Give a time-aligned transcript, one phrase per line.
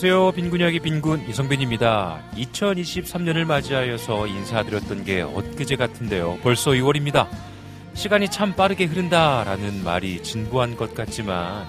[0.00, 0.30] 안녕하세요.
[0.30, 2.22] 빈군 이야기 빈군 이성빈입니다.
[2.36, 6.38] 2023년을 맞이하여서 인사드렸던 게 엊그제 같은데요.
[6.40, 7.26] 벌써 2월입니다.
[7.94, 11.66] 시간이 참 빠르게 흐른다라는 말이 진부한 것 같지만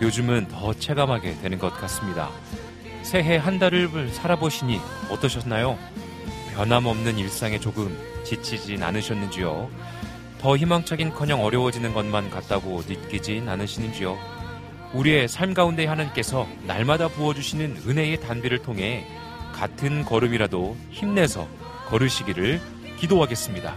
[0.00, 2.30] 요즘은 더 체감하게 되는 것 같습니다.
[3.02, 4.80] 새해 한 달을 살아보시니
[5.10, 5.78] 어떠셨나요?
[6.54, 9.68] 변함없는 일상에 조금 지치진 않으셨는지요?
[10.40, 14.37] 더 희망차긴커녕 어려워지는 것만 같다고 느끼진 않으시는지요?
[14.94, 19.06] 우리의 삶 가운데 하나님께서 날마다 부어주시는 은혜의 단비를 통해
[19.52, 21.48] 같은 걸음이라도 힘내서
[21.88, 22.60] 걸으시기를
[22.98, 23.76] 기도하겠습니다.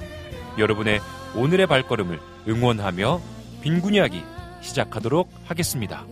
[0.58, 1.00] 여러분의
[1.36, 3.22] 오늘의 발걸음을 응원하며
[3.62, 4.24] 빈군 이야기
[4.62, 6.06] 시작하도록 하겠습니다.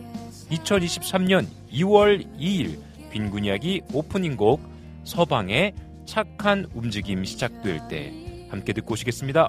[0.50, 2.78] 2023년 2월 2일
[3.10, 4.60] 빈군 이야기 오프닝 곡
[5.04, 5.74] 서방의
[6.06, 8.12] 착한 움직임 시작될 때
[8.50, 9.48] 함께 듣고 오시겠습니다.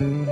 [0.00, 0.29] 평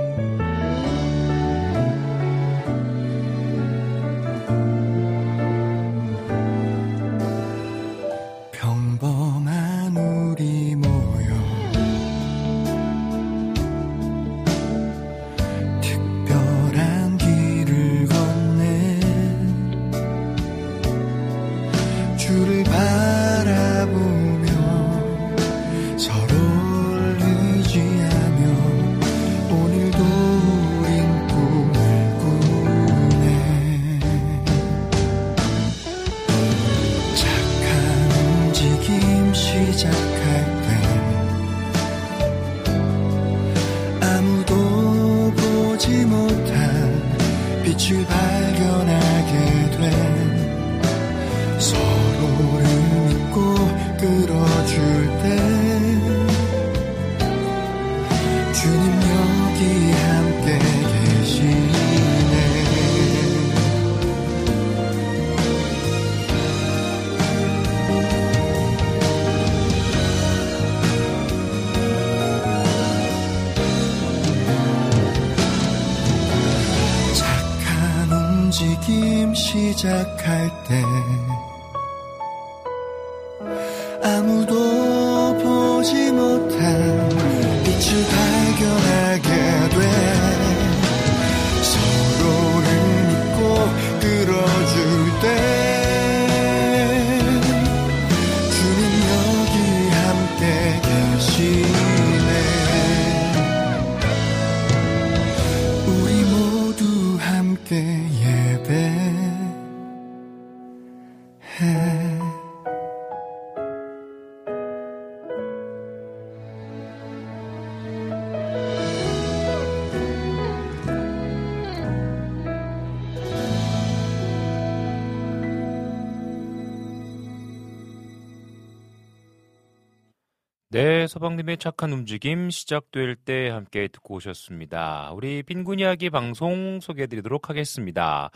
[131.39, 135.11] 네, 서방님의 착한 움직임 시작될 때 함께 듣고 오셨습니다.
[135.13, 138.29] 우리 빈군 이야기 방송 소개해드리도록 하겠습니다.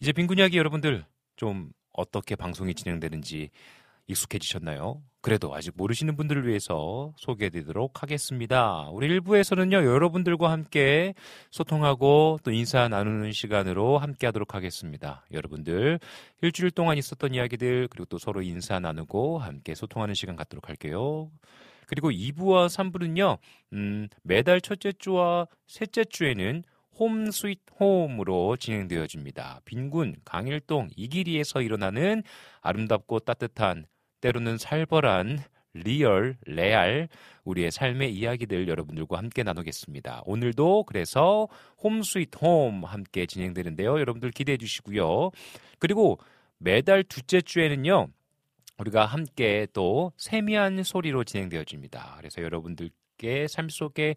[0.00, 1.04] 이제 빈군 이야기 여러분들
[1.36, 3.50] 좀 어떻게 방송이 진행되는지
[4.08, 5.00] 익숙해지셨나요?
[5.20, 8.88] 그래도 아직 모르시는 분들을 위해서 소개해드리도록 하겠습니다.
[8.90, 11.14] 우리 일부에서는요, 여러분들과 함께
[11.50, 15.24] 소통하고 또 인사 나누는 시간으로 함께 하도록 하겠습니다.
[15.32, 16.00] 여러분들,
[16.42, 21.30] 일주일 동안 있었던 이야기들, 그리고 또 서로 인사 나누고 함께 소통하는 시간 갖도록 할게요.
[21.90, 23.38] 그리고 2부와 3부는요,
[23.72, 26.62] 음, 매달 첫째 주와 셋째 주에는
[27.00, 29.62] Home Sweet Home으로 진행되어집니다.
[29.64, 32.22] 빈군, 강일동, 이기리에서 일어나는
[32.60, 33.86] 아름답고 따뜻한,
[34.20, 35.40] 때로는 살벌한
[35.72, 37.08] real, 레알,
[37.42, 40.22] 우리의 삶의 이야기들 여러분들과 함께 나누겠습니다.
[40.26, 41.48] 오늘도 그래서
[41.82, 43.98] Home Sweet Home 함께 진행되는데요.
[43.98, 45.32] 여러분들 기대해 주시고요.
[45.80, 46.20] 그리고
[46.58, 48.10] 매달 둘째 주에는요.
[48.80, 52.14] 우리가 함께 또 세미한 소리로 진행되어집니다.
[52.16, 54.16] 그래서 여러분들께 삶 속에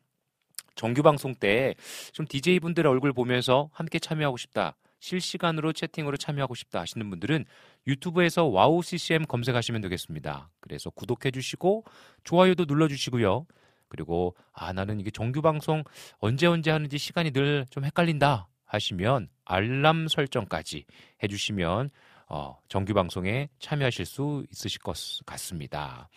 [0.76, 1.74] 정규 방송 때
[2.12, 4.76] 좀 DJ 분들의 얼굴 보면서 함께 참여하고 싶다.
[5.00, 7.44] 실시간으로 채팅으로 참여하고 싶다 하시는 분들은
[7.86, 10.50] 유튜브에서 와우 CCM 검색하시면 되겠습니다.
[10.60, 11.84] 그래서 구독해 주시고
[12.24, 13.46] 좋아요도 눌러 주시고요.
[13.88, 15.82] 그리고 아 나는 이게 정규 방송
[16.18, 20.84] 언제 언제 하는지 시간이 늘 좀 헷갈린다 하시면 알람 설정까지
[21.22, 21.90] 해 주시면
[22.28, 24.96] 어, 정규 방송에 참여하실 수 있으실 것
[25.26, 26.08] 같습니다.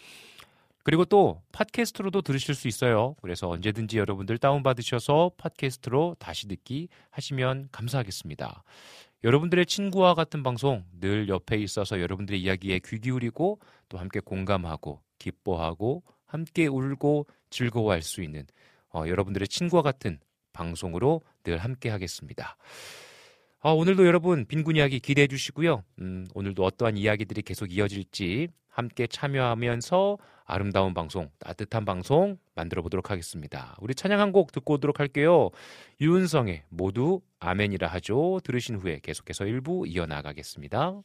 [0.83, 3.15] 그리고 또 팟캐스트로도 들으실 수 있어요.
[3.21, 8.63] 그래서 언제든지 여러분들 다운받으셔서 팟캐스트로 다시 듣기 하시면 감사하겠습니다.
[9.23, 16.03] 여러분들의 친구와 같은 방송 늘 옆에 있어서 여러분들의 이야기에 귀 기울이고 또 함께 공감하고 기뻐하고
[16.25, 18.45] 함께 울고 즐거워할 수 있는
[18.93, 20.19] 어, 여러분들의 친구와 같은
[20.51, 22.57] 방송으로 늘 함께 하겠습니다.
[23.65, 25.83] 아, 오늘도 여러분 빈군 이야기 기대해 주시고요.
[26.01, 33.77] 음, 오늘도 어떠한 이야기들이 계속 이어질지 함께 참여하면서 아름다운 방송, 따뜻한 방송 만들어 보도록 하겠습니다.
[33.79, 35.49] 우리 찬양 한 곡 듣고 오도록 할게요.
[36.01, 38.41] 유은성의 모두 아멘이라 하죠.
[38.43, 41.01] 들으신 후에 계속해서 일부 이어나가겠습니다.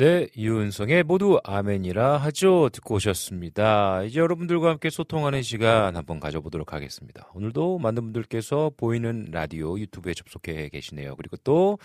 [0.00, 2.70] 네, 이윤성의 모두 아멘이라 하죠.
[2.70, 4.02] 듣고 오셨습니다.
[4.04, 7.28] 이제 여러분들과 함께 소통하는 시간 한번 가져보도록 하겠습니다.
[7.34, 11.16] 오늘도 많은 분들께서 보이는 라디오 유튜브에 접속해 계시네요.
[11.16, 11.78] 그리고 또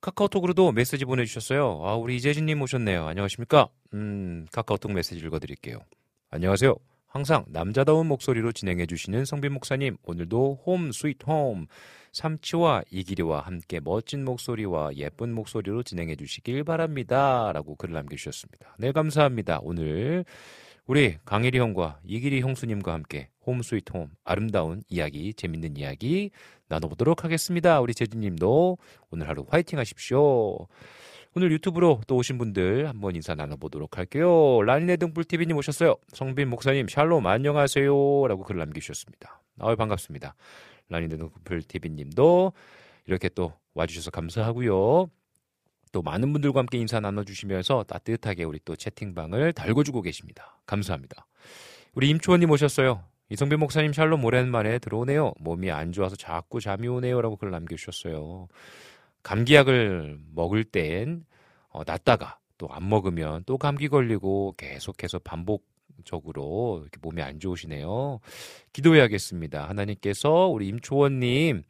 [0.00, 1.82] 카카오톡으로도 메시지 보내주셨어요.
[1.84, 3.06] 아, 우리 이재진님 오셨네요.
[3.06, 3.68] 안녕하십니까?
[3.92, 5.80] 음, 카카오톡 메시지 읽어드릴게요.
[6.30, 6.76] 안녕하세요.
[7.08, 11.66] 항상 남자다운 목소리로 진행해주시는 성빈 목사님, 오늘도 Home Sweet Home
[12.12, 17.50] 삼치와 이기리와 함께 멋진 목소리와 예쁜 목소리로 진행해 주시길 바랍니다.
[17.52, 18.76] 라고 글을 남겨주셨습니다.
[18.78, 19.60] 네, 감사합니다.
[19.62, 20.24] 오늘
[20.86, 26.30] 우리 강일이 형과 이기리 형수님과 함께 홈 스위트 홈 아름다운 이야기, 재밌는 이야기
[26.68, 27.80] 나눠보도록 하겠습니다.
[27.80, 28.78] 우리 재진님도
[29.10, 30.66] 오늘 하루 화이팅 하십시오.
[31.36, 34.62] 오늘 유튜브로 또 오신 분들 한번 인사 나눠보도록 할게요.
[34.62, 35.96] 라니네 등불TV님 오셨어요.
[36.08, 38.26] 성빈 목사님 샬롬 안녕하세요.
[38.26, 39.42] 라고 글을 남기셨습니다.
[39.60, 40.34] 아유 반갑습니다.
[40.88, 42.52] 라니드는 별TV님도
[43.06, 45.10] 이렇게 또 와주셔서 감사하고요.
[45.92, 50.60] 또 많은 분들과 함께 인사 나눠주시면서 따뜻하게 우리 또 채팅방을 달궈주고 계십니다.
[50.66, 51.26] 감사합니다.
[51.94, 53.02] 우리 임초원님 오셨어요.
[53.30, 55.32] 이성빈 목사님 샬롬 오랜만에 들어오네요.
[55.38, 57.20] 몸이 안 좋아서 자꾸 잠이 오네요.
[57.20, 58.48] 라고 글 남겨주셨어요.
[59.22, 61.24] 감기약을 먹을 땐
[61.68, 65.64] 어, 낫다가 또 안 먹으면 또 감기 걸리고 계속해서 반복
[66.04, 68.20] 적으로 이렇게 몸이 안 좋으시네요.
[68.72, 69.68] 기도해야겠습니다.
[69.68, 71.62] 하나님께서 우리 임초원님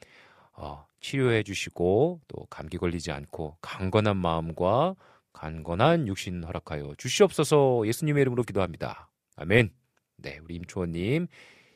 [0.54, 4.94] 어, 치료해 주시고 또 감기 걸리지 않고 강건한 마음과
[5.32, 9.10] 강건한 육신 허락하여 주시옵소서 예수님의 이름으로 기도합니다.
[9.36, 9.70] 아멘.
[10.16, 11.28] 네, 우리 임초원님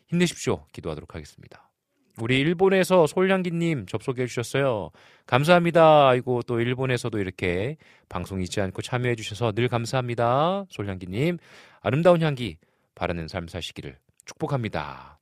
[0.09, 0.66] 힘내십시오.
[0.73, 1.73] 기도하도록 하겠습니다.
[2.18, 4.90] 우리 일본에서 솔향기님 접속해 주셨어요.
[5.26, 6.09] 감사합니다.
[6.09, 7.76] 아이고 또 일본에서도 이렇게
[8.09, 10.66] 방송 잊지 않고 참여해 주셔서 늘 감사합니다.
[10.68, 11.38] 솔향기님
[11.82, 12.56] 아름다운 향기
[12.94, 15.18] 바라는 삶 사시기를 축복합니다.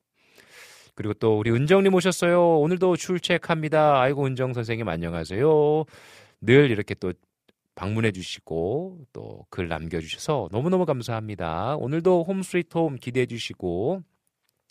[0.94, 2.58] 그리고 또 우리 은정님 오셨어요.
[2.60, 4.00] 오늘도 출첵합니다.
[4.00, 5.84] 아이고 은정 선생님 안녕하세요.
[6.42, 7.12] 늘 이렇게 또
[7.74, 11.76] 방문해 주시고 또 글 남겨 주셔서 너무너무 감사합니다.
[11.76, 14.02] 오늘도 홈스위트 홈 기대해 주시고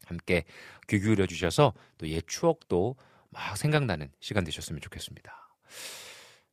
[0.05, 0.43] 함께
[0.87, 2.95] 귀 기울여 주셔서 또 옛 추억도
[3.31, 5.33] 막 생각나는 시간 되셨으면 좋겠습니다.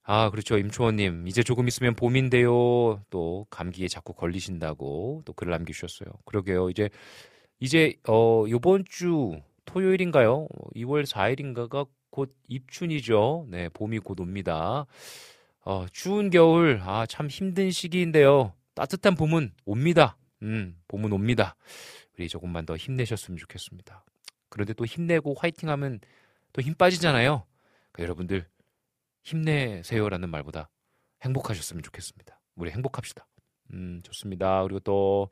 [0.09, 0.57] 아, 그렇죠.
[0.57, 1.27] 임초원님.
[1.27, 3.03] 이제 조금 있으면 봄인데요.
[3.11, 6.09] 또 감기에 자꾸 걸리신다고 또 글을 남기셨어요.
[6.25, 6.71] 그러게요.
[6.71, 6.89] 이제,
[7.59, 9.33] 이제, 어, 요번 주
[9.65, 10.47] 토요일인가요?
[10.77, 13.47] 2월 4일인가가 곧 입춘이죠.
[13.51, 14.87] 네, 봄이 곧 옵니다.
[15.65, 18.53] 어, 추운 겨울, 아, 참 힘든 시기인데요.
[18.75, 20.17] 따뜻한 봄은 옵니다.
[20.43, 21.57] 음, 봄은 옵니다.
[22.17, 24.05] 우리 조금만 더 힘내셨으면 좋겠습니다.
[24.49, 25.99] 그런데 또 힘내고 화이팅 하면
[26.53, 27.45] 또 힘 빠지잖아요.
[27.93, 28.47] 그러니까 여러분들
[29.27, 30.71] 힘내세요라는 말보다
[31.23, 32.41] 행복하셨으면 좋겠습니다.
[32.55, 33.27] 우리 행복합시다.
[33.73, 34.63] 음, 좋습니다.
[34.63, 35.29] 그리고 또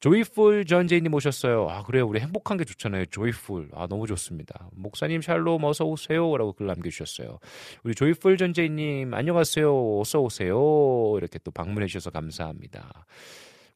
[0.00, 1.68] 조이풀 전제이님 오셨어요.
[1.70, 2.06] 아, 그래요.
[2.06, 3.06] 우리 행복한 게 좋잖아요.
[3.06, 3.70] 조이풀.
[3.74, 4.68] 아, 너무 좋습니다.
[4.72, 7.38] 목사님 샬롬 어서 오세요라고 글 남겨 주셨어요.
[7.84, 10.00] 우리 조이풀 전제이님 안녕하세요.
[10.00, 11.14] 어서 오세요.
[11.16, 13.06] 이렇게 또 방문해 주셔서 감사합니다.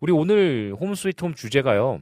[0.00, 2.00] 우리 오늘 홈 스위트 홈 주제가요.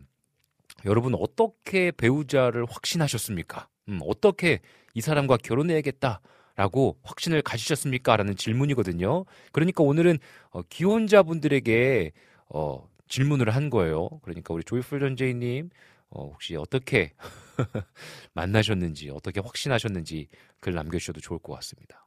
[0.86, 3.68] 여러분 어떻게 배우자를 확신하셨습니까?
[3.90, 4.60] 음, 어떻게
[4.94, 6.22] 이 사람과 결혼해야겠다.
[6.56, 8.16] 라고 확신을 가지셨습니까?
[8.16, 9.24] 라는 질문이거든요.
[9.52, 10.18] 그러니까 오늘은
[10.50, 12.12] 어, 기혼자분들에게
[12.48, 14.08] 어, 질문을 한 거예요.
[14.22, 15.70] 그러니까 우리 조이풀 전재희님
[16.10, 17.12] 어, 혹시 어떻게
[18.34, 20.28] 만나셨는지, 어떻게 확신하셨는지
[20.60, 22.06] 글 남겨주셔도 좋을 것 같습니다.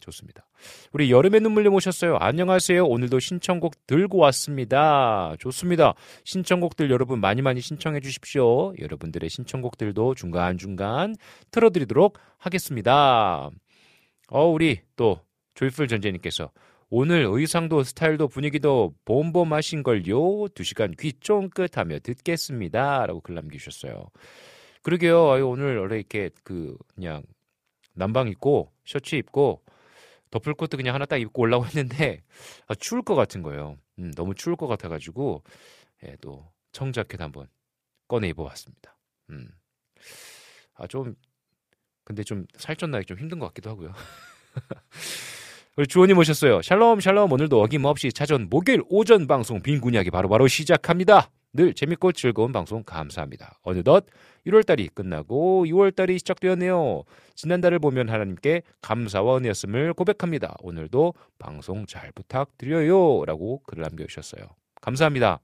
[0.00, 0.46] 좋습니다.
[0.92, 2.16] 우리 여름의 눈물님 오셨어요.
[2.18, 2.84] 안녕하세요.
[2.84, 5.34] 오늘도 신청곡 들고 왔습니다.
[5.38, 5.94] 좋습니다.
[6.24, 8.74] 신청곡들 여러분 많이 많이 신청해 주십시오.
[8.78, 11.16] 여러분들의 신청곡들도 중간중간
[11.50, 13.50] 틀어드리도록 하겠습니다.
[14.34, 15.20] 어, 우리 또
[15.54, 16.50] 조이풀 전재님께서
[16.90, 20.48] 오늘 의상도 스타일도 분위기도 봄봄하신 걸요.
[20.48, 23.06] 두 시간 귀 쫑긋 하며 듣겠습니다.
[23.06, 24.08] 라고 글 남기셨어요.
[24.82, 25.30] 그러게요.
[25.30, 27.22] 아유, 오늘 원래 이렇게 그, 그냥
[27.92, 29.62] 남방 입고 셔츠 입고
[30.32, 32.24] 덮을 것도 그냥 하나 딱 입고 올라고 했는데
[32.66, 33.76] 아, 추울 것 같은 거예요.
[34.00, 35.44] 음, 너무 추울 것 같아가지고
[36.02, 37.46] 예, 또 청자켓 한번
[38.08, 38.98] 꺼내 입어봤습니다.
[39.30, 39.48] 음.
[40.74, 41.14] 아 좀
[42.04, 43.92] 근데 좀 살쪘나기 좀 힘든 것 같기도 하고요.
[45.76, 46.62] 우리 주원님 오셨어요.
[46.62, 51.30] 샬롬 샬롬 오늘도 어김없이 찾아온 목요일 오전 방송 빈군 이야기 바로바로 시작합니다.
[51.52, 53.58] 늘 재밌고 즐거운 방송 감사합니다.
[53.62, 54.06] 어느덧
[54.46, 57.04] 1월달이 끝나고 6월달이 시작되었네요.
[57.34, 60.56] 지난달을 보면 하나님께 감사와 은혜였음을 고백합니다.
[60.60, 63.24] 오늘도 방송 잘 부탁드려요.
[63.24, 64.44] 라고 글을 남겨주셨어요.
[64.80, 65.40] 감사합니다.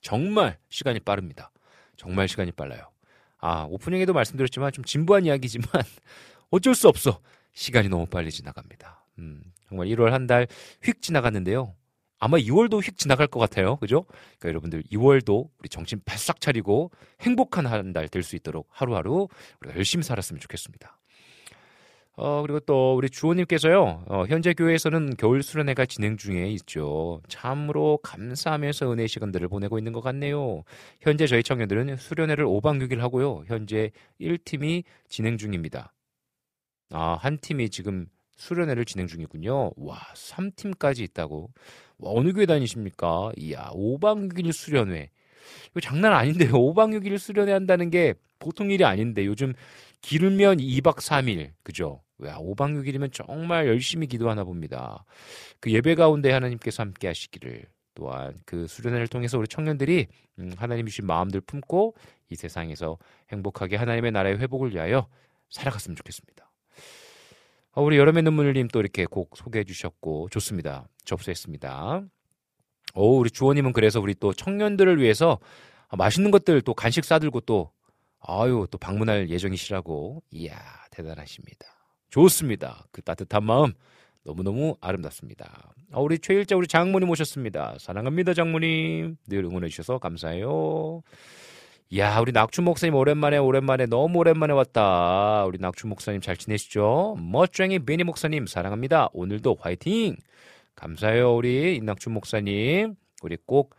[0.00, 1.50] 정말 시간이 빠릅니다.
[1.96, 2.95] 정말 시간이 빨라요.
[3.46, 5.68] 아, 오프닝에도 말씀드렸지만 좀 진부한 이야기지만
[6.50, 7.20] 어쩔 수 없어.
[7.52, 9.06] 시간이 너무 빨리 지나갑니다.
[9.18, 10.46] 음, 정말 1월 한 달
[10.82, 11.74] 휙 지나갔는데요.
[12.18, 13.76] 아마 2월도 휙 지나갈 것 같아요.
[13.76, 14.04] 그죠?
[14.38, 19.28] 그러니까 여러분들 2월도 우리 정신 바싹 차리고 행복한 한 달 될 수 있도록 하루하루
[19.60, 20.98] 우리가 열심히 살았으면 좋겠습니다.
[22.18, 27.20] 어, 그리고 또 우리 주호님께서요, 어, 현재 교회에서는 겨울 수련회가 진행 중에 있죠.
[27.28, 30.62] 참으로 감사하면서 은혜 시간들을 보내고 있는 것 같네요.
[31.02, 33.44] 현재 저희 청년들은 수련회를 5박 6일 하고요.
[33.46, 35.92] 현재 1팀이 진행 중입니다.
[36.90, 39.72] 아, 한 팀이 지금 수련회를 진행 중이군요.
[39.76, 41.50] 와, 3팀까지 있다고.
[41.98, 43.32] 와, 어느 교회 다니십니까?
[43.36, 45.10] 이야, 5박 6일 수련회.
[45.70, 46.52] 이거 장난 아닌데요.
[46.56, 49.52] 5박 6일 수련회 한다는 게 보통 일이 아닌데 요즘
[50.00, 51.52] 길면 2박 3일.
[51.62, 52.00] 그죠?
[52.24, 55.04] 야, 5박 6일이면 정말 열심히 기도하나 봅니다.
[55.60, 60.06] 그 예배 가운데 하나님께서 함께 하시기를 또한 그 수련회를 통해서 우리 청년들이
[60.38, 61.94] 음, 하나님 주신 마음들 품고
[62.30, 62.98] 이 세상에서
[63.30, 65.08] 행복하게 하나님의 나라의 회복을 위하여
[65.50, 66.50] 살아갔으면 좋겠습니다.
[67.72, 70.88] 어, 우리 여름의 눈물님 또 이렇게 곡 소개해 주셨고 좋습니다.
[71.04, 72.02] 접수했습니다.
[72.94, 75.38] 오, 우리 주원님은 그래서 우리 또 청년들을 위해서
[75.90, 77.70] 맛있는 것들 또 간식 싸들고 또
[78.20, 80.58] 아유 또 방문할 예정이시라고 이야
[80.90, 81.75] 대단하십니다.
[82.16, 82.86] 좋습니다.
[82.92, 83.74] 그 따뜻한 마음
[84.24, 85.74] 너무너무 아름답습니다.
[85.92, 87.76] 아, 우리 최일자 우리 장모님 오셨습니다.
[87.78, 89.18] 사랑합니다 장모님.
[89.26, 91.02] 늘 응원해 주셔서 감사해요.
[91.98, 95.44] 야 우리 낙춘 목사님 오랜만에 오랜만에 너무 오랜만에 왔다.
[95.44, 97.16] 우리 낙춘 목사님 잘 지내시죠?
[97.20, 99.10] 멋쟁이 베니 목사님 사랑합니다.
[99.12, 100.16] 오늘도 화이팅!
[100.74, 102.94] 감사해요 우리 인낙춘 목사님.
[103.22, 103.76] 우리 꼭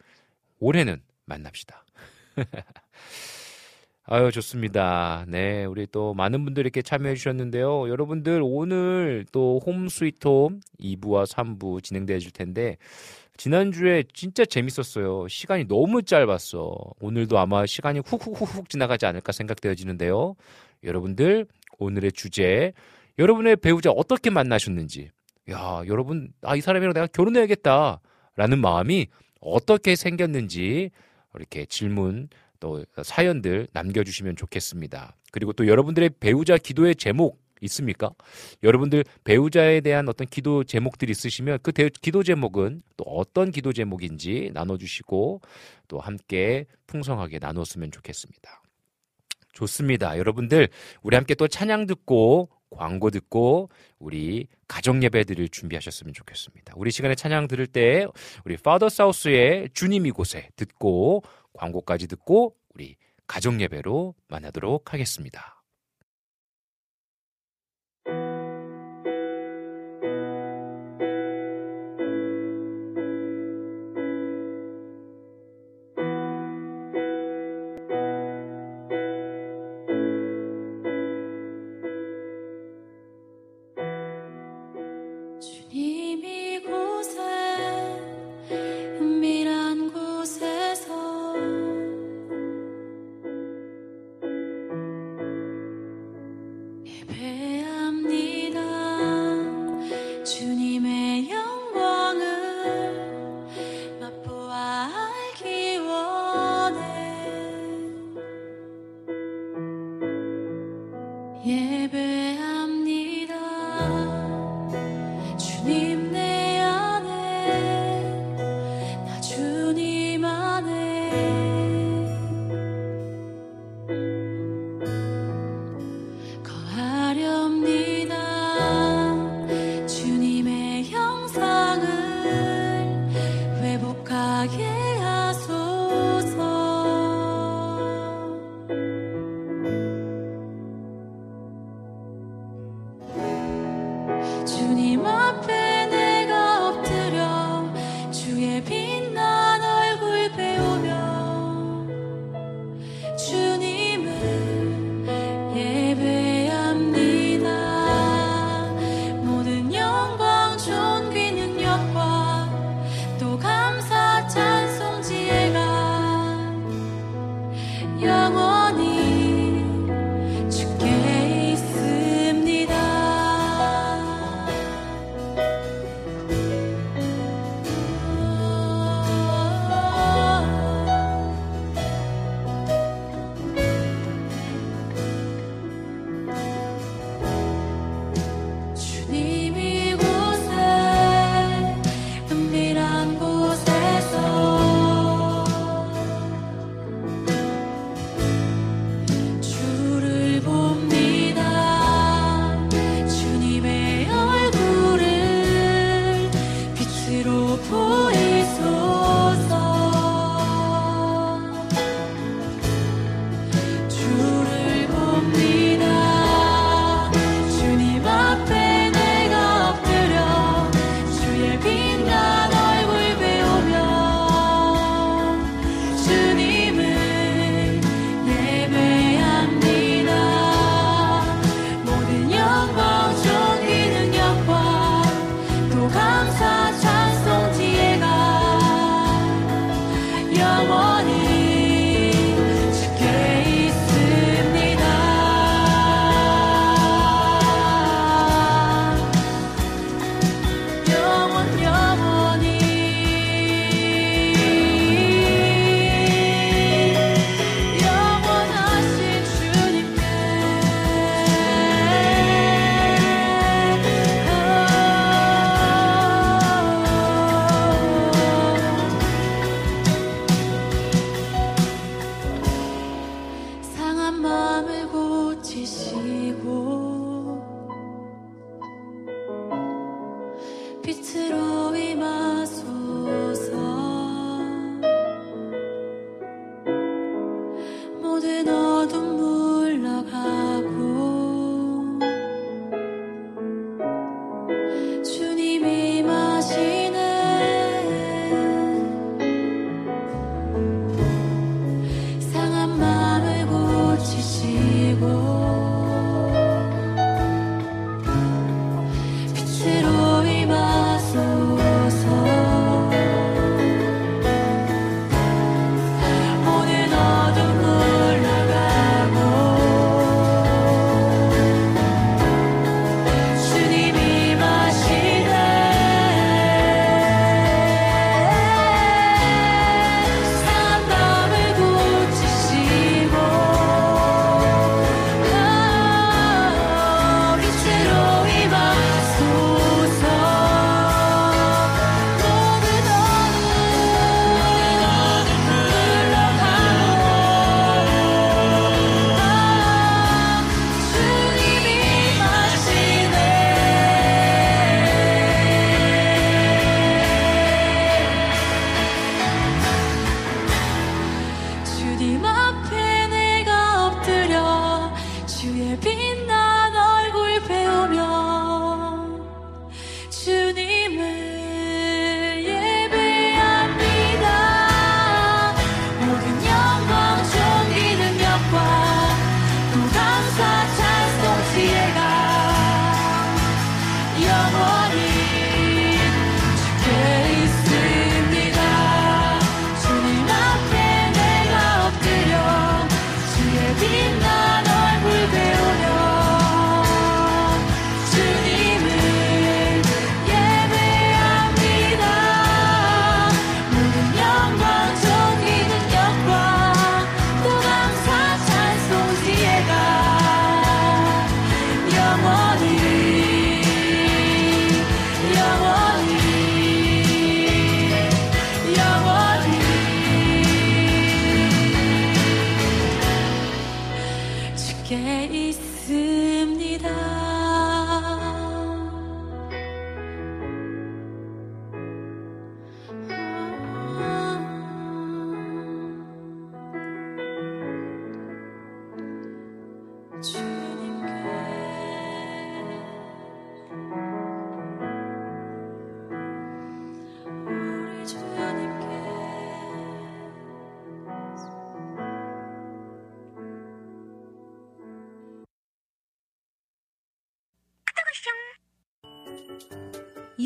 [0.60, 1.84] 올해는 만납시다.
[4.10, 5.26] 아유, 좋습니다.
[5.28, 7.89] 네, 우리 또 많은 분들이 이렇게 참여해 주셨는데요.
[7.89, 12.78] 여러분들 오늘 또 홈 스위트홈 2부와 3부 진행되어 줄 텐데
[13.36, 15.28] 지난주에 진짜 재밌었어요.
[15.28, 16.74] 시간이 너무 짧았어.
[17.02, 20.36] 오늘도 아마 시간이 훅훅훅훅 지나가지 않을까 생각되어지는데요.
[20.86, 21.46] 여러분들
[21.78, 22.72] 오늘의 주제
[23.20, 25.10] 여러분의 배우자 어떻게 만나셨는지
[25.52, 28.00] 야, 여러분 아 이 사람이랑 내가 결혼해야겠다.
[28.38, 29.08] 라는 마음이
[29.41, 30.91] 어떻게 생겼는지
[31.36, 35.15] 이렇게 질문 또 사연들 남겨주시면 좋겠습니다.
[35.32, 38.12] 그리고 또 여러분들의 배우자 기도의 제목 있습니까?
[38.63, 45.41] 여러분들 배우자에 대한 어떤 기도 제목들이 있으시면 그 기도 제목은 또 어떤 기도 제목인지 나눠주시고
[45.88, 48.62] 또 함께 풍성하게 나눴으면 좋겠습니다.
[49.54, 50.20] 좋습니다.
[50.20, 50.70] 여러분들,
[51.02, 56.74] 우리 함께 또 찬양 듣고 광고 듣고 우리 가정 예배 드릴 준비하셨으면 좋겠습니다.
[56.76, 58.06] 우리 시간에 찬양 들을 때
[58.46, 61.24] 우리 파더 사우스의 주님 이곳에 듣고
[61.58, 62.96] 광고까지 듣고 우리
[63.28, 65.57] 가정 예배로 만나도록 하겠습니다.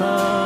[0.00, 0.39] sun.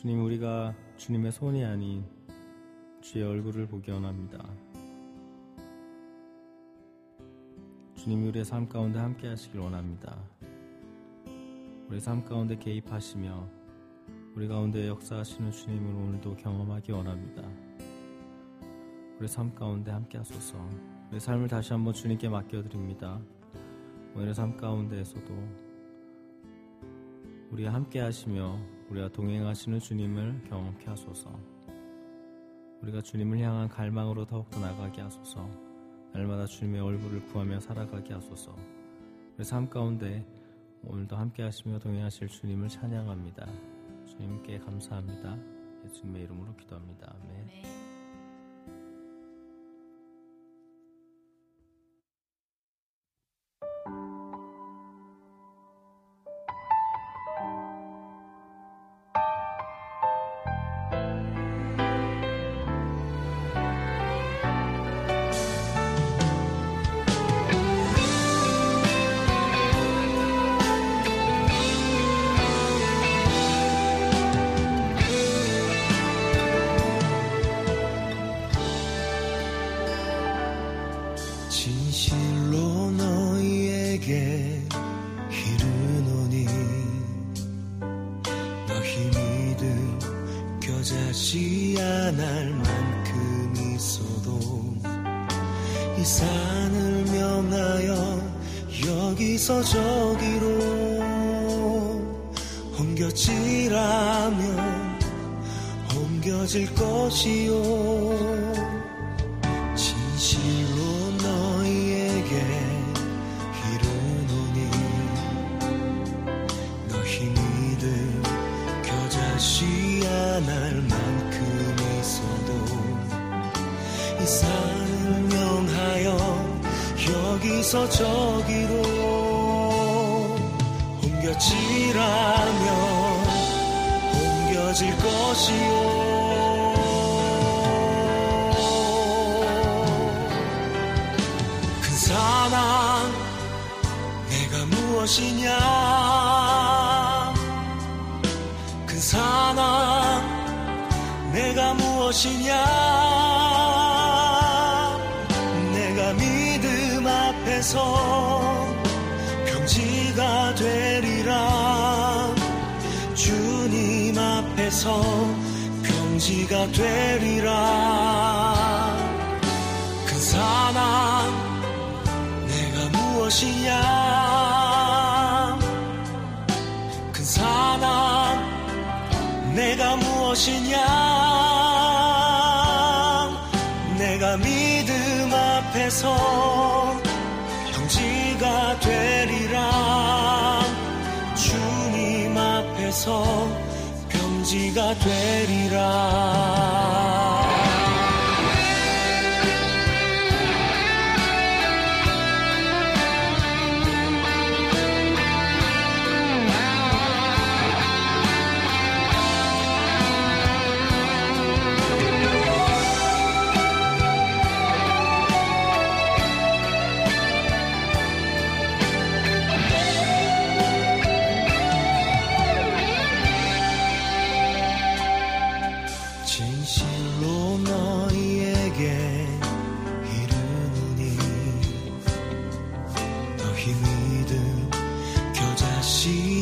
[0.00, 2.02] 주님, 우리가 주님의 손이 아닌
[3.02, 4.42] 주의 얼굴을 보기 원합니다.
[7.96, 10.16] 주님이 우리의 삶 가운데 함께 하시길 원합니다.
[11.86, 13.46] 우리 삶 가운데 개입하시며
[14.34, 17.46] 우리 가운데 역사하시는 주님을 오늘도 경험하기 원합니다.
[19.18, 20.56] 우리 삶 가운데 함께 하소서.
[21.10, 23.20] 우리 삶을 다시 한번 주님께 맡겨드립니다.
[24.14, 25.34] 오늘의 삶 가운데에서도
[27.50, 31.30] 우리와 함께 하시며 우리와 동행하시는 주님을 경험케 하소서.
[32.82, 35.48] 우리가 주님을 향한 갈망으로 더욱더 나가게 하소서.
[36.12, 38.56] 날마다 주님의 얼굴을 구하며 살아가게 하소서.
[39.36, 40.26] 우리 삶 가운데
[40.82, 43.46] 오늘도 함께 하시며 동행하실 주님을 찬양합니다.
[44.06, 45.38] 주님께 감사합니다.
[45.84, 47.14] 예수님의 이름으로 기도합니다.
[47.14, 47.79] 아멘.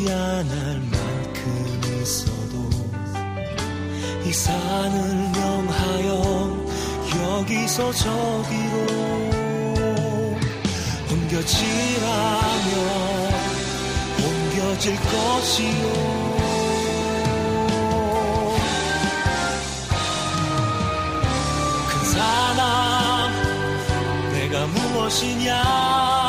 [0.08, 2.70] 미안할 만큼 있어도
[4.24, 6.08] 이 산을 명하여
[7.22, 8.86] 여기서 저기로
[11.10, 12.72] 옮겨지라면
[14.24, 15.84] 옮겨질 것이요.
[21.90, 23.30] 큰 사람
[24.32, 26.27] 내가 무엇이냐?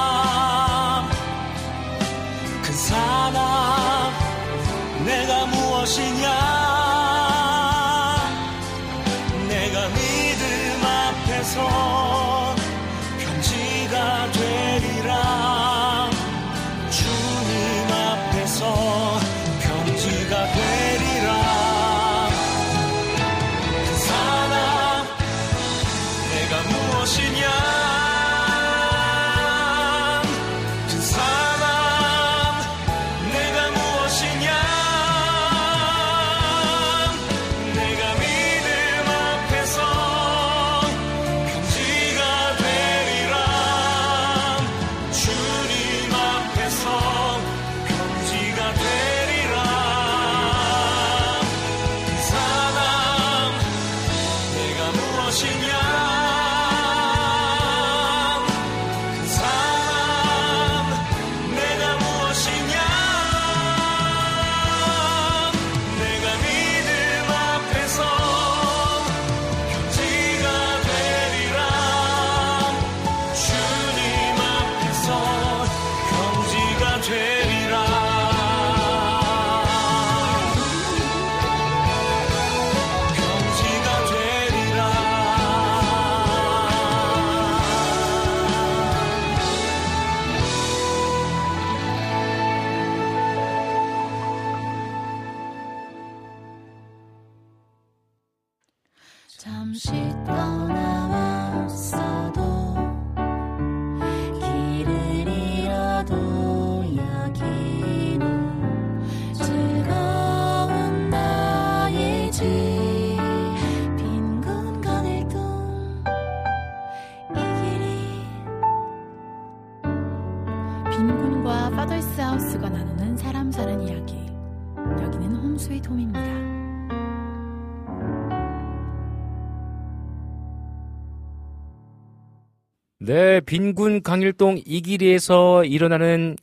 [133.19, 136.37] 네, 빈군 강일동 이길이에서 일어나는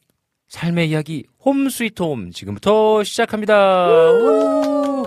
[0.48, 4.10] 삶의 이야기 홈 스위트 홈 지금부터 시작합니다.
[4.12, 5.02] 우!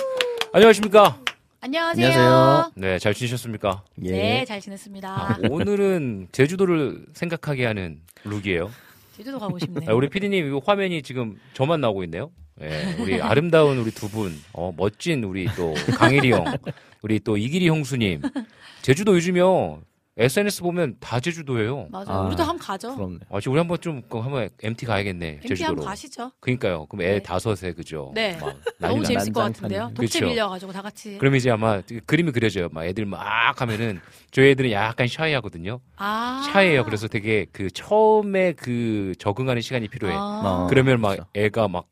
[0.51, 1.21] 안녕하십니까?
[1.61, 2.07] 안녕하세요.
[2.07, 2.71] 안녕하세요.
[2.73, 3.83] 네, 잘 지내셨습니까?
[4.01, 4.11] 예.
[4.11, 5.07] 네, 잘 지냈습니다.
[5.07, 8.71] 아, 오늘은 제주도를 생각하게 하는 룩이에요.
[9.15, 9.91] 제주도 가고 싶네요.
[9.91, 12.31] 아, 우리 피디님 이거 화면이 지금 저만 나오고 있네요.
[12.63, 16.45] 예, 우리 아름다운 우리 두 분, 어, 멋진 우리 또 강일이 형,
[17.03, 18.23] 우리 또 이길이 형수님.
[18.81, 19.81] 제주도 요즘요
[20.19, 21.87] SNS 보면 다 제주도예요.
[21.91, 22.05] 맞아요.
[22.09, 22.93] 아, 우리도 한번 가죠.
[22.93, 23.19] 부럽네.
[23.31, 25.27] 아, 지금 우리 한번 좀 그럼 한번 MT 가야겠네.
[25.35, 25.69] MT 제주도로.
[25.69, 26.31] 한번 가시죠.
[26.41, 26.85] 그러니까요.
[26.87, 27.23] 그럼 애 네.
[27.23, 28.11] 다섯에 그죠?
[28.13, 28.35] 네.
[28.39, 29.79] 막 너무 난리 재밌을 것 난장판이네.
[29.79, 29.91] 같은데요.
[29.95, 30.29] 독채 그쵸.
[30.29, 31.17] 빌려가지고 다 같이.
[31.17, 32.67] 그럼 이제 아마 그림이 그려져요.
[32.73, 33.19] 막 애들 막
[33.61, 34.01] 하면은
[34.31, 35.79] 저희 애들은 약간 샤이하거든요.
[35.95, 36.49] 아.
[36.51, 36.83] 샤이해요.
[36.83, 40.13] 그래서 되게 그 처음에 그 적응하는 시간이 필요해.
[40.13, 40.19] 아.
[40.19, 40.67] 어.
[40.69, 41.29] 그러면 막 그렇죠.
[41.33, 41.85] 애가 막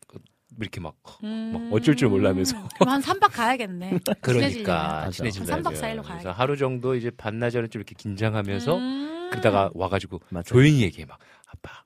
[0.59, 1.51] 이렇게 막 음.
[1.53, 2.55] 막 어쩔 줄 몰라면서.
[2.79, 3.99] 그럼 한 3박 가야겠네.
[4.21, 5.03] 그러니까.
[5.03, 6.03] 한 3박 4일로 가야겠다.
[6.03, 9.29] 그래서 하루 정도 이제 반나절은 좀 이렇게 긴장하면서 음.
[9.31, 10.43] 그러다가 와가지고 맞아요.
[10.43, 11.83] 조용히 얘기해 막 아빠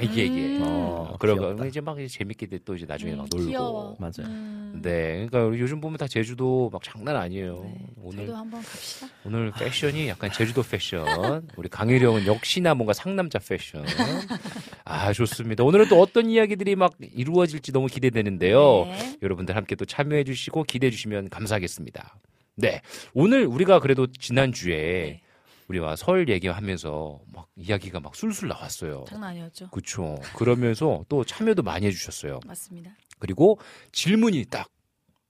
[0.00, 0.56] 이렇게 이렇게 얘기해.
[0.58, 0.62] 음.
[0.64, 1.66] 어, 그러고 귀엽다.
[1.66, 3.46] 이제 막 이제 재밌게 또 이제 나중에 음, 막 놀고.
[3.48, 3.96] 귀여워.
[3.98, 4.26] 맞아요.
[4.26, 4.80] 음.
[4.82, 7.62] 네, 그러니까 요즘 보면 다 제주도 막 장난 아니에요.
[7.64, 9.06] 네, 오늘 저희도 한번 갑시다.
[9.24, 11.48] 오늘 패션이 약간 제주도 패션.
[11.56, 13.84] 우리 강일영은 역시나 뭔가 상남자 패션.
[14.84, 15.64] 아 좋습니다.
[15.64, 18.84] 오늘은 또 어떤 이야기들이 막 이루어질지 너무 기대되는데요.
[18.86, 19.18] 네.
[19.22, 22.18] 여러분들 함께 또 참여해 주시고 기대해 주시면 감사하겠습니다.
[22.56, 22.80] 네,
[23.14, 25.20] 오늘 우리가 그래도 지난 주에 네.
[25.68, 29.04] 우리와 설 얘기하면서 막 이야기가 막 술술 나왔어요.
[29.08, 29.68] 장난 아니었죠.
[29.70, 30.16] 그렇죠.
[30.36, 32.40] 그러면서 또 참여도 많이 해주셨어요.
[32.46, 32.92] 맞습니다.
[33.18, 33.58] 그리고
[33.92, 34.68] 질문이 딱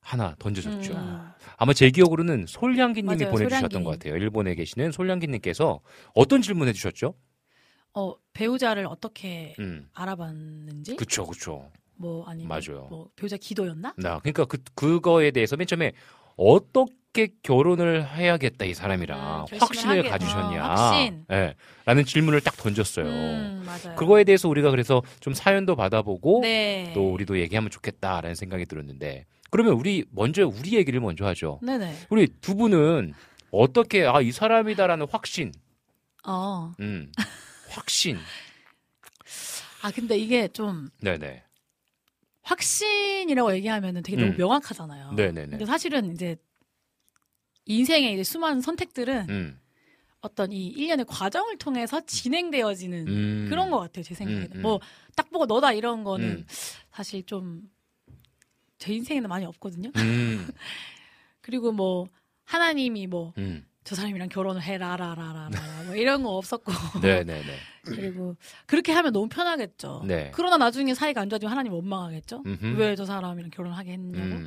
[0.00, 0.92] 하나 던져졌죠.
[0.94, 1.30] 음.
[1.56, 3.84] 아마 제 기억으로는 솔량기님이 맞아요, 보내주셨던 솔량기.
[3.84, 4.16] 것 같아요.
[4.16, 5.80] 일본에 계시는 솔량기님께서
[6.14, 7.14] 어떤 질문 해주셨죠?
[7.94, 10.96] 어, 배우자를 어떻게 음, 알아봤는지?
[10.96, 11.70] 그쵸, 그쵸.
[11.94, 12.86] 뭐 아니면 맞아요.
[12.90, 13.94] 뭐 배우자 기도였나?
[13.96, 15.92] 나 그러니까 그 그거에 대해서 맨 처음에
[16.36, 16.92] 어떻게
[17.42, 21.24] 결혼을 해야겠다 이 사람이랑 음, 확신을 하게- 가지셨냐, 어, 확신.
[21.32, 21.54] 예,
[21.84, 23.06] 라는 질문을 딱 던졌어요.
[23.06, 23.66] 음.
[23.96, 26.92] 그거에 대해서 우리가 그래서 좀 사연도 받아보고 네.
[26.94, 31.60] 또 우리도 얘기하면 좋겠다라는 생각이 들었는데 그러면 우리 먼저 우리 얘기를 먼저 하죠.
[31.62, 31.94] 네네.
[32.10, 33.14] 우리 두 분은
[33.50, 35.52] 어떻게 아 이 사람이다라는 확신,
[36.26, 36.72] 어.
[36.80, 37.10] 음,
[37.70, 38.18] 확신,
[39.82, 41.42] 아 근데 이게 좀 네네,
[42.42, 44.36] 확신이라고 얘기하면은 되게 너무 음.
[44.36, 45.12] 명확하잖아요.
[45.12, 46.36] 네네네, 근데 사실은 이제
[47.66, 49.60] 인생의 이제 수많은 선택들은 음,
[50.20, 54.02] 어떤 이 일련의 과정을 통해서 진행되어지는 음, 그런 것 같아요.
[54.02, 54.48] 제 생각에는.
[54.52, 54.62] 음, 음.
[54.62, 56.46] 뭐딱 보고 너다 이런 거는 음.
[56.92, 57.68] 사실 좀
[58.78, 59.90] 제 인생에는 많이 없거든요.
[59.96, 60.46] 음,
[61.40, 62.06] 그리고 뭐
[62.44, 65.48] 하나님이 뭐저 음, 사람이랑 결혼을 해라라라라
[65.86, 67.42] 뭐 이런 거 없었고 네네네,
[67.86, 68.36] 그리고
[68.66, 70.04] 그렇게 하면 너무 편하겠죠.
[70.06, 72.42] 네, 그러나 나중에 사이가 안 좋아지면 하나님 원망하겠죠.
[72.76, 74.42] 왜 저 사람이랑 결혼하게 했냐고.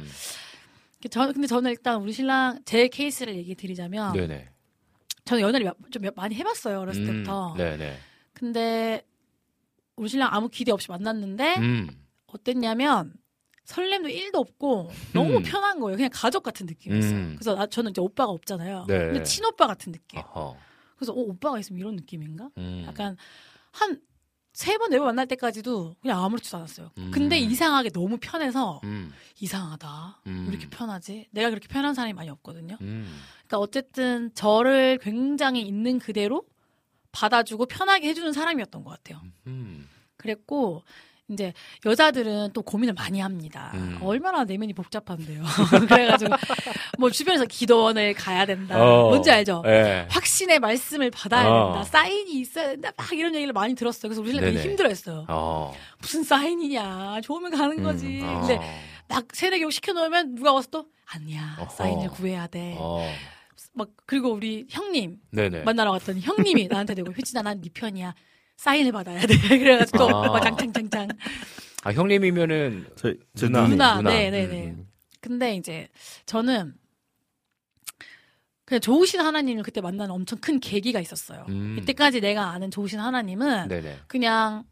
[1.06, 4.50] 음, 저, 근데 저는 일단 우리 신랑 제 케이스를 얘기 드리자면 네네,
[5.26, 7.54] 저는 연애를 몇- 좀 몇- 많이 해봤어요 어렸을 음, 때부터.
[7.58, 7.98] 네네,
[8.34, 9.06] 근데
[9.96, 11.88] 우리 신랑 아무 기대 없이 만났는데 음,
[12.28, 13.14] 어땠냐면
[13.64, 15.44] 설렘도 1도 없고 너무 음.
[15.44, 15.96] 편한 거예요.
[15.96, 17.14] 그냥 가족 같은 느낌이었어요.
[17.18, 17.36] 음.
[17.38, 18.86] 그래서 나, 저는 이제 오빠가 없잖아요.
[18.88, 18.98] 네.
[18.98, 20.20] 근데 친오빠 같은 느낌.
[20.20, 20.58] 어허,
[20.98, 22.50] 그래서 어, 오빠가 있으면 이런 느낌인가?
[22.58, 23.16] 음, 약간
[23.72, 24.02] 한
[24.60, 26.92] 세 번, 네 번 만날 때까지도 그냥 아무렇지도 않았어요.
[26.98, 27.12] 음.
[27.12, 30.22] 근데 이상하게 너무 편해서 음, 이상하다.
[30.28, 30.48] 음.
[30.48, 31.30] 왜 이렇게 편하지?
[31.32, 32.76] 내가 그렇게 편한 사람이 많이 없거든요.
[32.82, 33.08] 음,
[33.48, 36.44] 그러니까 어쨌든 저를 굉장히 있는 그대로
[37.14, 39.22] 받아주고 편하게 해주는 사람이었던 것 같아요.
[39.48, 39.88] 음,
[40.18, 40.84] 그랬고
[41.30, 41.54] 이제
[41.86, 43.72] 여자들은 또 고민을 많이 합니다.
[43.76, 43.98] 음.
[44.02, 45.44] 얼마나 내면이 복잡한데요.
[45.88, 46.36] 그래가지고
[46.98, 48.82] 뭐 주변에서 기도원을 가야 된다.
[48.84, 49.10] 어.
[49.10, 49.64] 뭔지 알죠?
[49.68, 51.74] 예, 확신의 말씀을 받아야 어.
[51.74, 51.84] 된다.
[51.84, 52.92] 사인이 있어야 된다.
[52.98, 54.10] 막 이런 얘기를 많이 들었어요.
[54.10, 54.58] 그래서 우리 신랑이.
[54.58, 55.26] 힘들어했어요.
[55.30, 57.22] 어, 무슨 사인이냐.
[57.22, 58.22] 좋으면 가는 거지.
[58.22, 58.62] 음, 근데 어,
[59.08, 61.58] 막 세네 교육 시켜놓으면 누가 와서 또 아니야.
[61.60, 61.70] 어허.
[61.70, 62.76] 사인을 구해야 돼.
[62.80, 63.08] 어,
[63.74, 68.14] 막 그리고 우리 형님 네네, 만나러 갔더니 형님이 나한테 대고 효진아 난 네 편이야.
[68.60, 69.36] 사인을 받아야 돼.
[69.58, 70.28] 그래가지고 또 아.
[70.34, 71.08] 막 장창장창.
[71.84, 73.68] 아 형님이면은 저, 저 누나.
[73.68, 74.10] 누나, 누나.
[74.10, 74.66] 네네네.
[74.66, 74.88] 음,
[75.22, 75.88] 근데 이제
[76.26, 76.74] 저는
[78.66, 81.46] 그냥 좋으신 하나님을 그때 만나는 엄청 큰 계기가 있었어요.
[81.48, 81.78] 음.
[81.80, 84.66] 이때까지 내가 아는 좋으신 하나님은 네네, 그냥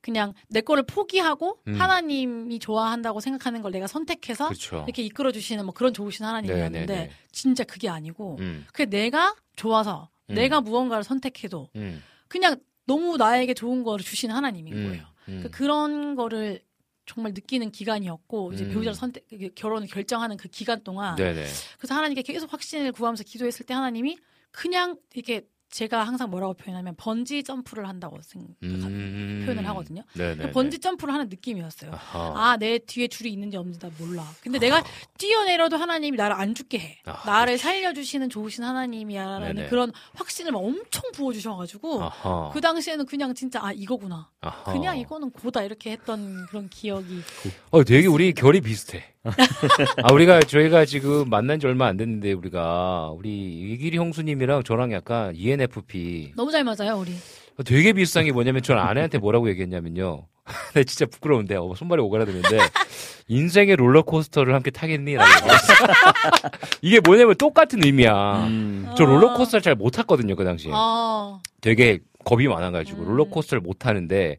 [0.00, 1.80] 그냥 내 거를 포기하고 음.
[1.80, 4.82] 하나님이 좋아한다고 생각하는 걸 내가 선택해서 그렇죠.
[4.88, 7.12] 이렇게 이끌어 주시는 뭐 그런 좋으신 하나님이었는데 네네네.
[7.30, 10.34] 진짜 그게 아니고 음, 그게 내가 좋아서 음.
[10.34, 15.06] 내가 무언가를 선택해도 음, 그냥 너무 나에게 좋은 거를 주신 하나님인 음, 거예요.
[15.28, 15.40] 음.
[15.42, 16.60] 그 그런 거를
[17.06, 18.70] 정말 느끼는 기간이었고 이제 음.
[18.70, 21.46] 배우자를 선택 그 결혼을 결정하는 그 기간 동안 네네.
[21.78, 24.18] 그래서 하나님께 계속 확신을 구하면서 기도했을 때 하나님이
[24.50, 29.42] 그냥 이렇게 제가 항상 뭐라고 표현하면 번지 점프를 한다고 생각 음.
[29.46, 30.02] 표현을 하거든요.
[30.14, 30.50] 네네.
[30.50, 31.92] 번지 점프를 하는 느낌이었어요.
[31.92, 32.32] 아하.
[32.36, 34.22] 아, 내 뒤에 줄이 있는지 없는지 나 몰라.
[34.42, 34.84] 근데 내가
[35.16, 36.98] 뛰어내려도 하나님이 나를 안 죽게 해.
[37.06, 39.68] 아, 나를 살려주시는 좋으신 하나님이야라는 네네.
[39.70, 42.50] 그런 확신을 막 엄청 부어주셔가지고 아하.
[42.52, 44.28] 그 당시에는 그냥 진짜 아 이거구나.
[44.42, 44.72] 아하.
[44.72, 47.22] 그냥 이거는 고다 이렇게 했던 그런 기억이.
[47.70, 49.14] 어, 되게 우리 결이 비슷해.
[50.02, 53.30] 아, 우리가, 저희가 지금 만난 지 얼마 안 됐는데, 우리가, 우리
[53.72, 56.32] 이기리 형수님이랑 저랑 약간 ENFP.
[56.36, 57.12] 너무 잘 맞아요 우리.
[57.58, 60.26] 어, 되게 비슷한 게 뭐냐면, 전 아내한테 뭐라고 얘기했냐면요.
[60.74, 62.58] 나 진짜 부끄러운데, 어, 손발이 오그라드는데,
[63.28, 65.14] 인생의 롤러코스터를 함께 타겠니?
[65.14, 65.74] 라고 얘기했어.
[66.82, 68.46] 이게 뭐냐면 똑같은 의미야.
[68.48, 68.92] 음.
[68.96, 70.72] 저 롤러코스터를 잘 못 탔거든요, 그 당시에.
[70.74, 73.08] 아, 되게 겁이 많아가지고 음.
[73.08, 74.38] 롤러코스터를 못 타는데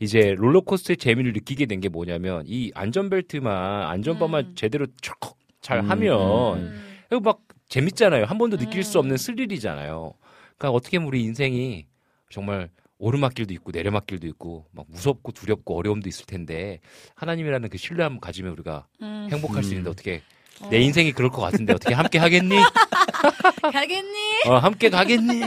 [0.00, 4.54] 이제 롤러코스터의 재미를 느끼게 된 게 뭐냐면 이 안전벨트만 안전바만 음.
[4.56, 5.90] 제대로 촥잘 음.
[5.90, 6.82] 하면 음.
[7.10, 8.24] 이거 막 재밌잖아요.
[8.24, 9.00] 한 번도 느낄 수 음.
[9.00, 10.14] 없는 스릴이잖아요.
[10.56, 11.86] 그러니까 어떻게 보면 우리 인생이
[12.30, 16.80] 정말 오르막길도 있고 내려막길도 있고 막 무섭고 두렵고 어려움도 있을 텐데
[17.14, 19.28] 하나님이라는 그 신뢰함 가지면 우리가 음.
[19.30, 19.72] 행복할 수 음.
[19.74, 20.37] 있는데 어떻게 어.
[20.70, 22.56] 내 인생이 그럴 것 같은데 어떻게 함께 하겠니?
[23.72, 24.42] 가겠니?
[24.46, 25.42] 어, 함께 가겠니?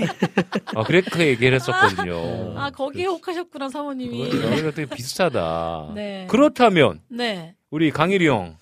[0.75, 2.57] 어, 그렇게 얘기를 했었거든요.
[2.57, 4.29] 아 거기에 혹하셨구나 사모님이.
[4.29, 5.91] 여기가 되게 비슷하다.
[5.95, 6.27] 네.
[6.29, 7.55] 그렇다면 네.
[7.69, 8.57] 우리 강일이 형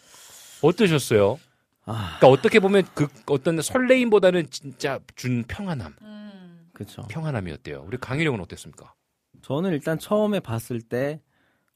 [0.61, 1.39] 어떠셨어요?
[1.85, 6.69] 아, 그러니까 어떻게 보면 그 어떤 설레임보다는 진짜 준 평안함, 음.
[6.73, 7.03] 그렇죠.
[7.09, 7.83] 평안함이었대요.
[7.87, 8.93] 우리 강일이 형은 어땠습니까?
[9.41, 11.21] 저는 일단 처음에 봤을 때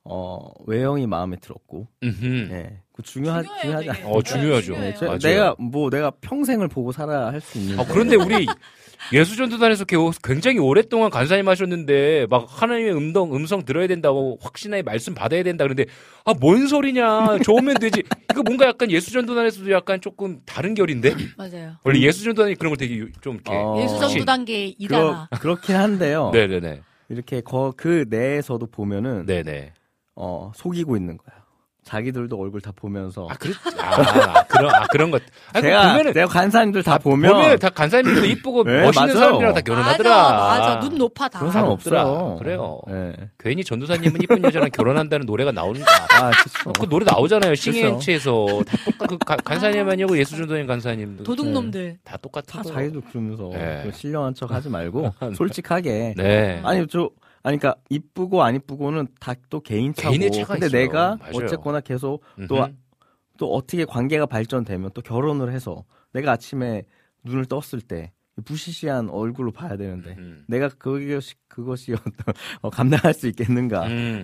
[0.06, 3.89] 어, 외형이 마음에 들었고, 음, 예, 그 중요하 중요하지.
[3.89, 3.97] 않.
[4.06, 4.74] 어, 중요하죠.
[4.78, 4.93] 네.
[4.95, 5.18] 저-.
[5.18, 7.80] 내가 뭐 내가 평생을 보고 살아야 할 수 있는.
[7.80, 8.45] 아, 그런데 우리
[9.12, 15.43] 예수전도단에서 게- 굉장히 오랫동안 간사님 하셨는데 막 하나님의 음성 음성 들어야 된다고 확신하에 말씀 받아야
[15.43, 15.86] 된다 그런데
[16.26, 18.01] 아 뭔 소리냐 좋으면 되지
[18.32, 21.74] 이거 뭔가 약간 예수전도단에서도 약간 조금 다른 결인데 맞아요.
[21.84, 23.78] 원래 예수전도단이 그런 걸 되게 유- 좀 이렇게 어.
[23.82, 25.28] 예수정도 단계 그러, 이다나.
[25.39, 26.32] 그렇긴 한데요.
[26.34, 29.74] 네네네 이렇게 거, 그 내에서도 보면은 네네
[30.16, 31.43] 어, 속이고 있는 거야.
[31.86, 35.22] 자기들도 얼굴 다 보면서 아, 그렇, 아, 그런, 아, 그런 것.
[35.51, 39.20] 아, 그 제가 보면은, 내가 간사님들 다 보면, 보면 다 간사님들도 이쁘고 네, 멋있는 맞아요.
[39.20, 40.09] 사람들이랑 다 결혼하더라.
[40.09, 40.80] 맞아, 맞아.
[40.80, 41.39] 눈 높아 다.
[41.39, 42.03] 그런 사람 없더라.
[42.07, 42.38] 없어요.
[42.38, 42.80] 그래요.
[42.88, 43.14] 네.
[43.38, 45.91] 괜히 전도사님은 이쁜 여자랑 결혼한다는 노래가 나오는가.
[46.14, 46.70] 아, 그쵸.
[46.70, 47.49] 어, 그 노래 나오잖아요.
[47.51, 47.72] 그렇죠.
[47.74, 51.26] 싱잉치에서 다 똑같, 그 가- 간사님 아니고 예수전도님 간사님도.
[51.26, 51.97] 도둑놈들.
[52.05, 52.70] 다 똑같은 다 거.
[52.72, 53.82] 자기도 그러면서 네.
[53.84, 56.61] 그 신령한 척 하지 말고 솔직하게 네.
[56.64, 57.09] 아니 저
[57.43, 60.81] 아니 그러니까 이쁘고 안 이쁘고는 다 또 개인 차고 개인의 차가 근데 있어요.
[60.81, 61.31] 내가 맞아요.
[61.35, 62.73] 어쨌거나 계속 또 음흠.
[63.37, 65.83] 또 어떻게 관계가 발전되면 또 결혼을 해서
[66.13, 66.83] 내가 아침에
[67.23, 68.11] 눈을 떴을 때
[68.45, 70.43] 부시시한 얼굴로 봐야 되는데 음.
[70.47, 72.13] 내가 그것이 그것이 어떤
[72.61, 74.23] 어, 감당할 수 있겠는가 음.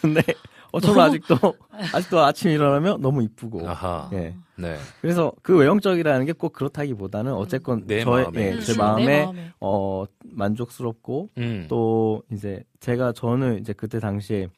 [0.00, 0.20] 근데
[0.76, 1.36] 어 저는 너무- 아직도
[1.94, 4.10] 아직도 아침 일어나면 너무 이쁘고 아하.
[4.12, 4.76] 예 네.
[5.00, 8.42] 그래서 그 외형적이라는 게 꼭 그렇다기보다는 어쨌건 내 저의 마음에.
[8.42, 9.52] 예, 음, 제내 마음에 마음에.
[9.60, 11.66] 어 만족스럽고 음.
[11.68, 14.48] 또 이제 제가 저는 이제 그때 당시에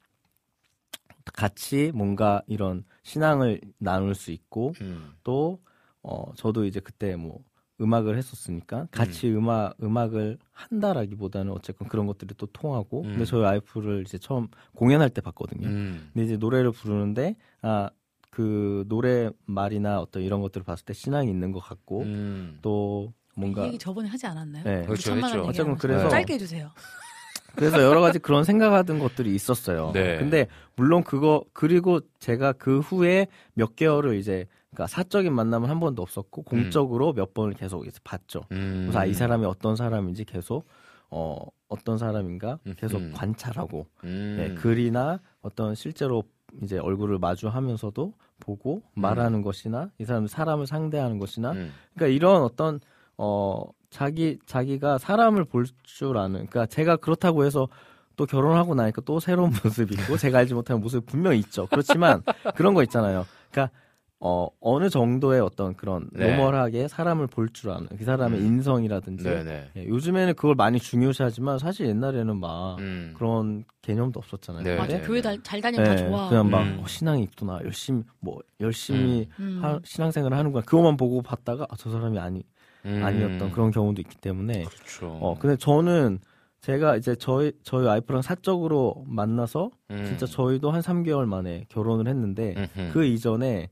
[1.34, 5.12] 같이 뭔가 이런 신앙을 나눌 수 있고 음.
[5.24, 5.58] 또
[6.02, 7.40] 어 저도 이제 그때 뭐
[7.80, 9.48] 음악을 했었으니까 같이 음.
[9.48, 13.10] 악 음악을 한다라기보다는 어쨌건 그런 것들이 또 통하고 음.
[13.10, 15.68] 근데 저희 와이프를 이제 처음 공연할 때 봤거든요.
[15.68, 16.10] 음.
[16.12, 17.90] 근데 이제 노래를 부르는데 아
[18.38, 22.58] 그 노래 말이나 어떤 이런 것들을 봤을 때 신앙이 있는 것 같고 음.
[22.62, 24.62] 또 뭔가 이 얘기 저번에 하지 않았나요?
[24.62, 24.82] 네.
[24.82, 25.74] 그렇죠, 어쨌든 하면서.
[25.76, 26.70] 그래서 짧게 해주세요.
[27.56, 29.90] 그래서 여러 가지 그런 생각하던 것들이 있었어요.
[29.92, 30.18] 네.
[30.18, 36.02] 근데 물론 그거 그리고 제가 그 후에 몇 개월을 이제 그러니까 사적인 만남은 한 번도
[36.02, 38.42] 없었고 공적으로 몇 번을 계속 이제 봤죠.
[38.52, 38.82] 음.
[38.84, 40.66] 그래서 아, 이 사람이 어떤 사람인지 계속
[41.10, 41.38] 어
[41.68, 43.12] 어떤 사람인가 계속 음.
[43.14, 44.34] 관찰하고 음.
[44.38, 46.22] 네, 글이나 어떤 실제로
[46.62, 51.72] 이제 얼굴을 마주하면서도 보고 말하는 것이나 이 사람 사람을 상대하는 것이나 음.
[51.94, 52.80] 그러니까 이런 어떤
[53.16, 57.68] 어 자기 자기가 사람을 볼 줄 아는 그러니까 제가 그렇다고 해서
[58.16, 61.66] 또 결혼하고 나니까 또 새로운 모습이 있고 제가 알지 못하는 모습이 분명히 있죠.
[61.70, 62.22] 그렇지만
[62.54, 63.24] 그런 거 있잖아요.
[63.50, 63.74] 그러니까
[64.20, 66.36] 어 어느 정도의 어떤 그런 네.
[66.36, 68.46] 노멀하게 사람을 볼 줄 아는 그 사람의 음.
[68.46, 69.70] 인성이라든지 네네.
[69.76, 73.14] 예, 요즘에는 그걸 많이 중요시하지만 사실 옛날에는 막 음.
[73.16, 74.64] 그런 개념도 없었잖아요.
[74.64, 74.98] 네, 맞아.
[74.98, 75.36] 네, 교회 네.
[75.36, 76.28] 다, 잘 다니면 다 예, 좋아.
[76.28, 76.80] 그냥 막 음.
[76.82, 79.60] 어, 신앙이 있구나 열심히 뭐 열심히 음.
[79.62, 82.42] 하- 신앙생활을 하는구나 그것만 보고 봤다가 아, 저 사람이 아니
[82.86, 83.00] 음.
[83.04, 85.16] 아니었던 그런 경우도 있기 때문에 그렇죠.
[85.20, 86.18] 어 근데 저는
[86.60, 90.04] 제가 이제 저희 저희 와이프랑 사적으로 만나서 음.
[90.04, 92.90] 진짜 저희도 한 3개월 만에 결혼을 했는데 음흠.
[92.92, 93.68] 그 이전에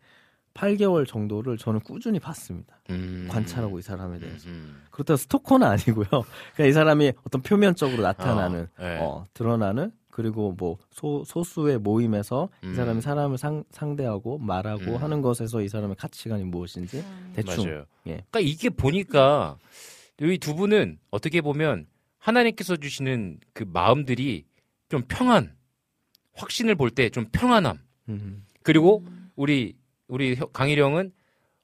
[0.56, 2.80] 8개월 정도를 저는 꾸준히 봤습니다.
[2.90, 3.28] 음.
[3.30, 4.48] 관찰하고 이 사람에 대해서.
[4.48, 4.82] 음.
[4.90, 6.06] 그렇다고 스토커는 아니고요.
[6.56, 8.98] 그냥 이 사람이 어떤 표면적으로 나타나는 어, 네.
[9.00, 12.72] 어, 드러나는 그리고 뭐 소, 소수의 모임에서 음.
[12.72, 14.96] 이 사람이 사람을 상, 상대하고 말하고 음.
[14.96, 17.32] 하는 것에서 이 사람의 가치관이 무엇인지 음.
[17.34, 17.84] 대충 맞아요.
[18.06, 18.10] 예.
[18.30, 19.58] 그러니까 이게 보니까
[20.20, 21.86] 이두 분은 어떻게 보면
[22.18, 24.46] 하나님께서 주시는 그 마음들이
[24.88, 25.54] 좀 평안,
[26.34, 27.78] 확신을 볼 때 좀 평안함.
[28.08, 28.44] 음.
[28.62, 29.04] 그리고
[29.36, 29.76] 우리
[30.08, 31.12] 우리 혀- 강일영은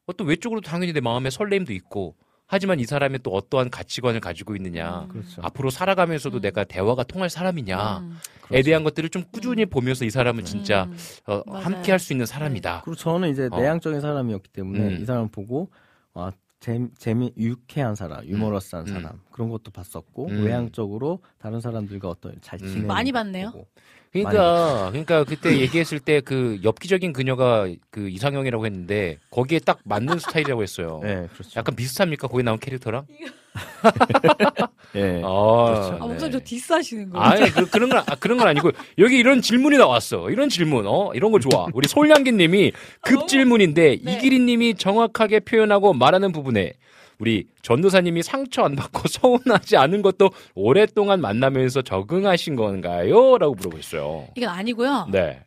[0.07, 2.17] 어떤 외적으로 당연히 내 마음에 설렘도 있고
[2.47, 5.07] 하지만 이 사람이 또 어떠한 가치관을 가지고 있느냐.
[5.09, 5.41] 그렇죠.
[5.43, 6.41] 앞으로 살아가면서도 음.
[6.43, 7.99] 내가 대화가 통할 사람이냐.
[8.01, 8.11] 음.
[8.13, 8.65] 에 그렇죠.
[8.67, 10.97] 대한 것들을 좀 꾸준히 보면서 이 사람은 진짜 음.
[11.27, 11.43] 어.
[11.57, 12.83] 함께 할 수 있는 사람이다.
[12.85, 13.57] 그리고 저는 이제 어.
[13.59, 15.01] 내향적인 사람이었기 때문에 음.
[15.01, 15.71] 이 사람 보고
[16.13, 16.31] 아
[16.61, 18.93] 재, 재미 유쾌한 사람, 유머러스한 음.
[18.93, 20.45] 사람 그런 것도 봤었고 음.
[20.45, 22.67] 외향적으로 다른 사람들과 어떤 잘 음.
[22.69, 23.53] 지내는 많이 것도 봤네요.
[24.13, 30.63] 그러니까 그러니까 그때 얘기했을 때 그 엽기적인 그녀가 그 이상형이라고 했는데 거기에 딱 맞는 스타일이라고
[30.63, 31.01] 했어요.
[31.03, 31.51] 네, 그렇죠.
[31.57, 32.29] 약간 비슷합니까?
[32.29, 33.07] 거기 나온 캐릭터랑?
[34.95, 35.23] 예.
[35.25, 35.99] 아, 그렇죠.
[36.01, 36.15] 아, 네.
[36.15, 37.25] 우선 저 디스하시는 거예요.
[37.25, 40.31] 아니 그, 그런 건 아, 그런 건 아니고 여기 이런 질문이 나왔어.
[40.31, 41.67] 이런 질문, 어 이런 거 좋아.
[41.73, 44.13] 우리 솔량기 님이 급 질문인데 네.
[44.13, 46.75] 이기리 님이 정확하게 표현하고 말하는 부분에
[47.23, 54.31] 우리 전도사님이 상처 안 받고 서운하지 않은 것도 오랫동안 만나면서 적응하신 건가요?라고 물어보셨어요.
[54.35, 55.09] 이건 아니고요.
[55.13, 55.41] 네.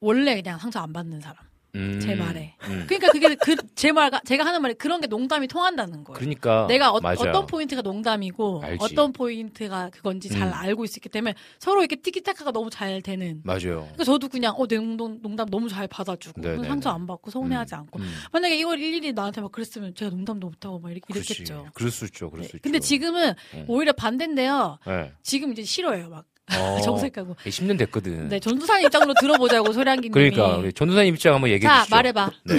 [0.00, 1.36] 원래 그냥 상처 안 받는 사람.
[1.74, 2.54] 음, 제 말에.
[2.68, 2.84] 음.
[2.88, 6.18] 그러니까 그게 그 제 말 제가 하는 말이 그런 게 농담이 통한다는 거예요.
[6.18, 7.00] 그러니까 내가 어.
[7.00, 8.84] 떤 포인트가 농담이고 알지.
[8.84, 10.52] 어떤 포인트가 그건지 잘 음.
[10.52, 13.40] 알고 있기 때문에 서로 이렇게 티키타카가 너무 잘 되는.
[13.44, 13.80] 맞아요.
[13.82, 16.68] 그러니까 저도 그냥 어, 내 농담, 농담 너무 잘 받아주고 네네네.
[16.68, 18.12] 상처 안 받고 서운해하지 않고 음.
[18.32, 21.32] 만약에 이걸 일일이 나한테 막 그랬으면 제가 농담도 못하고 막 이렇게 그렇지.
[21.42, 21.66] 이랬겠죠.
[21.74, 22.30] 그럴 수 있죠.
[22.30, 22.48] 그럴 네.
[22.48, 22.62] 수 있죠.
[22.62, 23.64] 근데 지금은 음.
[23.68, 24.78] 오히려 반대인데요.
[24.86, 25.12] 네.
[25.22, 26.08] 지금 이제 싫어요.
[26.08, 26.24] 막
[26.58, 27.34] 어, 정색하고.
[27.36, 28.28] 10년 됐거든.
[28.28, 30.12] 네, 전두산 입장으로 들어보자고 소량기님이.
[30.12, 31.96] 그러니까 우리 전도사님 입장 한번 얘기해 자 주시죠.
[31.96, 32.30] 말해봐.
[32.46, 32.54] 네.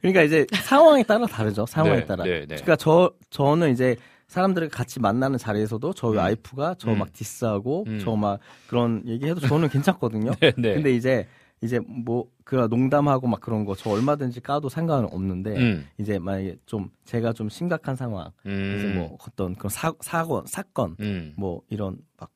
[0.00, 1.66] 그러니까 이제 상황에 따라 다르죠.
[1.66, 2.24] 상황에 네, 따라.
[2.24, 2.46] 네, 네.
[2.46, 3.96] 그러니까 저 저는 이제
[4.28, 6.18] 사람들을 같이 만나는 자리에서도 저희 음.
[6.18, 6.98] 와이프가 저 음.
[6.98, 7.98] 막 디스하고 음.
[7.98, 10.30] 저막 그런 얘기해도 저는 괜찮거든요.
[10.40, 10.74] 네, 네.
[10.74, 11.26] 근데 이제
[11.62, 15.86] 이제 뭐 그런 농담하고 막 그런 거 저 얼마든지 까도 상관은 없는데 음.
[15.98, 18.74] 이제 만약에 좀 제가 좀 심각한 상황 음.
[18.78, 21.34] 이제 뭐 어떤 그런 사 사건 사건 음.
[21.36, 22.30] 뭐 이런 막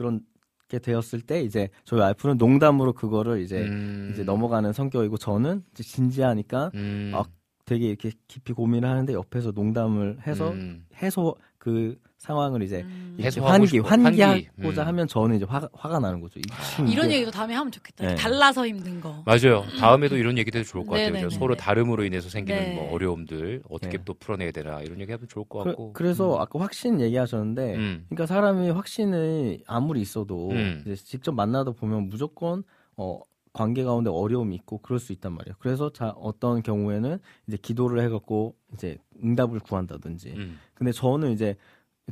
[0.00, 0.22] 그런
[0.68, 4.08] 게 되었을 때 이제 저희 와이프는 농담으로 그거를 이제 음.
[4.10, 7.12] 이제 넘어가는 성격이고 저는 이제 진지하니까 음.
[7.14, 7.24] 아,
[7.66, 10.86] 되게 이렇게 깊이 고민을 하는데 옆에서 농담을 해서 음.
[11.02, 13.16] 해소 그 상황을 이제 음.
[13.18, 13.88] 환기 싶어.
[13.88, 14.50] 환기하고자 환기.
[14.60, 14.86] 음.
[14.86, 16.38] 하면 저는 이제 화가, 화가 나는 거죠.
[16.38, 16.42] 이
[16.86, 18.06] 이런 얘기도 다음에 하면 좋겠다.
[18.08, 18.14] 네.
[18.14, 19.22] 달라서 힘든 거.
[19.24, 19.64] 맞아요.
[19.78, 21.06] 다음에도 이런 얘기도 해도 좋을 것 같아요.
[21.06, 21.24] 네네네.
[21.24, 21.38] 그죠?
[21.38, 22.74] 서로 다름으로 인해서 생기는 네.
[22.74, 24.04] 뭐 어려움들 어떻게 네.
[24.04, 25.92] 또 풀어내야 되나 이런 얘기 하면 좋을 것 그, 같고.
[25.94, 28.04] 그 래서 아까 확신 얘기하셨는데 음.
[28.10, 30.82] 그러니까 사람이 확신이 아무리 있어도 음.
[30.84, 32.64] 이제 직접 만나다 보면 무조건
[32.98, 33.18] 어
[33.54, 35.56] 관계 가운데 어려움이 있고 그럴 수 있단 말이에요.
[35.58, 37.18] 그래서 자 어떤 경우에는
[37.48, 40.34] 이제 기도를 해갖고 이제 응답을 구한다든지.
[40.36, 40.58] 음.
[40.74, 41.56] 근데 저는 이제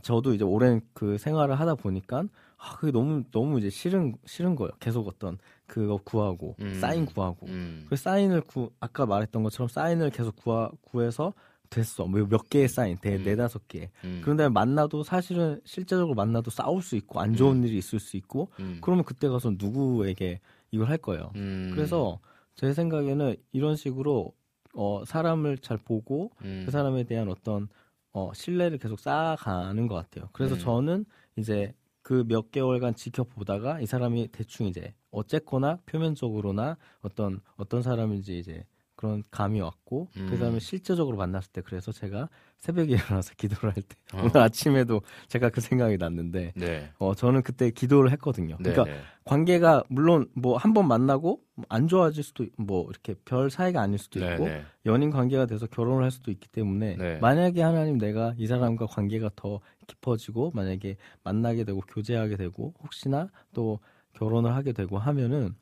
[0.03, 2.25] 저도 이제 오랜 그 생활을 하다 보니까
[2.57, 4.73] 아 그게 너무 너무 이제 싫은 싫은 거예요.
[4.81, 6.75] 계속 어떤 그거 구하고 음.
[6.81, 7.87] 사인 구하고 음.
[7.89, 11.33] 그 사인을 구 아까 말했던 것처럼 사인을 계속 구하 구해서
[11.71, 13.25] 됐어 뭐몇 개의 사인 대 음.
[13.25, 14.21] 네다섯 개 음.
[14.23, 18.49] 그런 다음에 만나도 사실은 실제적으로 만나도 싸울 수 있고 안 좋은 일이 있을 수 있고
[18.61, 18.79] 음.
[18.81, 20.41] 그러면 그때 가서 누구에게
[20.71, 21.31] 이걸 할 거예요.
[21.37, 21.71] 음.
[21.75, 22.19] 그래서
[22.55, 24.33] 제 생각에는 이런 식으로
[24.75, 26.63] 어 사람을 잘 보고 음.
[26.65, 27.69] 그 사람에 대한 어떤
[28.13, 30.29] 어 신뢰를 계속 쌓아가는 것 같아요.
[30.33, 30.59] 그래서 음.
[30.59, 31.05] 저는
[31.37, 38.65] 이제 그 몇 개월간 지켜보다가 이 사람이 대충 이제 어쨌거나 표면적으로나 어떤 어떤 사람인지 이제
[38.99, 40.27] 그런 감이 왔고 음.
[40.29, 44.23] 그 다음에 실제적으로 만났을 때 그래서 제가 새벽에 일어나서 기도를 할때 어.
[44.25, 46.91] 오늘 아침에도 제가 그 생각이 났는데 네.
[46.99, 48.57] 어 저는 그때 기도를 했거든요.
[48.59, 48.73] 네.
[48.73, 49.01] 그러니까 네.
[49.25, 53.99] 관계가 물론 뭐 한 번 만나고 안 좋아질 수도 있- 뭐 이렇게 별 사이가 아닐
[54.01, 54.33] 수도 네.
[54.33, 54.65] 있고 네.
[54.87, 57.19] 연인 관계가 돼서 결혼을 할 수도 있기 때문에 네.
[57.21, 63.79] 만약에 하나님 내가 이 사람과 관계가 더 깊어지고 만약에 만나게 되고 교제하게 되고 혹시나 또
[64.15, 65.55] 결혼을 하게 되고 하면은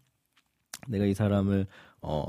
[0.89, 1.67] 내가 이 사람을
[2.01, 2.25] 어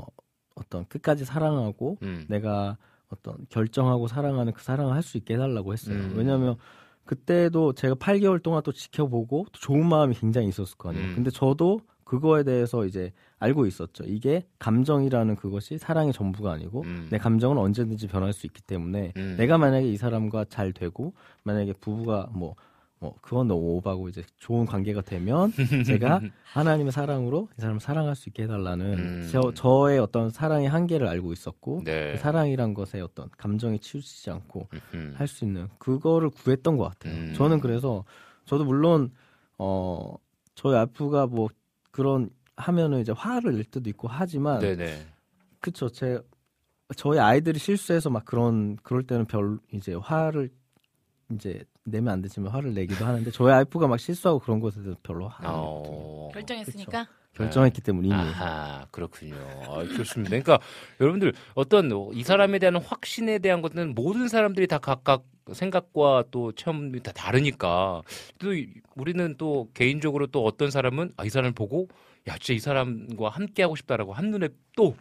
[0.58, 2.24] 어떤 끝까지 사랑하고 음.
[2.28, 2.76] 내가
[3.10, 5.96] 어떤 결정하고 사랑하는 그 사랑을 할 수 있게 해달라고 했어요.
[5.96, 6.14] 음.
[6.16, 6.56] 왜냐하면
[7.04, 11.06] 그때도 제가 8개월 동안 또 지켜보고 또 좋은 마음이 굉장히 있었을 거 아니에요.
[11.08, 11.14] 음.
[11.14, 14.04] 근데 저도 그거에 대해서 이제 알고 있었죠.
[14.06, 17.08] 이게 감정이라는 그것이 사랑의 전부가 아니고 음.
[17.10, 19.36] 내 감정은 언제든지 변할 수 있기 때문에 음.
[19.38, 22.56] 내가 만약에 이 사람과 잘 되고 만약에 부부가 뭐
[23.00, 25.52] 뭐 그건 너무 오바고 이제 좋은 관계가 되면
[25.86, 26.20] 제가
[26.52, 29.28] 하나님의 사랑으로 이 사람을 사랑할 수 있게 해달라는 음.
[29.30, 32.12] 저 저의 어떤 사랑의 한계를 알고 있었고 네.
[32.12, 35.14] 그 사랑이란 것에 어떤 감정이 치우치지 않고 음.
[35.16, 37.14] 할수 있는 그거를 구했던 것 같아요.
[37.14, 37.34] 음.
[37.34, 38.04] 저는 그래서
[38.46, 39.12] 저도 물론
[39.58, 40.16] 어
[40.54, 41.48] 저희 와이프가 뭐
[41.92, 45.06] 그런 하면은 이제 화를 낼 때도 있고 하지만 네네.
[45.60, 46.20] 그쵸 제
[46.96, 50.50] 저희 아이들이 실수해서 막 그런 그럴 때는 별 이제 화를
[51.30, 55.30] 이제 내면 안 되지만 화를 내기도 하는데 저희 와이프가 막 실수하고 그런 것에 대해서 별로
[55.40, 55.52] 내거든요.
[55.52, 56.30] 어.
[56.32, 57.08] 결정했으니까.
[57.34, 59.36] 결정했기 때문에 이미 아하, 그렇군요.
[59.68, 60.30] 아, 좋습니다.
[60.30, 60.58] 그러니까
[61.00, 67.00] 여러분들 어떤 이 사람에 대한 확신에 대한 것은 모든 사람들이 다 각각 생각과 또 체험이
[67.00, 68.02] 다 다르니까
[68.38, 68.48] 또
[68.96, 71.88] 우리는 또 개인적으로 또 어떤 사람은 아, 이 사람을 보고
[72.26, 74.96] 야 진짜 이 사람과 함께 하고 싶다라고 한 눈에 또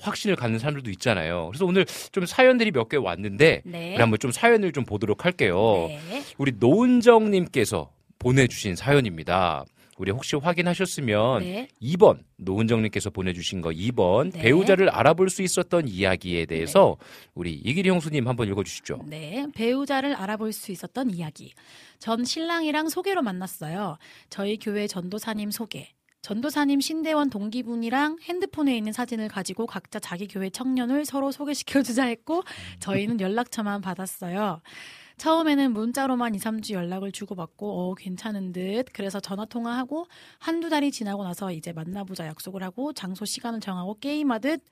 [0.00, 1.46] 확신을 갖는 사람들도 있잖아요.
[1.48, 3.92] 그래서 오늘 좀 사연들이 몇 개 왔는데 네.
[3.94, 5.86] 우리 한번 좀 사연을 좀 보도록 할게요.
[5.88, 6.22] 네.
[6.38, 9.64] 우리 노은정 님께서 보내주신 사연입니다.
[9.96, 11.68] 우리 혹시 확인하셨으면 네.
[11.82, 14.40] 2번 노은정님께서 보내주신 거 2번 네.
[14.40, 16.96] 배우자를 알아볼 수 있었던 이야기에 대해서
[17.34, 19.00] 우리 이기리 형수님 한번 읽어주시죠.
[19.06, 21.52] 네, 배우자를 알아볼 수 있었던 이야기.
[21.98, 23.98] 전 신랑이랑 소개로 만났어요.
[24.30, 25.90] 저희 교회 전도사님 소개.
[26.22, 32.42] 전도사님 신대원 동기분이랑 핸드폰에 있는 사진을 가지고 각자 자기 교회 청년을 서로 소개시켜주자 했고
[32.78, 34.60] 저희는 연락처만 받았어요.
[35.16, 40.06] 처음에는 문자로만 2, 3주 연락을 주고받고 어 괜찮은 듯 그래서 전화 통화하고
[40.38, 44.62] 한두 달이 지나고 나서 이제 만나보자 약속을 하고 장소 시간을 정하고 게임하듯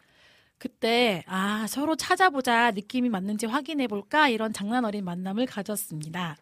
[0.59, 6.37] 그때 아 서로 찾아보자 느낌이 맞는지 확인해 볼까 이런 장난 어린 만남을 가졌습니다.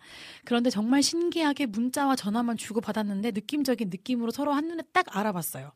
[0.45, 5.73] 그런데 정말 신기하게 문자와 전화만 주고 받았는데 느낌적인 느낌으로 서로 한눈에 딱 알아봤어요.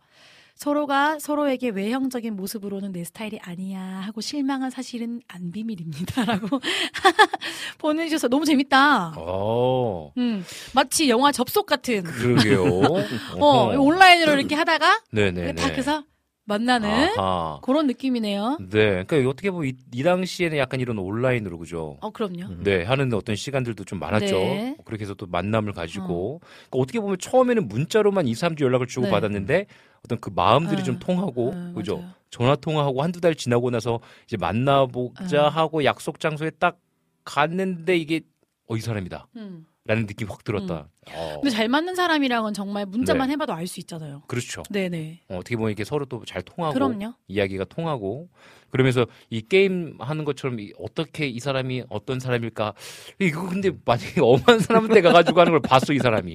[0.55, 6.61] 서로가 서로에게 외형적인 모습으로는 내 스타일이 아니야 하고 실망한 사실은 안 비밀입니다라고
[7.79, 9.15] 보내주셔서 너무 재밌다.
[9.17, 12.63] 어, 음 마치 영화 접속 같은 그러게요.
[13.41, 15.55] 어 온라인으로 이렇게 하다가 네네네.
[15.55, 16.05] 딱 해서
[16.51, 17.61] 만나는 아하.
[17.63, 18.59] 그런 느낌이네요.
[18.71, 21.97] 네, 그러니까 어떻게 보면 이, 이 당시에는 약간 이런 온라인으로 그죠.
[22.01, 22.63] 어 그럼요.
[22.65, 24.27] 네, 하는 어떤 시간들도 좀 많았죠.
[24.27, 24.77] 네.
[24.85, 26.41] 그렇게 해서 또 만남을 가지고.
[26.41, 29.11] 그러니까 어떻게 보면 처음에는 문자로만 2, 3주 연락을 주고 네.
[29.13, 29.67] 받았는데
[30.05, 31.99] 어떤 그 마음들이 아, 좀 통하고, 아, 그죠?
[31.99, 32.11] 맞아요.
[32.31, 35.49] 전화 통화하고 한두 달 지나고 나서 이제 만나보자 아.
[35.49, 36.79] 하고 약속 장소에 딱
[37.25, 38.23] 갔는데 이게
[38.67, 39.27] 어, 이 사람이다.
[39.37, 39.67] 음.
[39.87, 40.89] 라는 느낌이 확 들었다.
[41.11, 43.33] 어, 근데 잘 맞는 사람이랑은 정말 문자만 네.
[43.33, 44.23] 해봐도 알 수 있잖아요.
[44.29, 44.63] 그렇죠.
[44.71, 45.23] 네네.
[45.29, 47.15] 어, 어떻게 보면 이게 서로 또 잘 통하고 그럼요.
[47.29, 48.29] 이야기가 통하고
[48.69, 52.75] 그러면서 이 게임 하는 것처럼 이- 어떻게 이 사람이 어떤 사람일까
[53.21, 56.35] 이거 근데 만약에 엄한 사람한테 가가지고 하는 걸 봤어 이 사람이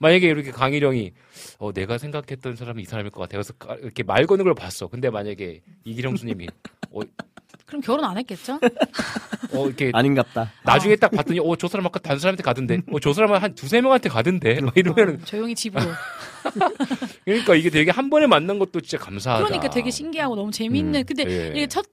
[0.00, 1.12] 만약에 이렇게 강일영이
[1.58, 4.88] 어 내가 생각했던 사람이 이 사람일 것 같아 그래서 까- 이렇게 말 거는 걸 봤어
[4.88, 6.48] 근데 만약에 이기령 수님이
[6.90, 7.00] 어,
[7.66, 8.58] 그럼 결혼 안 했겠죠?
[9.52, 10.50] 어 이렇게 아닌갑다.
[10.64, 13.80] 나중에 딱 봤더니 어 저 사람 아까 다른 사람한테 가던데 어 저 사람은 한 두세
[13.80, 15.84] 명한테 가던데 막 이러면은 어, 조용히 집으로.
[17.24, 21.00] 그러니까 이게 되게 한 번에 만난 것도 진짜 감사하다 그러니까 되게 신기하고 너무 재밌는.
[21.00, 21.48] 음, 근데 예.
[21.50, 21.84] 이게 첫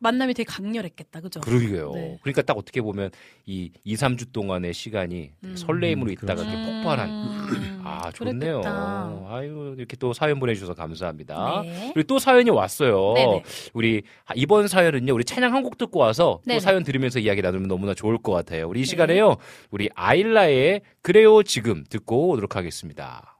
[0.00, 1.20] 만남이 되게 강렬했겠다.
[1.20, 1.40] 그죠?
[1.40, 1.92] 그러게요.
[1.92, 2.18] 네.
[2.22, 3.10] 그러니까 딱 어떻게 보면
[3.46, 5.56] 이 2, 3주 동안의 시간이 음.
[5.56, 7.80] 설레임으로 음, 있다가 이렇게 음, 폭발한.
[7.84, 8.60] 아, 좋네요.
[8.60, 9.26] 그랬겠다.
[9.28, 11.62] 아유, 이렇게 또 사연 보내주셔서 감사합니다.
[11.62, 11.90] 네.
[11.94, 13.12] 그리고 또 사연이 왔어요.
[13.14, 13.42] 네네.
[13.74, 14.02] 우리
[14.34, 16.56] 이번 사연은요, 우리 찬양 한 곡 듣고 와서 네네.
[16.56, 18.66] 또 사연 들으면서 이야기 나누면 너무나 좋을 것 같아요.
[18.66, 19.36] 우리 이 시간에요,
[19.70, 23.38] 우리 아일라의 그래요 지금 듣고 오도록 하겠습니다.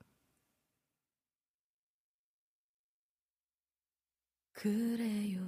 [4.53, 5.39] 그래요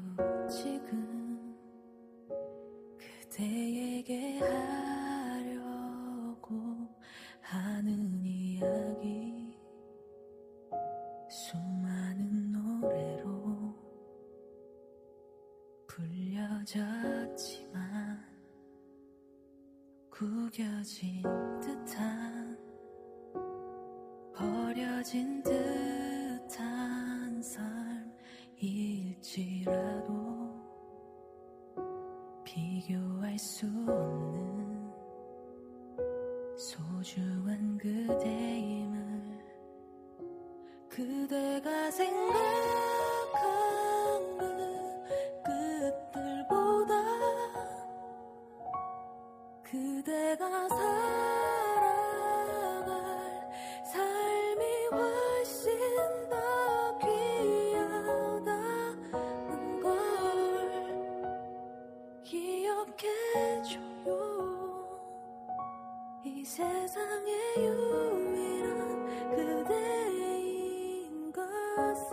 [3.32, 6.50] 그대에게 하려고
[7.40, 9.56] 하는 이야기.
[11.30, 13.74] 수많은 노래로
[15.86, 17.72] 불려졌지만
[20.10, 21.22] 구겨진
[21.62, 22.58] 듯한
[24.34, 27.40] 버려진 듯한
[28.60, 30.21] 삶일지라도
[33.32, 34.92] 비교할 수 없는
[36.58, 39.38] 소중한 그대임을
[40.88, 42.42] 그대가 생각하는
[45.42, 46.94] 끝들보다
[49.62, 50.68] 그대가
[69.96, 72.12] 그대인 것을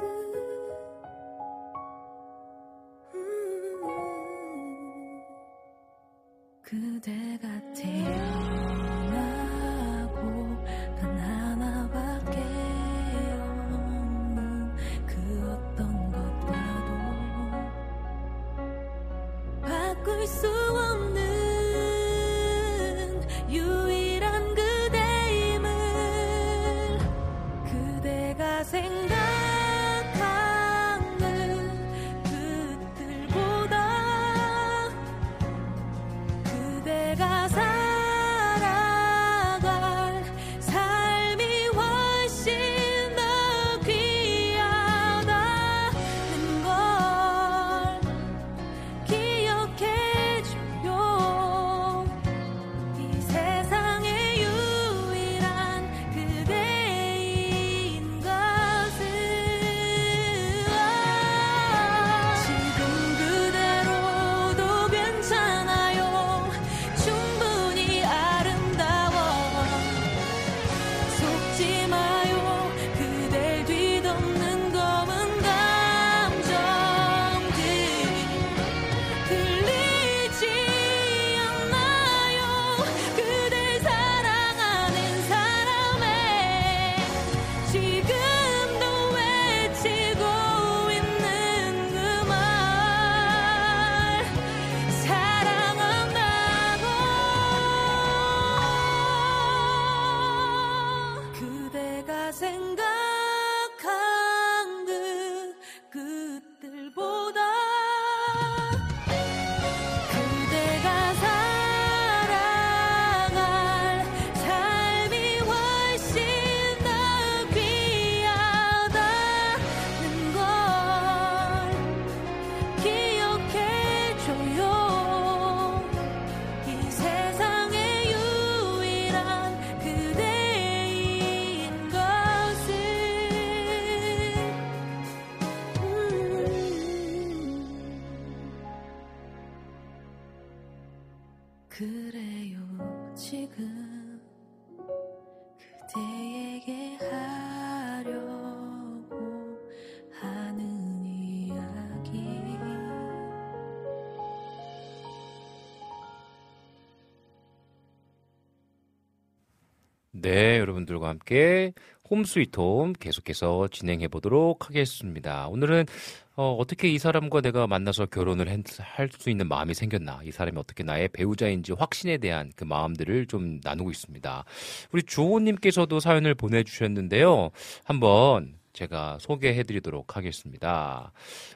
[160.30, 161.74] 네, 여러분들과 함께
[162.08, 165.48] 홈스위트홈 계속해서 진행해 보도록 하겠습니다.
[165.48, 165.88] 오늘은
[166.36, 170.84] 어, 떻게 이 사람과 내가 만나서 결혼을 할 수 있는 마음이 생겼나, 이 사람이 어떻게
[170.84, 174.46] 나의 배우자인지 확신에 대한 그 마음들을 좀 나누고 있습니다.
[174.92, 177.50] 우리 주호님께서도 사연을 보내주셨는데요.
[177.84, 181.12] 한번 제가 소개해 드리도록 하겠습니다.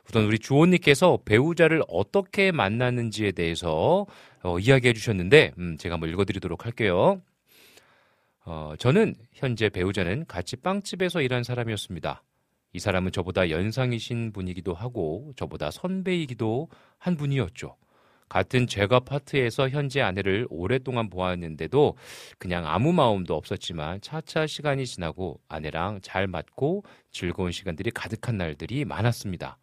[0.10, 4.08] 우선 우리 주호님께서 배우자를 어떻게 만나는지에 대해서
[4.42, 7.22] 어, 이야기해 주셨는데, 음, 제가 한번 읽어 드리도록 할게요.
[8.46, 12.24] 어, 저는 현재 배우자는 같이 빵집에서 일한 사람이었습니다.
[12.74, 17.78] 이 사람은 저보다 연상이신 분이기도 하고 저보다 선배이기도 한 분이었죠.
[18.28, 21.96] 같은 제과 파트에서 현재 아내를 오랫동안 보았는데도
[22.40, 29.60] 그냥 아무 마음도 없었지만 차차 시간이 지나고 아내랑 잘 맞고 즐거운 시간들이 가득한 날들이 많았습니다.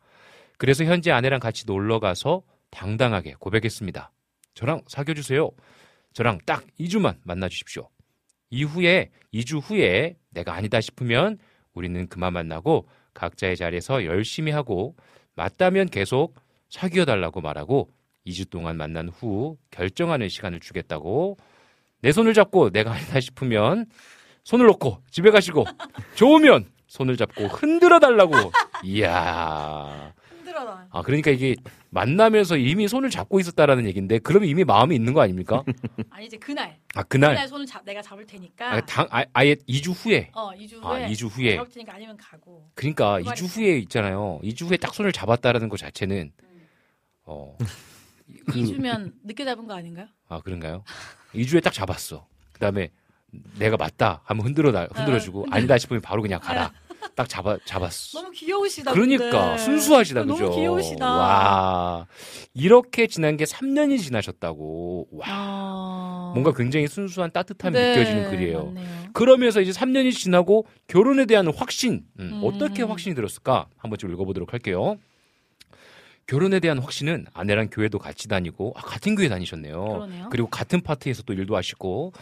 [0.57, 4.13] 그래서 현재 아내랑 같이 놀러 가서 당당하게 고백했습니다.
[4.55, 5.51] 저랑 사귀어 주세요.
[6.13, 7.89] 저랑 딱 2주만 만나 주십시오.
[8.51, 11.39] 이후에 2주 후에 내가 아니다 싶으면
[11.73, 14.97] 우리는 그만 만나고 각자의 자리에서 열심히 하고
[15.35, 16.35] 맞다면 계속
[16.69, 17.91] 사귀어 달라고 말하고
[18.27, 21.37] 2주 동안 만난 후 결정하는 시간을 주겠다고
[22.03, 23.87] 내 손을 잡고 내가 아니다 싶으면
[24.45, 25.65] 손을 놓고 집에 가시고
[26.15, 28.35] 좋으면 손을 잡고 흔들어 달라고.
[28.83, 30.13] 이야
[30.61, 30.87] 힘들어.
[30.91, 31.57] 아 그러니까 이게
[31.91, 35.63] 만나면서 이미 손을 잡고 있었다라는 얘기인데 그러면 이미 마음이 있는 거 아닙니까?
[36.11, 38.73] 아니 이제 그날 아 그날 그날 손을 잡 내가 잡을 테니까.
[38.73, 41.09] 아, 당, 아, 아예 2주 후에 어 2주 아 후에.
[41.09, 42.71] 2주 후에 잡을 테니까 아니면 가고.
[42.75, 44.41] 그러니까 그 2주 말이 후에 있잖아요.
[44.43, 46.69] 2주 후에 딱 손을 잡았다라는 것 자체는 음.
[47.25, 47.57] 어.
[48.49, 50.07] 2주면 늦게 잡은 거 아닌가요?
[50.29, 50.85] 아 그런가요?
[51.35, 52.27] 2주에 딱 잡았어.
[52.53, 52.91] 그다음에
[53.59, 56.73] 내가 맞다 하면 흔들어 달 흔들어 주고 아, 아니다 싶으면 바로 그냥 가라.
[57.15, 58.21] 딱 잡아 잡았어.
[58.21, 58.93] 너무 귀여우시다.
[58.93, 59.59] 그러니까 근데.
[59.59, 60.51] 순수하시다 너무 그죠?
[60.55, 61.07] 귀여우시다.
[61.07, 62.07] 와
[62.55, 65.09] 이렇게 지난 게 3년이 지나셨다고.
[65.13, 66.31] 와 아...
[66.35, 68.65] 뭔가 굉장히 순수한 따뜻함이 네, 느껴지는 글이에요.
[68.67, 69.05] 맞네요.
[69.13, 72.41] 그러면서 이제 3년이 지나고 결혼에 대한 확신 음, 음.
[72.45, 74.97] 어떻게 확신이 들었을까 한번 좀 읽어보도록 할게요.
[76.27, 79.85] 결혼에 대한 확신은 아내랑 교회도 같이 다니고 아, 같은 교회 다니셨네요.
[79.85, 80.29] 그러네요.
[80.31, 82.13] 그리고 같은 파트에서 또 일도 하시고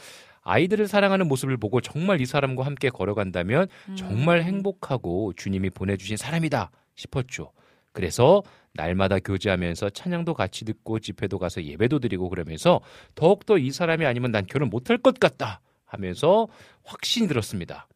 [0.49, 3.97] 아이들을 사랑하는 모습을 보고 정말 이 사람과 함께 걸어간다면 음.
[3.97, 7.53] 정말 행복하고 주님이 보내주신 사람이다 싶었죠.
[7.93, 8.43] 그래서
[8.73, 12.81] 날마다 교제하면서 찬양도 같이 듣고 집회도 가서 예배도 드리고 그러면서
[13.15, 16.49] 더욱더 이 사람이 아니면 난 결혼 못할 것 같다 하면서
[16.83, 17.87] 확신이 들었습니다.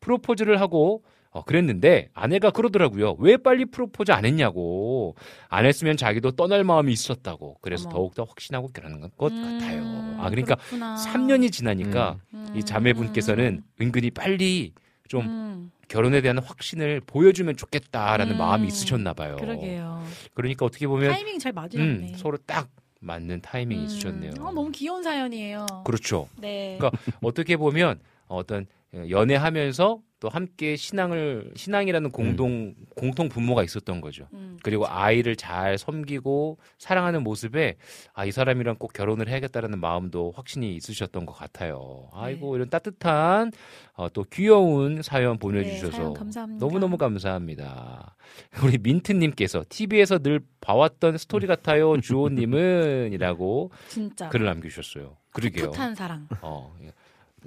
[0.00, 1.02] 프로포즈를 하고
[1.32, 3.16] 어, 그랬는데 아내가 그러더라고요.
[3.18, 5.16] 왜 빨리 프로포즈 안 했냐고.
[5.48, 7.56] 안 했으면 자기도 떠날 마음이 있었다고.
[7.62, 7.96] 그래서 어머.
[7.96, 9.82] 더욱더 확신하고 결혼한 것 음, 같아요.
[10.20, 10.96] 아 그러니까 그렇구나.
[10.96, 12.52] 3년이 지나니까 음.
[12.54, 14.74] 이 자매분께서는 은근히 빨리
[15.08, 19.36] 좀 음, 결혼에 대한 확신을 보여주면 좋겠다라는 음, 마음이 있으셨나 봐요.
[19.36, 20.04] 그러게요.
[20.34, 22.12] 그러니까 어떻게 보면 타이밍 잘 음, 맞으셨네.
[22.18, 22.68] 서로 딱
[23.00, 23.86] 맞는 타이밍이 음.
[23.86, 24.32] 있으셨네요.
[24.40, 25.66] 어, 너무 귀여운 사연이에요.
[25.86, 26.28] 그렇죠.
[26.38, 26.76] 네.
[26.78, 28.66] 그러니까 어떻게 보면 어떤
[29.08, 34.28] 연애하면서 또 함께 신앙을 신앙이라는 공동 공통 분모가 있었던 거죠.
[34.34, 37.74] 음, 그리고 아이를 잘 섬기고 사랑하는 모습에
[38.14, 42.08] 아 이 사람이랑 꼭 결혼을 해야겠다라는 마음도 확신이 있으셨던 것 같아요.
[42.12, 43.50] 아이고 이런 따뜻한
[43.94, 46.64] 어, 또 귀여운 사연 네, 보내주셔서 사연 감사합니다.
[46.64, 48.14] 너무 너무 감사합니다.
[48.62, 55.16] 우리 민트님께서 TV에서 늘 봐왔던 스토리 같아요, 주호님은이라고 진짜 글을 남겨주셨어요.
[55.32, 55.72] 그러게요.
[55.72, 56.28] 풋한 사랑.
[56.42, 56.72] 어,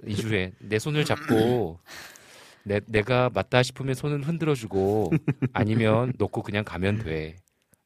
[0.05, 1.79] 이 주에 내 손을 잡고
[2.65, 5.11] 내, 내가 맞다 싶으면 손을 흔들어주고
[5.53, 7.37] 아니면 놓고 그냥 가면 돼.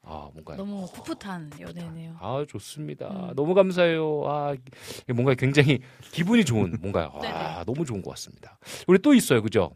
[0.01, 2.18] 아 뭔가 너무 풋풋한 연애네요.
[2.19, 3.07] 아 좋습니다.
[3.10, 3.35] 음.
[3.35, 4.23] 너무 감사해요.
[4.26, 4.56] 아
[5.14, 5.80] 뭔가 굉장히
[6.11, 7.64] 기분이 좋은 뭔가 아.
[7.65, 8.57] 너무 좋은 것 같습니다.
[8.88, 9.72] 우리 또 있어요, 그죠?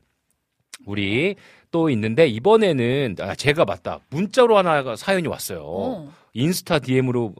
[0.85, 1.35] 우리
[1.69, 5.61] 또 있는데 이번에는 아, 제가 맞다 문자로 하나 사연이 왔어요.
[5.63, 6.13] 어.
[6.33, 7.35] 인스타 DM으로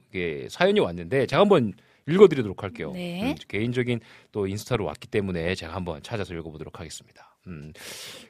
[0.50, 1.74] 사연이 왔는데 제가 한번
[2.08, 2.92] 읽어드리도록 할게요.
[2.94, 3.24] 네.
[3.24, 7.33] 음, 개인적인 또 인스타로 왔기 때문에 제가 한번 찾아서 읽어보도록 하겠습니다.
[7.48, 7.74] 음,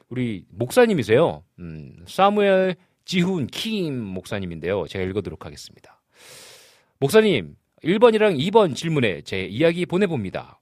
[0.08, 1.42] 우리 목사님이세요.
[1.58, 4.86] 음, 사무엘 지훈 킴 목사님인데요.
[4.88, 6.00] 제가 읽어드리도록 하겠습니다.
[6.98, 10.60] 목사님, 1번이랑 2번 질문에 제 이야기 보내봅니다.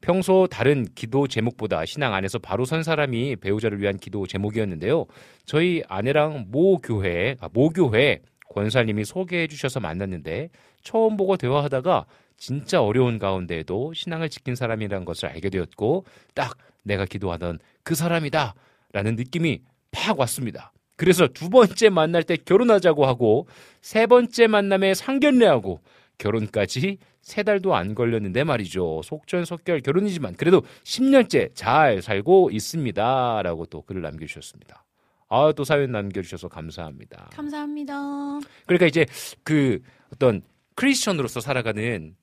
[0.00, 5.06] 평소 다른 기도 제목보다 신앙 안에서 바로 선 사람이 배우자를 위한 기도 제목이었는데요.
[5.46, 8.20] 저희 아내랑 모 교회, 아, 모 교회
[8.50, 10.50] 권사님이 소개해 주셔서 만났는데
[10.82, 12.04] 처음 보고 대화하다가
[12.36, 16.04] 진짜 어려운 가운데에도 신앙을 지킨 사람이라는 것을 알게 되었고
[16.34, 18.54] 딱 내가 기도하던 그 사람이다
[18.92, 20.72] 라는 느낌이 팍 왔습니다.
[20.96, 23.48] 그래서 두 번째 만날 때 결혼하자고 하고
[23.80, 25.80] 세 번째 만남에 상견례하고
[26.18, 29.00] 결혼까지 세 달도 안 걸렸는데 말이죠.
[29.02, 34.84] 속전속결 결혼이지만 그래도 10년째 잘 살고 있습니다 라고 또 글을 남겨주셨습니다.
[35.28, 37.30] 아 또 사연 남겨주셔서 감사합니다.
[37.32, 38.38] 감사합니다.
[38.66, 39.06] 그러니까 이제
[39.42, 39.80] 그
[40.12, 40.42] 어떤
[40.76, 42.14] 크리스천으로서 살아가는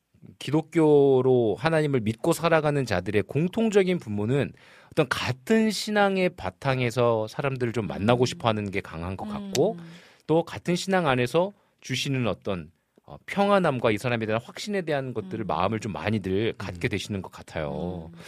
[0.41, 4.51] 기독교로 하나님을 믿고 살아가는 자들의 공통적인 분모는
[4.91, 9.91] 어떤 같은 신앙의 바탕에서 사람들을 좀 만나고 싶어 하는 게 강한 것 같고 음.
[10.25, 12.71] 또 같은 신앙 안에서 주시는 어떤
[13.05, 15.47] 어, 평안함과 이 사람에 대한 확신에 대한 것들을 음.
[15.47, 18.09] 마음을 좀 많이들 갖게 되시는 것 같아요.
[18.11, 18.19] 음.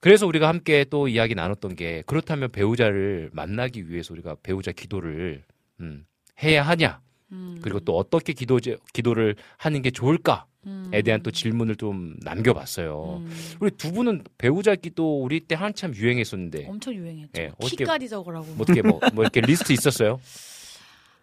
[0.00, 5.44] 그래서 우리가 함께 또 이야기 나눴던 게 그렇다면 배우자를 만나기 위해서 우리가 배우자 기도를
[5.78, 6.06] 음,
[6.42, 7.00] 해야 하냐
[7.30, 7.58] 음.
[7.62, 8.58] 그리고 또 어떻게 기도
[8.92, 10.90] 기도를 하는 게 좋을까 에 음.
[11.04, 13.22] 대한 또 질문을 좀 남겨봤어요.
[13.24, 13.30] 음.
[13.60, 17.30] 우리 두 분은 배우자 기도 우리 때 한참 유행했었는데 엄청 유행했죠.
[17.40, 18.46] 예, 어떻게- 키까지 적으라고.
[18.48, 20.20] 뭐 어떻게 뭐, 뭐 이렇게 리스트 있었어요?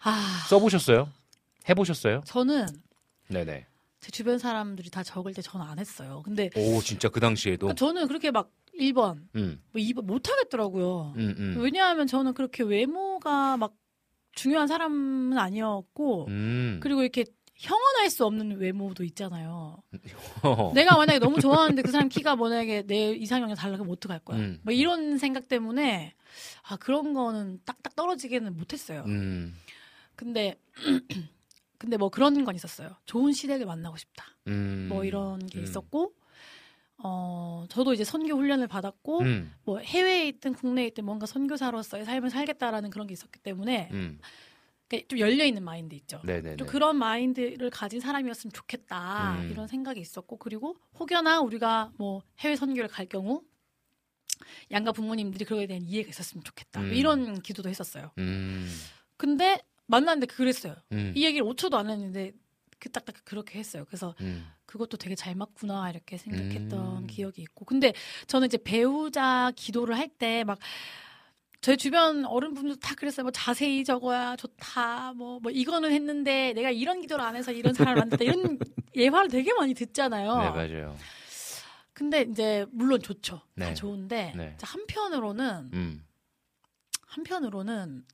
[0.01, 1.09] 아, 써보셨어요?
[1.69, 2.22] 해보셨어요?
[2.26, 2.65] 저는
[3.27, 3.65] 네네.
[3.99, 6.22] 제 주변 사람들이 다 적을 때 저는 안 했어요.
[6.26, 7.68] 근데 오 진짜 그 당시에도.
[7.68, 8.49] 그러니까 저는 그렇게 막
[8.80, 11.14] 1번, 음, 뭐 2번 못 하겠더라고요.
[11.18, 11.55] 음, 음.
[11.59, 13.76] 왜냐하면 저는 그렇게 외모가 막
[14.34, 16.80] 중요한 사람은 아니었고 음.
[16.81, 17.26] 그리고 이렇게
[17.57, 19.81] 형언할 수 없는 외모도 있잖아요.
[20.43, 20.71] 어.
[20.75, 24.38] 내가 만약에 너무 좋아하는데 그 사람 키가 만약에 내 이상형이 달라면 어떡할 거야.
[24.38, 24.59] 음.
[24.61, 26.13] 뭐 이런 생각 때문에
[26.63, 29.03] 아 그런 거는 딱딱 떨어지게는 못했어요.
[29.07, 29.55] 음,
[30.15, 30.55] 근데
[31.79, 32.95] 근데 뭐 그런 건 있었어요.
[33.05, 34.25] 좋은 시댁을 만나고 싶다.
[34.47, 34.88] 음.
[34.89, 35.63] 뭐 이런 게 음.
[35.63, 36.13] 있었고
[36.99, 42.29] 어 저도 이제 선교 훈련을 받았고 음, 뭐 해외에 있든 국내에 있든 뭔가 선교사로서의 삶을
[42.29, 44.19] 살겠다라는 그런 게 있었기 때문에 음.
[45.07, 46.22] 좀 열려 있는 마인드 있죠.
[46.23, 46.57] 네네네.
[46.57, 49.49] 좀 그런 마인드를 가진 사람이었으면 좋겠다 음.
[49.51, 53.43] 이런 생각이 있었고 그리고 혹여나 우리가 뭐 해외 선교를 갈 경우
[54.72, 56.93] 양가 부모님들이 그거에 대한 이해가 있었으면 좋겠다 뭐 음.
[56.93, 58.11] 이런 기도도 했었어요.
[58.18, 58.69] 음,
[59.18, 60.76] 근데 만났는데 그랬어요.
[60.91, 62.31] 음, 이 얘기를 5초도 안 했는데
[62.80, 63.84] 그 딱딱 그렇게 했어요.
[63.88, 64.47] 그래서 음.
[64.65, 67.07] 그것도 되게 잘 맞구나 이렇게 생각했던 음.
[67.07, 67.93] 기억이 있고 근데
[68.27, 70.59] 저는 이제 배우자 기도를 할 때 막
[71.61, 73.23] 제 주변 어른분들도 다 그랬어요.
[73.23, 75.13] 뭐 자세히 적어야 좋다.
[75.13, 78.23] 뭐, 뭐 이거는 했는데 내가 이런 기도를 안 해서 이런 사람을 만났다.
[78.23, 78.59] 이런
[78.95, 80.38] 예화를 되게 많이 듣잖아요.
[80.38, 80.97] 네 맞아요.
[81.93, 83.41] 근데 이제 물론 좋죠.
[83.55, 83.65] 네.
[83.65, 84.55] 다 좋은데 네.
[84.61, 86.05] 한편으로는 음,
[87.07, 88.05] 한편으로는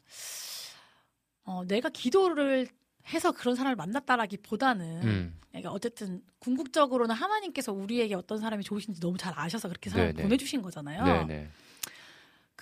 [1.44, 2.68] 어, 내가 기도를
[3.14, 5.40] 해서 그런 사람을 만났다라기보다는 음.
[5.49, 10.24] 그러니까 어쨌든 궁극적으로는 하나님께서 우리에게 어떤 사람이 좋으신지 너무 잘 아셔서 그렇게 사람 을 네네.
[10.24, 11.03] 보내주신 거잖아요.
[11.03, 11.49] 네네.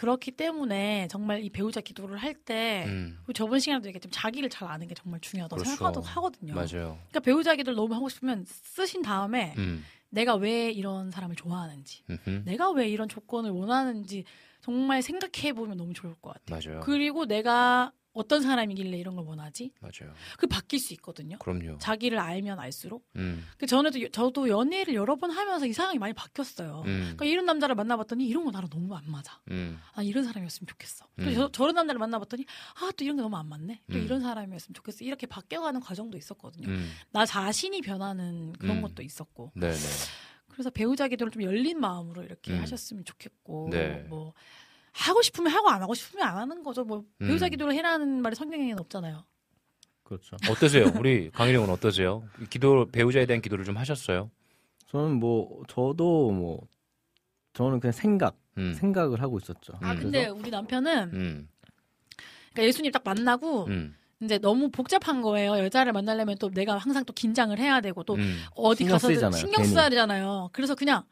[0.02, 4.96] 그렇기 때문에 정말 이 배우자 기도를 할때 음, 저번 시간에도 얘기했지만 자기를 잘 아는 게
[4.96, 5.76] 정말 중요하다고 그렇죠.
[5.76, 6.56] 생각하도 하거든요.
[6.56, 6.98] 맞아요.
[7.10, 12.42] 그러니까 배우자 기도를 너무 하고 싶으면 쓰신 다음에 음, 내가 왜 이런 사람을 좋아하는지, 음흠.
[12.46, 14.24] 내가 왜 이런 조건을 원하는지
[14.62, 16.60] 정말 생각해 보면 너무 좋을 것 같아요.
[16.72, 16.80] 맞아요.
[16.84, 19.72] 그리고 내가 어떤 사람이길래 이런 걸 원하지?
[19.80, 20.14] 맞아요.
[20.38, 21.38] 그 바뀔 수 있거든요.
[21.40, 21.78] 그럼요.
[21.78, 23.08] 자기를 알면 알수록.
[23.16, 26.82] 음, 그 전에도 여- 저도 연애를 여러 번 하면서 이상하게 많이 바뀌었어요.
[26.86, 29.40] 음, 그러니까 이런 남자를 만나봤더니 이런 거 나랑 너무 안 맞아.
[29.52, 31.06] 음, 아 이런 사람이었으면 좋겠어.
[31.18, 31.34] 또 음.
[31.34, 32.46] 저, 저런 남자를 만나봤더니
[32.82, 33.82] 아 또 이런 게 너무 안 맞네.
[33.92, 34.04] 또 음.
[34.04, 35.06] 이런 사람이었으면 좋겠어.
[35.06, 36.68] 이렇게 바뀌어가는 과정도 있었거든요.
[36.68, 38.82] 음, 나 자신이 변하는 그런 음.
[38.82, 39.54] 것도 있었고.
[39.56, 39.78] 네네.
[40.50, 42.60] 그래서 배우자 기도를 좀 열린 마음으로 이렇게 음.
[42.60, 44.06] 하셨으면 좋겠고 네.
[44.10, 44.34] 뭐
[44.92, 46.84] 하고 싶으면 하고 안 하고 싶으면 안 하는 거죠.
[46.84, 47.50] 뭐 배우자 음.
[47.50, 49.24] 기도를 해라는 말이 성경에는 없잖아요.
[50.04, 50.36] 그렇죠.
[50.50, 50.86] 어떠세요?
[51.02, 52.24] 우리 강일영은 어떠세요?
[52.50, 54.30] 기도 배우자에 대한 기도를 좀 하셨어요?
[54.88, 56.68] 저는 뭐 저도 뭐
[57.54, 59.74] 저는 그냥 생각 음, 생각을 하고 있었죠.
[59.82, 60.00] 아 음.
[60.00, 61.50] 근데 우리 남편은 음,
[62.52, 65.58] 그러니까 예수님 딱 만나고 음, 이제 너무 복잡한 거예요.
[65.60, 69.64] 여자를 만나려면 또 내가 항상 또 긴장을 해야 되고 또 음, 어디 가서 신경.
[69.64, 70.50] 써야 되잖아요.
[70.52, 71.04] 그래서 그냥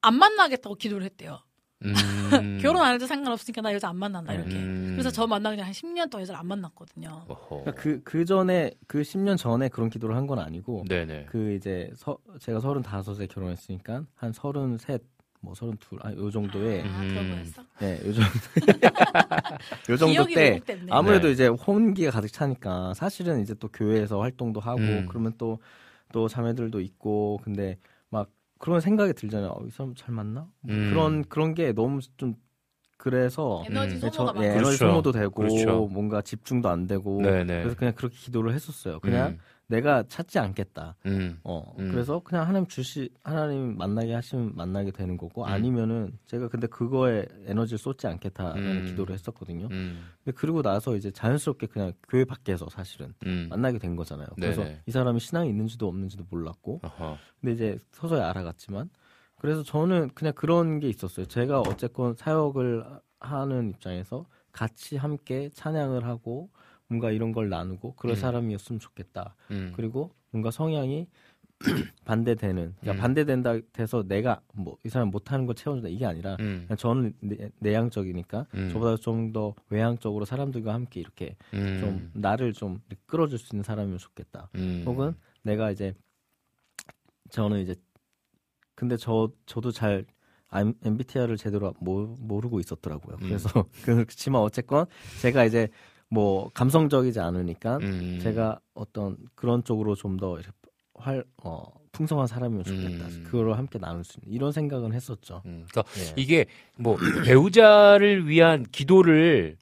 [0.00, 1.40] 안 만나겠다고 기도를 했대요.
[1.84, 1.94] 음.
[2.60, 4.56] 결혼 안 해도 상관없으니까 나 여자 안 만난다 이렇게.
[4.56, 4.90] 음.
[4.92, 7.24] 그래서 저 만나기 전에 한 10년 동안 여자를 안 만났거든요.
[7.48, 11.26] 그러니까 그, 그 전에 그 10년 전에 그런 기도를 한 건 아니고 네네.
[11.30, 14.98] 그 이제 서, 제가 35에 결혼했으니까 한 33,
[15.40, 17.08] 뭐 32, 아, 요 정도에 아, 음.
[17.08, 17.62] 그런 거였어?
[17.80, 18.30] 네, 요 정도
[19.88, 20.60] 요 정도 기억이 때.
[20.90, 21.32] 아무래도 네.
[21.32, 25.06] 이제 혼기가 가득 차니까 사실은 이제 또 교회에서 활동도 하고 음.
[25.08, 27.89] 그러면 또또 자매들도 있고 근데 막
[28.60, 29.50] 그런 생각이 들잖아요.
[29.50, 30.42] 어, 이 사람 잘 맞나?
[30.60, 30.90] 뭐 음.
[30.90, 32.34] 그런 그런 게 너무 좀
[32.98, 34.00] 그래서 에너지 음.
[34.02, 34.54] 네, 소모가 저, 예, 많아.
[34.56, 34.76] 에너지 그렇죠.
[34.76, 35.88] 소모도 되고 그렇죠.
[35.90, 37.62] 뭔가 집중도 안 되고 네네.
[37.62, 39.00] 그래서 그냥 그렇게 기도를 했었어요.
[39.00, 39.38] 그냥 음,
[39.70, 40.96] 내가 찾지 않겠다.
[41.06, 41.90] 음, 어 음.
[41.92, 45.48] 그래서 그냥 하나님 주시 하나님 만나게 하시면 만나게 되는 거고 음.
[45.48, 48.86] 아니면은 제가 근데 그거에 에너지를 쏟지 않겠다라는 음.
[48.86, 49.68] 기도를 했었거든요.
[49.70, 53.46] 음, 근데 그러고 나서 이제 자연스럽게 그냥 교회 밖에서 사실은 음.
[53.48, 54.26] 만나게 된 거잖아요.
[54.34, 54.82] 그래서 네네.
[54.86, 57.16] 이 사람이 신앙이 있는지도 없는지도 몰랐고 어허.
[57.40, 58.90] 근데 이제 서서히 알아갔지만
[59.36, 61.26] 그래서 저는 그냥 그런 게 있었어요.
[61.26, 62.84] 제가 어쨌건 사역을
[63.20, 66.50] 하는 입장에서 같이 함께 찬양을 하고
[66.90, 68.20] 뭔가 이런 걸 나누고 그럴 음.
[68.20, 69.36] 사람이었으면 좋겠다.
[69.52, 69.72] 음.
[69.76, 71.06] 그리고 뭔가 성향이
[72.04, 72.96] 반대되는 그러니까 음.
[73.00, 76.66] 반대된다 돼서 내가 뭐 이 사람 못하는 거 채워준다 이게 아니라 음.
[76.76, 78.70] 저는 내, 내향적이니까 음.
[78.72, 81.78] 저보다 좀 더 외향적으로 사람들과 함께 이렇게 음.
[81.80, 84.48] 좀 나를 좀 끌어줄 수 있는 사람이면 좋겠다.
[84.56, 84.82] 음.
[84.86, 85.94] 혹은 내가 이제
[87.30, 87.76] 저는 이제
[88.74, 90.04] 근데 저 저도 잘
[90.52, 93.16] MBTI를 제대로 모, 모르고 있었더라고요.
[93.20, 93.28] 음.
[93.28, 93.48] 그래서
[93.84, 94.86] 그렇지만 어쨌건
[95.20, 95.68] 제가 이제
[96.10, 98.18] 뭐 감성적이지 않으니까 음.
[98.22, 100.38] 제가 어떤 그런 쪽으로 좀더
[100.94, 103.06] 활, 어, 풍성한 사람이면 좋겠다.
[103.06, 103.24] 음.
[103.26, 105.42] 그거를 함께 나눌 수 있는 이런 생각은 했었죠.
[105.46, 106.12] 음, 그러니까 예.
[106.16, 106.46] 이게
[106.76, 109.56] 뭐 배우자를 위한 기도를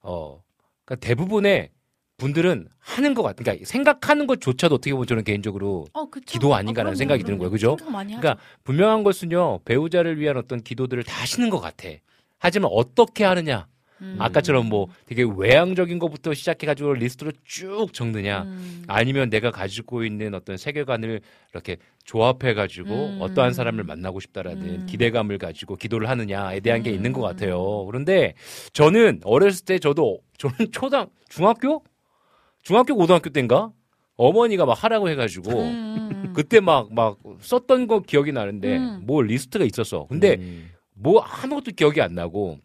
[0.00, 0.42] 어
[0.84, 1.70] 그러니까 대부분의
[2.16, 3.42] 분들은 하는 것 같아.
[3.42, 6.06] 그러니까 생각하는 것조차도 어떻게 보면 저는 개인적으로 어.
[6.26, 7.50] 기도 아닌가라는 그럼요, 생각이 드는 그럼요.
[7.50, 7.76] 거예요.
[7.76, 7.76] 그죠?
[7.76, 11.88] 그러니까 분명한 것은요 배우자를 위한 어떤 기도들을 다 하시는 것 같아.
[12.38, 13.66] 하지만 어떻게 하느냐?
[14.02, 14.16] 음.
[14.18, 18.42] 아까처럼 뭐 되게 외향적인 것부터 시작해가지고 리스트로 쭉 적느냐?
[18.42, 18.84] 음.
[18.86, 21.20] 아니면 내가 가지고 있는 어떤 세계관을
[21.52, 23.18] 이렇게 조합해가지고 음.
[23.20, 24.86] 어떠한 사람을 만나고 싶다라는 음.
[24.86, 26.94] 기대감을 가지고 기도를 하느냐에 대한 게 음.
[26.94, 27.84] 있는 것 같아요.
[27.86, 28.34] 그런데
[28.72, 31.84] 저는 어렸을 때 저도 저는 초등 중학교
[32.62, 33.70] 중학교 고등학교 때인가
[34.16, 36.32] 어머니가 막 하라고 해가지고 음.
[36.34, 39.02] 그때 막 막 썼던 거 기억이 나는데 음.
[39.04, 40.06] 뭐 리스트가 있었어.
[40.08, 40.70] 근데 음.
[40.94, 42.58] 뭐 아무것도 기억이 안 나고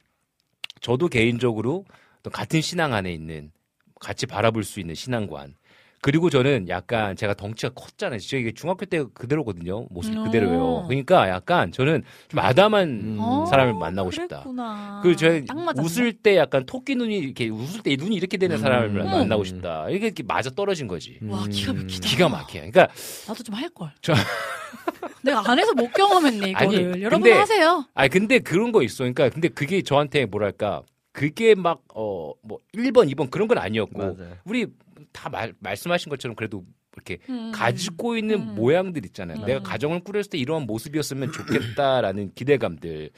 [0.81, 1.85] 저도 개인적으로
[2.23, 3.51] 또 같은 신앙 안에 있는
[3.99, 5.55] 같이 바라볼 수 있는 신앙관
[6.05, 8.19] 그리고 저는 약간 제가 덩치가 컸잖아요.
[8.19, 9.87] 진짜 이게 중학교 때 그대로거든요.
[9.89, 10.23] 모습이 어.
[10.25, 10.83] 그대로예요.
[10.87, 13.17] 그러니까 약간 저는 좀 아담한 음.
[13.19, 14.41] 어, 사람을 만나고 싶다.
[14.43, 14.99] 그랬구나.
[15.01, 15.83] 그 제가 딱 맞았네.
[15.83, 18.61] 웃을 때 약간 토끼 눈이 이렇게 웃을 때 눈이 이렇게 되는 음.
[18.61, 19.03] 사람을 음.
[19.03, 19.89] 만나고 싶다.
[19.89, 21.17] 이게 이렇게 맞아 떨어진 거지.
[21.23, 22.07] 와, 기가 막히다.
[22.07, 22.53] 기가 막혀.
[22.59, 22.87] 그러니까
[23.27, 23.89] 나도 좀 할 걸.
[24.03, 24.13] 저-
[25.23, 26.67] 내가 안 해서 못 경험했네 이거를.
[26.67, 27.83] 아니, 여러분 근데- 하세요.
[27.95, 28.99] 아 근데 그런 거 있어.
[29.05, 30.83] 그러니까 근데 그게 저한테 뭐랄까
[31.13, 34.37] 그게 막 어 뭐 1번, 2번 그런 건 아니었고 맞아요.
[34.43, 34.67] 우리
[35.15, 37.51] 다 말, 말씀하신 것처럼 그래도 이렇게 음.
[37.53, 38.55] 가지고 있는 음.
[38.55, 39.39] 모양들 있잖아요.
[39.39, 39.45] 음.
[39.45, 43.11] 내가 가정을 꾸렸을 때 이러한 모습이었으면 좋겠다라는 기대감들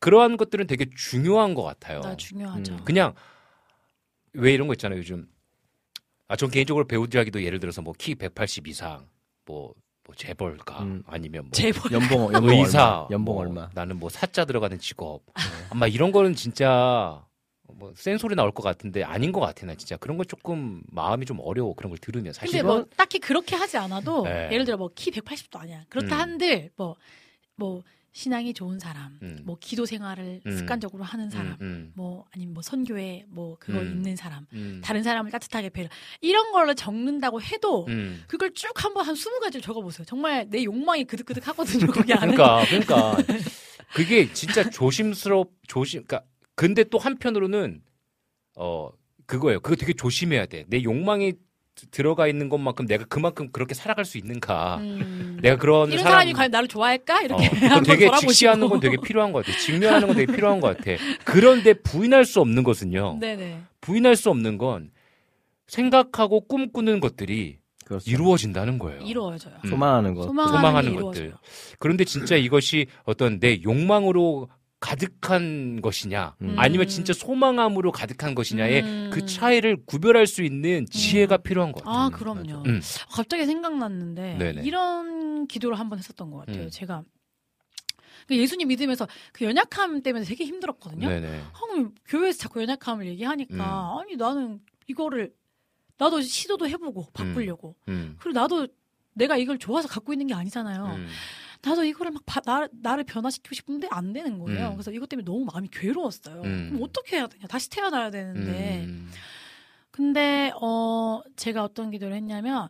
[0.00, 2.00] 그러한 것들은 되게 중요한 것 같아요.
[2.00, 2.74] 나 중요하죠.
[2.74, 2.84] 음.
[2.84, 3.14] 그냥
[4.32, 4.98] 왜 이런 거 있잖아요.
[4.98, 5.26] 요즘
[6.28, 9.06] 아 전 개인적으로 배우자기도 예를 들어서 뭐 키 180 이상
[9.44, 9.72] 뭐,
[10.04, 11.02] 뭐 재벌가 음.
[11.06, 11.92] 아니면 뭐 제발.
[11.92, 13.08] 연봉 연봉 의사, 얼마?
[13.12, 13.70] 연봉 뭐 얼마?
[13.74, 15.22] 나는 뭐 사자 들어가는 직업.
[15.70, 17.24] 아마 이런 거는 진짜
[17.78, 21.26] 뭐 센 소리 나올 것 같은데 아닌 것 같아 나 진짜 그런 거 조금 마음이
[21.26, 24.48] 좀 어려워 그런 걸 들으면 근데 사실 뭐 딱히 그렇게 하지 않아도 네.
[24.50, 25.84] 예를 들어 뭐 키 180도 아니야.
[25.88, 26.20] 그렇다 음.
[26.20, 29.40] 한들 뭐뭐 신앙이 좋은 사람, 음.
[29.44, 30.56] 뭐 기도 생활을 음.
[30.56, 33.88] 습관적으로 하는 사람, 음, 음, 뭐 아니면 뭐 선교에 뭐 그거 음.
[33.88, 35.90] 있는 사람, 음, 다른 사람을 따뜻하게 배려
[36.22, 38.24] 이런 걸로 적는다고 해도 음.
[38.26, 40.06] 그걸 쭉 한번 한 20가지를 적어보세요.
[40.06, 41.88] 정말 내 욕망이 그득그득 하거든요.
[41.92, 42.34] 안에.
[42.34, 43.16] 그러니까 그러니까
[43.92, 46.26] 그게 진짜 조심스럽 조심 그러니까
[46.56, 47.82] 근데 또 한편으로는
[48.56, 48.88] 어
[49.26, 51.34] 그거예요 그거 되게 조심해야 돼 내 욕망이
[51.74, 55.38] 드- 들어가 있는 것만큼 내가 그만큼 그렇게 살아갈 수 있는가 음.
[55.42, 57.20] 내가 그런 이런 사람 사람 이 과연 나를 좋아할까?
[57.20, 58.32] 이렇게 어, 되게 돌아보시고.
[58.32, 59.58] 직시하는 건 되게 필요한 것 같아.
[59.58, 60.92] 직면하는 건 되게 필요한 것 같아.
[61.26, 63.18] 그런데 부인할 수 없는 것은요.
[63.20, 63.60] 네네.
[63.82, 64.90] 부인할 수 없는 건
[65.66, 68.10] 생각하고 꿈꾸는 것들이 그렇죠.
[68.10, 69.00] 이루어진다는 거예요.
[69.02, 69.54] 이루어져요.
[69.64, 69.68] 음.
[69.68, 70.22] 소망하는 것.
[70.24, 71.22] 소망하는, 소망하는 게 것들.
[71.24, 71.40] 이루어져요.
[71.78, 74.48] 그런데 진짜 이것이 어떤 내 욕망으로
[74.80, 76.54] 가득한 것이냐, 음.
[76.58, 79.10] 아니면 진짜 소망함으로 가득한 것이냐의 음.
[79.12, 81.98] 그 차이를 구별할 수 있는 지혜가 필요한 것 같아요.
[81.98, 82.62] 아, 음, 그럼요.
[82.66, 82.80] 음.
[83.10, 84.62] 갑자기 생각났는데 네네.
[84.62, 86.64] 이런 기도를 한번 했었던 것 같아요.
[86.64, 86.70] 음.
[86.70, 87.04] 제가
[88.26, 91.08] 그 예수님 믿으면서 그 연약함 때문에 되게 힘들었거든요.
[91.08, 91.40] 네네.
[91.52, 93.98] 아, 교회에서 자꾸 연약함을 얘기하니까 음.
[93.98, 95.32] 아니 나는 이거를
[95.98, 98.16] 나도 시도도 해보고 바꾸려고 음.
[98.18, 98.66] 그리고 나도
[99.14, 100.98] 내가 이걸 좋아서 갖고 있는 게 아니잖아요.
[101.66, 101.70] 음.
[101.70, 104.68] 나도 이거를 막 바- 나, 나를 변화시키고 싶은데 안 되는 거예요.
[104.68, 104.72] 음.
[104.74, 106.42] 그래서 이것 때문에 너무 마음이 괴로웠어요.
[106.42, 106.68] 음.
[106.70, 107.46] 그럼 어떻게 해야 되냐?
[107.46, 108.84] 다시 태어나야 되는데.
[108.84, 109.10] 음.
[109.90, 112.68] 근데 어 제가 어떤 기도를 했냐면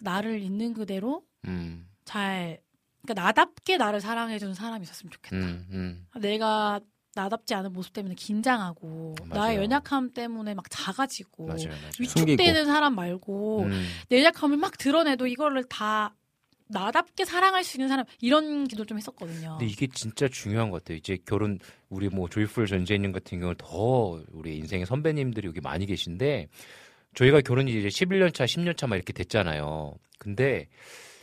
[0.00, 1.88] 나를 있는 그대로 음.
[2.04, 2.60] 잘
[3.02, 5.36] 그러니까 나답게 나를 사랑해 주는 사람이 있었으면 좋겠다.
[5.36, 5.66] 음.
[5.70, 6.06] 음.
[6.20, 6.80] 내가
[7.14, 9.40] 나답지 않은 모습 때문에 긴장하고 맞아요.
[9.42, 11.90] 나의 연약함 때문에 막 작아지고 맞아요, 맞아요.
[11.98, 13.86] 위축되는 사람 말고 음.
[14.10, 16.14] 내 연약함을 막 드러내도 이거를 다
[16.68, 19.56] 나답게 사랑할 수 있는 사람 이런 기도를 좀 했었거든요.
[19.58, 20.98] 근데 이게 진짜 중요한 것 같아요.
[20.98, 26.48] 이제 결혼 우리 뭐 조이풀 전재님 같은 경우는 더 우리 인생의 선배님들이 여기 많이 계신데
[27.14, 29.94] 저희가 결혼이 이제 11년 차, 10년 차 막 이렇게 됐잖아요.
[30.18, 30.68] 근데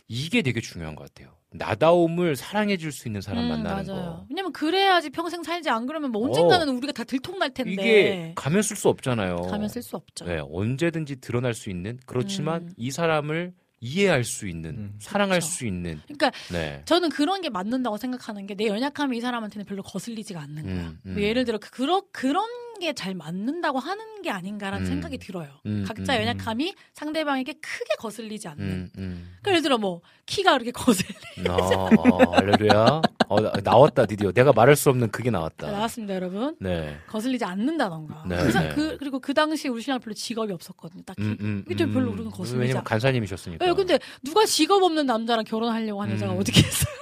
[0.07, 1.35] 이게 되게 중요한 것 같아요.
[1.55, 4.01] 나다움을 사랑해 줄 수 있는 사람 음, 만나는 맞아요.
[4.03, 4.25] 거.
[4.29, 8.75] 왜냐면 그래야지 평생 살지 안 그러면 뭐 언젠가는 우리가 다 들통날 텐데 이게 가면 쓸
[8.75, 9.35] 수 없잖아요.
[9.35, 10.25] 가면 쓸 수 없죠.
[10.25, 12.73] 네, 언제든지 드러날 수 있는 그렇지만 음.
[12.75, 13.53] 이 사람을
[13.83, 14.95] 이해할 수 있는 음.
[14.99, 15.51] 사랑할 그쵸.
[15.51, 16.81] 수 있는 그러니까 네.
[16.85, 20.69] 저는 그런 게 맞는다고 생각하는 게 내 연약함이 이 사람한테는 별로 거슬리지가 않는가.
[20.71, 21.13] 음, 음.
[21.13, 21.69] 뭐 예를 들어 그-
[22.11, 24.89] 그런 그런 게잘 맞는다고 하는 게 아닌가라는 음.
[24.89, 25.49] 생각이 들어요.
[25.65, 28.65] 음, 각자 음, 연약함이 상대방에게 크게 거슬리지 않는.
[28.65, 29.35] 음, 음.
[29.41, 31.13] 그러니까 예를 들어 뭐 키가 그렇게 거슬리
[31.49, 31.53] 어,
[31.97, 33.01] 어, 할렐루야.
[33.29, 34.31] 어, 나- 나왔다 드디어.
[34.31, 35.71] 내가 말할 수 없는 그게 나왔다.
[35.71, 36.55] 나왔습니다, 여러분.
[36.59, 36.97] 네.
[37.07, 38.23] 거슬리지 않는다던가.
[38.27, 38.69] 네, 그래서 네.
[38.73, 41.03] 그 그리고 그 당시 우리 신랑 별로 직업이 없었거든요.
[41.03, 41.21] 딱히.
[41.21, 42.13] 음, 음, 별로 음.
[42.13, 43.67] 우리는 거슬리지 왜냐면 않- 간사님이셨으니까.
[43.67, 46.39] 예, 근데 누가 직업 없는 남자랑 결혼하려고 하는 여자가 음.
[46.39, 46.93] 어떻게 했어요?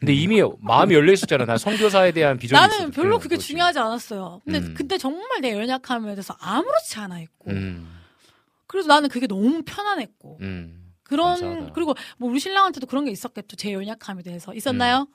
[0.00, 1.44] 근데 이미 마음이 열려 있었잖아.
[1.44, 3.02] 난 선교사에 대한 비전이 나는 있었거든.
[3.02, 3.48] 별로 그게 그렇지.
[3.48, 4.40] 중요하지 않았어요.
[4.44, 4.74] 근데 음.
[4.74, 7.50] 그때 정말 내 연약함에 대해서 아무렇지 않아 있고.
[7.50, 7.86] 음,
[8.66, 10.38] 그래서 나는 그게 너무 편안했고.
[10.40, 10.92] 음.
[11.02, 11.72] 그런 감사하다.
[11.74, 13.56] 그리고 뭐 우리 신랑한테도 그런 게 있었겠죠.
[13.56, 15.06] 제 연약함에 대해서 있었나요?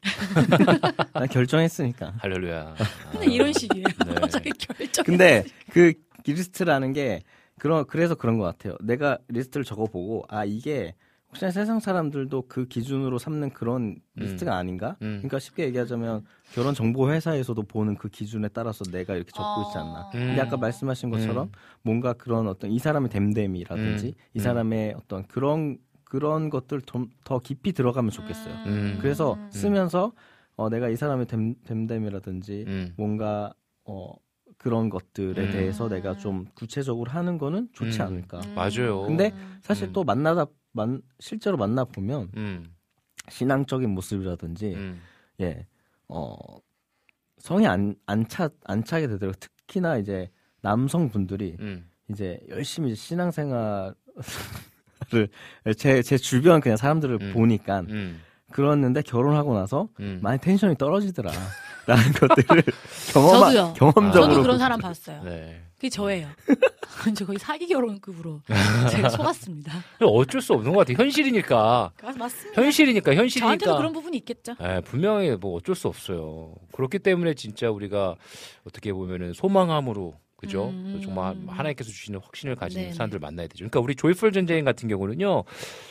[1.12, 2.14] 난 결정했으니까.
[2.18, 2.74] 할렐루야.
[3.10, 3.84] 근데 이런 식이에요.
[4.06, 4.28] 네.
[4.30, 5.04] 자기 결정.
[5.04, 5.92] 근데 그
[6.24, 7.22] 리스트라는 게
[7.58, 8.76] 그런 그래서 그런 것 같아요.
[8.80, 10.94] 내가 리스트를 적어보고 아 이게
[11.30, 14.96] 혹시나 세상 사람들도 그 기준으로 삼는 그런 리스트가 아닌가?
[15.02, 15.18] 음.
[15.18, 16.24] 그러니까 쉽게 얘기하자면
[16.54, 20.06] 결혼 정보 회사에서도 보는 그 기준에 따라서 내가 이렇게 적고 있지 않나?
[20.06, 20.10] 어.
[20.10, 21.50] 근데 아까 말씀하신 것처럼
[21.82, 24.12] 뭔가 그런 어떤 이 사람의 댐댐이라든지 음.
[24.34, 24.40] 이 음.
[24.40, 28.54] 사람의 어떤 그런 그런 것들 좀 더 깊이 들어가면 좋겠어요.
[28.64, 28.98] 음.
[29.02, 30.12] 그래서 쓰면서
[30.56, 32.94] 어, 내가 이 사람의 댐, 댐댐이라든지 음.
[32.96, 33.52] 뭔가
[33.84, 34.14] 어,
[34.56, 35.50] 그런 것들에 음.
[35.52, 38.06] 대해서 내가 좀 구체적으로 하는 거는 좋지 음.
[38.06, 38.40] 않을까.
[38.54, 39.02] 맞아요.
[39.02, 39.92] 근데 사실 음.
[39.92, 42.74] 또 만나다 만 실제로 만나 보면 음,
[43.28, 45.00] 신앙적인 모습이라든지 음,
[45.40, 45.66] 예.
[46.08, 46.34] 어
[47.38, 49.28] 성이 안 안차 안 차게 되더라고.
[49.28, 50.30] 요 특히나 이제
[50.62, 51.88] 남성분들이 음.
[52.10, 53.94] 이제 열심히 신앙생활을
[55.76, 57.32] 제, 제 주변 그냥 사람들을 음.
[57.32, 58.20] 보니까 음,
[58.50, 60.20] 그러는데 결혼하고 나서 음.
[60.22, 61.30] 많이 텐션이 떨어지더라.
[61.86, 62.62] 라는 것들을
[63.12, 63.72] 경험.
[63.74, 64.12] 경험적으로.
[64.28, 65.22] 저도 그런 사람 봤어요.
[65.22, 65.62] 네.
[65.78, 66.26] 그게 저예요.
[67.16, 68.40] 저 거의 사기 결혼급으로
[68.90, 69.72] 제가 속았습니다.
[70.00, 71.00] 어쩔 수 없는 것 같아.
[71.00, 71.92] 현실이니까.
[72.02, 72.60] 맞- 맞습니다.
[72.60, 73.46] 현실이니까 현실이니까.
[73.46, 74.56] 저한테도 그런 부분이 있겠죠.
[74.60, 76.54] 예, 분명히 뭐 어쩔 수 없어요.
[76.72, 78.16] 그렇기 때문에 진짜 우리가
[78.66, 80.68] 어떻게 보면은 소망함으로 그죠?
[80.68, 81.00] 음.
[81.02, 82.92] 정말 하나님께서 주시는 확신을 가진 네네.
[82.92, 83.64] 사람들 만나야 되죠.
[83.64, 85.42] 그러니까 우리 조이풀 전쟁 같은 경우는요.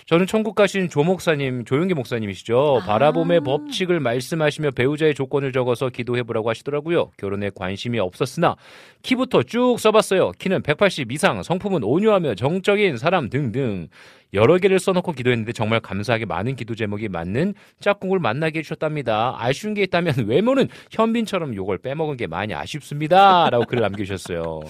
[0.05, 2.79] 저는 천국 가신 조 목사님, 조용기 목사님이시죠.
[2.81, 2.85] 아.
[2.85, 7.11] 바라봄의 법칙을 말씀하시며 배우자의 조건을 적어서 기도해 보라고 하시더라고요.
[7.17, 8.55] 결혼에 관심이 없었으나
[9.03, 10.31] 키부터 쭉 써봤어요.
[10.39, 13.89] 키는 180 이상, 성품은 온유하며 정적인 사람 등등
[14.33, 19.35] 여러 개를 써놓고 기도했는데 정말 감사하게 많은 기도 제목이 맞는 짝꿍을 만나게 해주셨답니다.
[19.37, 23.49] 아쉬운 게 있다면 외모는 현빈처럼 요걸 빼먹은 게 많이 아쉽습니다.
[23.49, 24.61] 라고 글을 남겨주셨어요.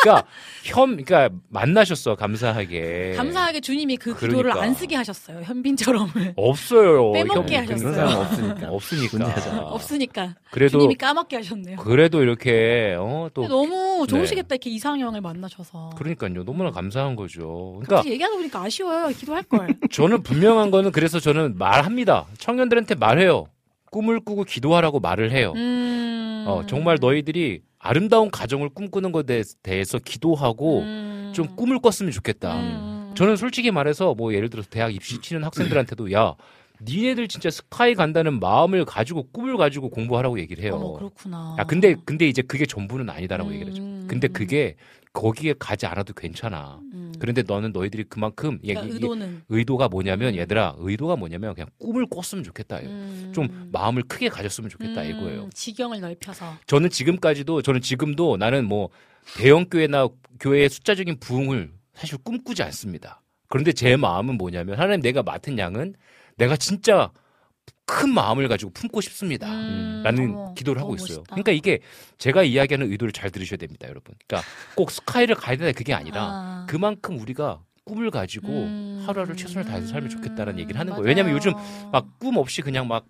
[0.00, 0.26] 그러니까
[0.64, 3.14] 현, 그러니까 만나셨어 감사하게.
[3.16, 4.62] 감사하게 주님이 그 기도를 그러니까.
[4.62, 5.40] 안 쓰게 하셨어요.
[5.42, 6.34] 현빈처럼을.
[6.36, 7.12] 없어요.
[7.12, 7.92] 빼먹게 현- 하셨어요.
[7.92, 8.68] 그런 사람 없으니까.
[8.70, 9.58] 없으니까.
[9.74, 11.76] 없으니까 그래도 주님이 까먹게 하셨네요.
[11.78, 14.06] 그래도 이렇게 어또 너무 네.
[14.06, 15.90] 좋으시겠다 이렇게 이상형을 만나셔서.
[15.96, 16.44] 그러니까요.
[16.44, 17.80] 너무나 감사한 거죠.
[17.84, 19.08] 그러니까 얘기하다 보니까 아쉬워요.
[19.08, 19.68] 기도할 걸.
[19.90, 22.26] 저는 분명한 거는 그래서 저는 말합니다.
[22.38, 23.46] 청년들한테 말해요.
[23.90, 25.54] 꿈을 꾸고 기도하라고 말을 해요.
[25.56, 26.27] 음.
[26.48, 31.32] 어, 정말 너희들이 아름다운 가정을 꿈꾸는 것에 대해서 기도하고 음.
[31.34, 32.56] 좀 꿈을 꿨으면 좋겠다.
[32.58, 33.12] 음.
[33.14, 36.36] 저는 솔직히 말해서 뭐 예를 들어서 대학 입시 치는 학생들한테도 야,
[36.82, 40.76] 니네들 진짜 스카이 간다는 마음을 가지고 꿈을 가지고 공부하라고 얘기를 해요.
[40.76, 41.56] 어머 그렇구나.
[41.58, 43.54] 야, 근데 근데 이제 그게 전부는 아니다라고 음.
[43.54, 43.82] 얘기를 하죠.
[44.06, 44.76] 근데 그게
[45.18, 46.80] 거기에 가지 않아도 괜찮아.
[46.92, 47.12] 음.
[47.18, 50.38] 그런데 너는 너희들이 그만큼 얘기- 그러니까 의도는 의도가 뭐냐면 음.
[50.38, 52.78] 얘들아 의도가 뭐냐면 그냥 꿈을 꿨으면 좋겠다.
[52.78, 53.32] 음.
[53.34, 55.50] 좀 마음을 크게 가졌으면 좋겠다 음, 이거예요.
[55.52, 56.58] 지경을 넓혀서.
[56.66, 58.90] 저는 지금까지도 저는 지금도 나는 뭐
[59.36, 60.08] 대형 교회나
[60.38, 63.20] 교회의 숫자적인 부흥을 사실 꿈꾸지 않습니다.
[63.48, 65.94] 그런데 제 마음은 뭐냐면 하나님 내가 맡은 양은
[66.36, 67.10] 내가 진짜
[67.90, 69.50] 큰 마음을 가지고 품고 싶습니다.
[69.50, 70.02] 음.
[70.04, 71.18] 라는 어머, 기도를 하고 있어요.
[71.18, 71.34] 멋있다.
[71.34, 71.80] 그러니까 이게
[72.18, 74.14] 제가 이야기하는 의도를 잘 들으셔야 됩니다, 여러분.
[74.26, 76.66] 그러니까 꼭 스카이를 가야 된다 그게 아니라 아.
[76.68, 79.02] 그만큼 우리가 꿈을 가지고 음.
[79.06, 81.02] 하루하루 최선을 다해서 살면 좋겠다는 얘기를 하는 맞아요.
[81.02, 81.08] 거예요.
[81.08, 81.52] 왜냐면 요즘
[81.90, 83.06] 막 꿈 없이 그냥 막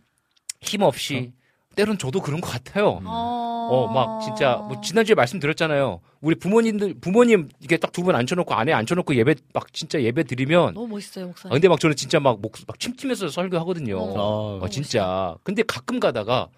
[0.61, 1.33] 힘 없이
[1.77, 3.01] 때론 저도 그런 것 같아요.
[3.05, 6.01] 어, 어, 막 진짜 뭐 지난주에 말씀드렸잖아요.
[6.21, 10.75] 우리 부모님들 부모님 이게 딱 두 분 앉혀놓고 안에 앉혀놓고 예배 막 진짜 예배 드리면
[10.75, 11.53] 너무 멋있어요 아, 목사님.
[11.53, 13.99] 근데 막 저는 진짜 막 목 막 침침해서 설교하거든요.
[13.99, 14.59] 어.
[14.63, 15.37] 어, 진짜.
[15.45, 16.49] 근데 가끔 가다가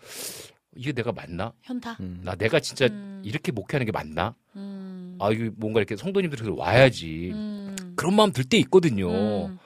[0.77, 1.53] 이게 내가 맞나?
[1.63, 1.97] 현타.
[2.01, 2.21] 음.
[2.25, 3.23] 나 내가 진짜 음.
[3.25, 4.35] 이렇게 목회하는 게 맞나?
[4.57, 5.17] 음.
[5.21, 7.31] 아 이거 뭔가 이렇게 성도님들이 와야지.
[7.33, 7.77] 음.
[7.97, 9.11] 그런 마음 들 때 있거든요.
[9.47, 9.59] 음.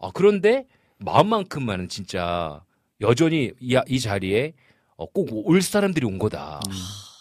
[0.00, 0.66] 아, 그런데
[0.98, 2.62] 마음만큼만은 진짜
[3.00, 4.52] 여전히 이, 이 자리에
[5.02, 6.60] 어, 꼭올 사람들이 온 거다.
[6.68, 6.72] 음.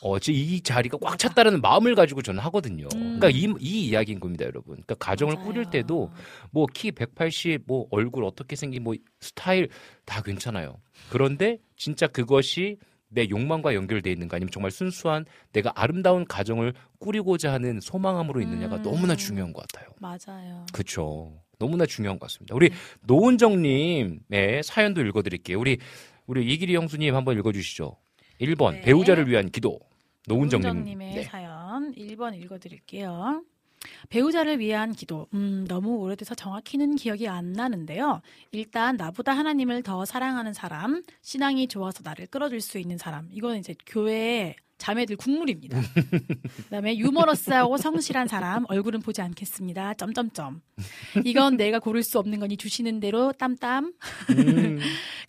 [0.03, 2.87] 어, 이 자리가 꽉 찼다라는 마음을 가지고 저는 하거든요.
[2.95, 3.19] 음.
[3.19, 4.73] 그러니까 이, 이 이야기인 겁니다, 여러분.
[4.75, 5.47] 그러니까 가정을 맞아요.
[5.47, 6.11] 꾸릴 때도
[6.51, 9.69] 뭐 키 180, 뭐 얼굴 어떻게 생긴 뭐 스타일
[10.05, 10.77] 다 괜찮아요.
[11.09, 12.77] 그런데 진짜 그것이
[13.09, 18.83] 내 욕망과 연결돼 있는가 아니면 정말 순수한 내가 아름다운 가정을 꾸리고자 하는 소망함으로 있느냐가 음.
[18.83, 19.89] 너무나 중요한 것 같아요.
[19.99, 20.65] 맞아요.
[20.71, 21.41] 그렇죠.
[21.59, 22.55] 너무나 중요한 것 같습니다.
[22.55, 22.71] 우리
[23.05, 25.59] 노은정님의 사연도 읽어드릴게요.
[25.59, 25.77] 우리
[26.25, 27.97] 우리 이기리 형수님 한번 읽어주시죠.
[28.41, 28.81] 1번 네.
[28.81, 29.79] 배우자를 위한 기도.
[30.27, 30.83] 노은정님.
[30.83, 31.23] 님의 네.
[31.23, 33.43] 사연 1번 읽어드릴게요.
[34.09, 35.27] 배우자를 위한 기도.
[35.33, 38.21] 음, 너무 오래돼서 정확히는 기억이 안 나는데요.
[38.51, 43.27] 일단 나보다 하나님을 더 사랑하는 사람, 신앙이 좋아서 나를 끌어줄 수 있는 사람.
[43.31, 45.79] 이건 이제 교회의 자매들 국물입니다.
[46.63, 49.93] 그다음에 유머러스하고 성실한 사람, 얼굴은 보지 않겠습니다.
[49.93, 50.61] 점점점.
[51.23, 53.93] 이건 내가 고를 수 없는 거니 주시는 대로 땀땀.
[54.31, 54.79] 음.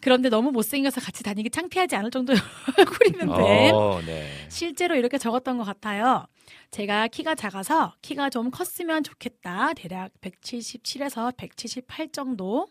[0.00, 2.38] 그런데 너무 못생겨서 같이 다니기 창피하지 않을 정도의
[2.78, 3.70] 얼굴이면 돼.
[3.72, 4.26] 어, 네.
[4.48, 6.26] 실제로 이렇게 적었던 것 같아요.
[6.70, 9.74] 제가 키가 작아서 키가 좀 컸으면 좋겠다.
[9.74, 12.68] 대략 177에서 178 정도.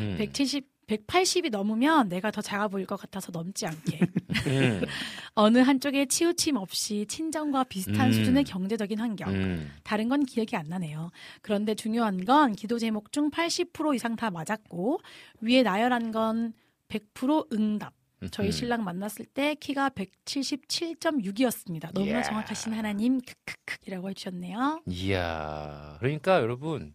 [0.00, 0.16] 음.
[0.18, 4.00] 170, 180이 넘으면 내가 더 작아 보일 것 같아서 넘지 않게.
[4.46, 4.82] 음.
[5.34, 8.12] 어느 한쪽에 치우침 없이 친정과 비슷한 음.
[8.12, 9.30] 수준의 경제적인 환경.
[9.30, 9.70] 음.
[9.82, 11.10] 다른 건 기억이 안 나네요.
[11.42, 15.00] 그런데 중요한 건 기도 제목 중 80% 이상 다 맞았고
[15.40, 16.52] 위에 나열한 건
[16.88, 17.92] 100% 응답.
[18.30, 18.52] 저희 음.
[18.52, 21.92] 신랑 만났을 때 키가 177.6이었습니다.
[21.92, 22.22] 너무나 이야.
[22.22, 24.82] 정확하신 하나님 크크크이라고 해주셨네요.
[24.86, 25.96] 이야.
[26.00, 26.94] 그러니까 여러분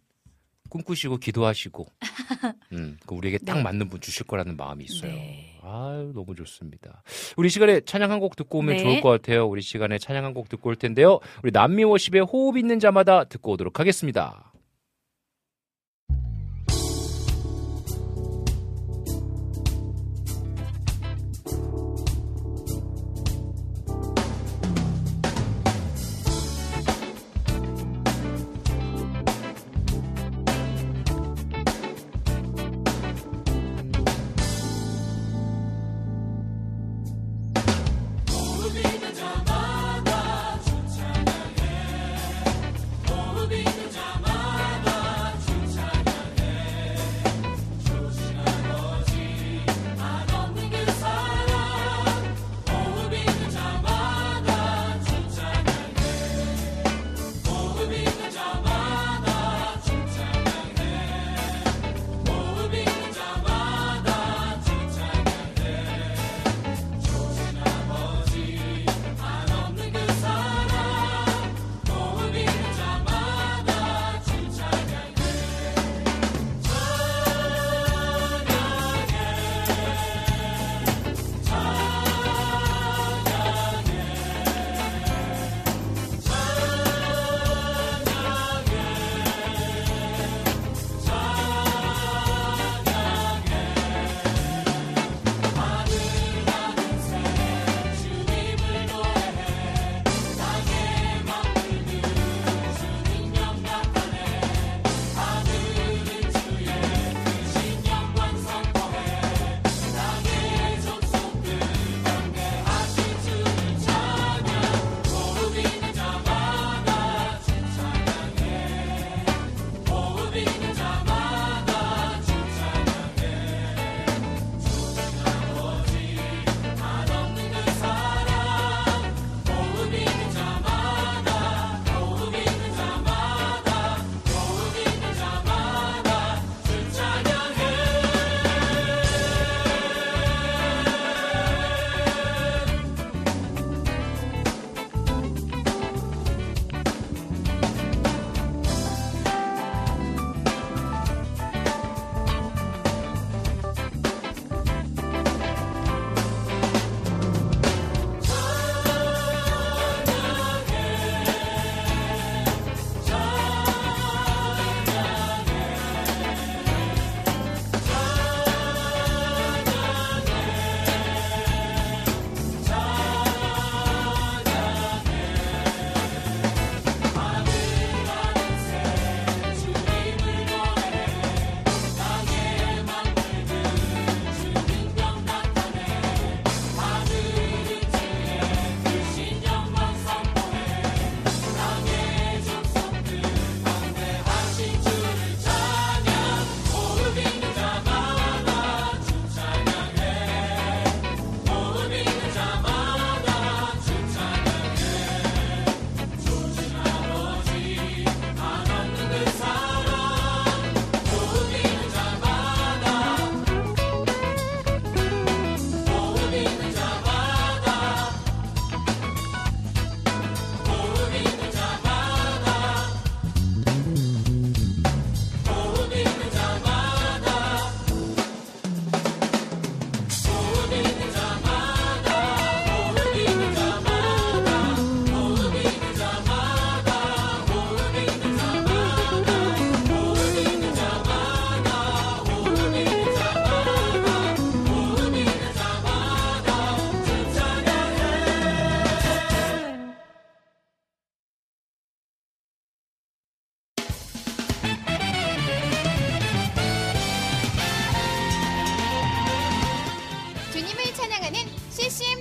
[0.69, 1.85] 꿈꾸시고 기도하시고
[2.73, 3.63] 음, 그 우리에게 딱 네.
[3.63, 5.11] 맞는 분 주실 거라는 마음이 있어요.
[5.11, 5.59] 네.
[5.61, 7.03] 아유, 너무 좋습니다.
[7.37, 8.83] 우리 시간에 찬양 한 곡 듣고 오면 네.
[8.83, 9.45] 좋을 것 같아요.
[9.47, 11.19] 우리 시간에 찬양 한 곡 듣고 올 텐데요.
[11.43, 14.51] 우리 남미 워십의 호흡 있는 자마다 듣고 오도록 하겠습니다.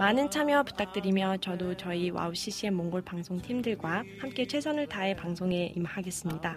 [0.00, 6.56] 많은 참여 부탁드리며 저도 저희 WOW CCM 몽골 방송 팀들과 함께 최선을 다해 방송에 임하겠습니다.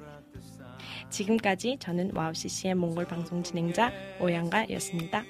[1.09, 3.91] 지금까지 저는 WOW CCM 몽골 방송 진행자
[4.21, 5.25] 오양가였습니다.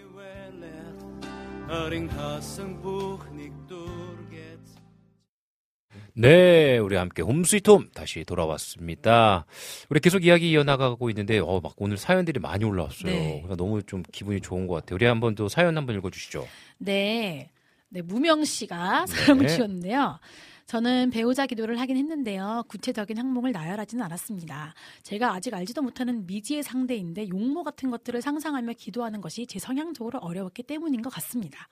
[6.14, 9.48] 네, 우리 함께 Home Sweet Home 다시 돌아왔습니다.
[9.90, 13.12] 우리 계속 이야기 이어나가고 있는데, 어, 막 오늘 사연들이 많이 올라왔어요.
[13.12, 13.42] 네.
[13.42, 14.98] 그러니까 너무 좀 기분이 좋은 것 같아요.
[14.98, 16.48] 우리 한번 또 사연 한번 읽어주시죠.
[16.78, 17.50] 네.
[17.94, 20.20] 네, 무명 씨가 사연을 주셨는데요.
[20.66, 22.64] 저는 배우자 기도를 하긴 했는데요.
[22.68, 24.74] 구체적인 항목을 나열하지는 않았습니다.
[25.04, 30.64] 제가 아직 알지도 못하는 미지의 상대인데 용모 같은 것들을 상상하며 기도하는 것이 제 성향적으로 어려웠기
[30.64, 31.68] 때문인 것 같습니다.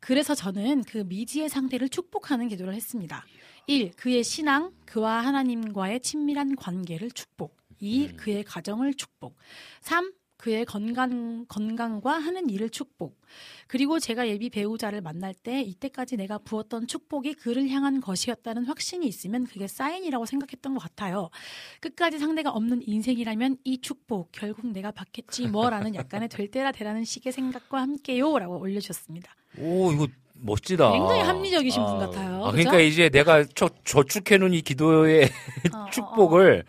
[0.00, 3.24] 그래서 저는 그 미지의 상대를 축복하는 기도를 했습니다.
[3.68, 3.92] 1.
[3.92, 7.56] 그의 신앙, 그와 하나님과의 친밀한 관계를 축복.
[7.78, 8.14] 2.
[8.16, 9.36] 그의 가정을 축복.
[9.82, 10.12] 3.
[10.42, 13.16] 그의 건강, 건강과 하는 일을 축복.
[13.68, 19.44] 그리고 제가 예비 배우자를 만날 때 이때까지 내가 부었던 축복이 그를 향한 것이었다는 확신이 있으면
[19.44, 21.30] 그게 사인이라고 생각했던 것 같아요.
[21.80, 27.32] 끝까지 상대가 없는 인생이라면 이 축복 결국 내가 받겠지 뭐라는 약간의 될 때라 되라는 식의
[27.32, 29.36] 생각과 함께요라고 올려주셨습니다.
[29.58, 30.90] 오, 이거 멋지다.
[30.90, 32.46] 굉장히 합리적이신 분 같아요.
[32.46, 32.50] 아?
[32.50, 35.30] 그러니까 이제 내가 저, 저축해놓은 이 기도의
[35.72, 36.64] 어, 어, 축복을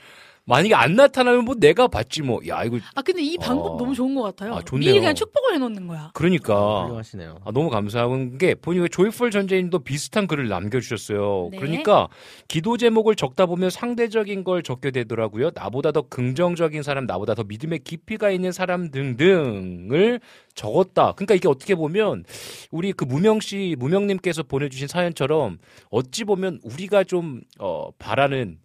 [0.46, 2.42] 만약에 안 나타나면 뭐 내가 받지 뭐.
[2.48, 3.78] 야, 이거 아 근데 이 방법 어.
[3.78, 4.56] 너무 좋은 것 같아요.
[4.56, 4.90] 아, 좋네요.
[4.90, 6.12] 미리 그냥 축복을 해놓는 거야.
[6.14, 6.84] 그러니까.
[6.84, 7.40] 훌륭하시네요.
[7.46, 11.50] 아, 너무 감사한 게 본인의 조이풀 전재님도 비슷한 글을 남겨주셨어요.
[11.52, 11.58] 네.
[11.58, 12.10] 그러니까
[12.50, 15.52] 기도 제목을 적다 보면 상대적인 걸 적게 되더라고요.
[15.54, 20.20] 나보다 더 긍정적인 사람, 나보다 더 믿음의 깊이가 있는 사람 등등을
[20.56, 21.14] 적었다.
[21.14, 22.26] 그러니까 이게 어떻게 보면
[22.70, 25.58] 우리 그 무명 씨, 무명님께서 보내주신 사연처럼
[25.90, 28.60] 어찌 보면 우리가 좀 어, 바라는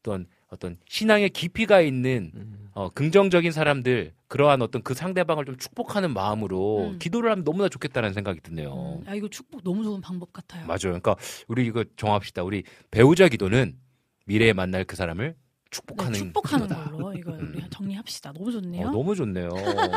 [0.00, 2.68] 어떤 어떤 신앙의 깊이가 있는 음.
[2.74, 6.98] 어, 긍정적인 사람들 그러한 어떤 그 상대방을 좀 축복하는 마음으로 음.
[6.98, 9.00] 기도를 하면 너무나 좋겠다는 생각이 드네요.
[9.00, 10.66] 음, 아 이거 축복 너무 좋은 방법 같아요.
[10.66, 10.78] 맞아요.
[10.82, 11.16] 그러니까
[11.48, 12.42] 우리 이거 정합시다.
[12.42, 13.78] 우리 배우자 기도는
[14.26, 15.36] 미래에 만날 그 사람을
[15.70, 16.68] 축복하는 네, 축복하는.
[16.68, 18.32] 걸로 이거 우리 정리합시다.
[18.34, 18.88] 너무 좋네요.
[18.88, 19.48] 어, 너무 좋네요.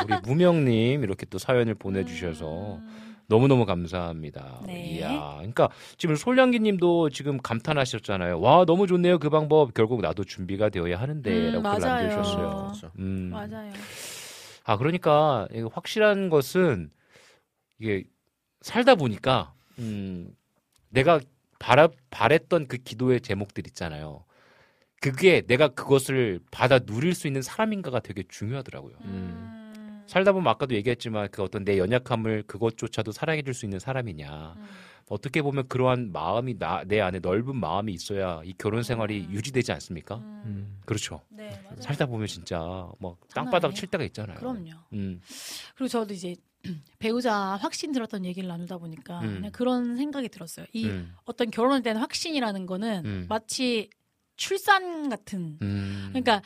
[0.05, 4.61] 우리 무명님 이렇게 또 사연을 보내주셔서 음, 너무너무 감사합니다.
[4.65, 4.97] 네.
[4.97, 8.39] 이야, 그러니까 지금 솔량기 님도 지금 감탄하셨잖아요.
[8.39, 9.73] 와 너무 좋네요 그 방법.
[9.73, 11.79] 결국 나도 준비가 되어야 하는데 라고 음, 글을 맞아요.
[12.07, 12.49] 남겨주셨어요.
[12.49, 12.91] 그렇죠.
[12.99, 13.29] 음.
[13.31, 13.71] 맞아요.
[14.63, 16.89] 아 그러니까 확실한 것은
[17.79, 18.03] 이게
[18.61, 20.33] 살다 보니까 음,
[20.89, 21.19] 내가
[21.59, 24.23] 바라, 바랬던 그 기도의 제목들 있잖아요.
[25.01, 28.95] 그게 내가 그것을 받아 누릴 수 있는 사람인가가 되게 중요하더라고요.
[29.01, 29.54] 음,
[30.07, 34.53] 살다 보면 아까도 얘기했지만 그 어떤 내 연약함을 그것조차도 사랑해 줄 수 있는 사람이냐.
[34.57, 34.65] 음.
[35.07, 39.33] 어떻게 보면 그러한 마음이 나, 내 안에 넓은 마음이 있어야 이 결혼 생활이 음.
[39.33, 40.15] 유지되지 않습니까?
[40.15, 40.81] 음, 음.
[40.85, 41.21] 그렇죠.
[41.29, 41.61] 네.
[41.79, 42.59] 살다 보면 진짜
[42.99, 43.75] 뭐 장난 땅바닥.
[43.75, 44.37] 칠 때가 있잖아요.
[44.39, 44.71] 그럼요.
[44.93, 45.21] 음.
[45.75, 46.35] 그리고 저도 이제
[46.97, 49.35] 배우자 확신 들었던 얘기를 나누다 보니까 음.
[49.35, 50.65] 그냥 그런 생각이 들었어요.
[50.73, 51.13] 이 음.
[51.25, 53.25] 어떤 결혼에 대한 확신이라는 거는 음.
[53.29, 53.91] 마치
[54.37, 56.07] 출산 같은 음.
[56.09, 56.41] 그러니까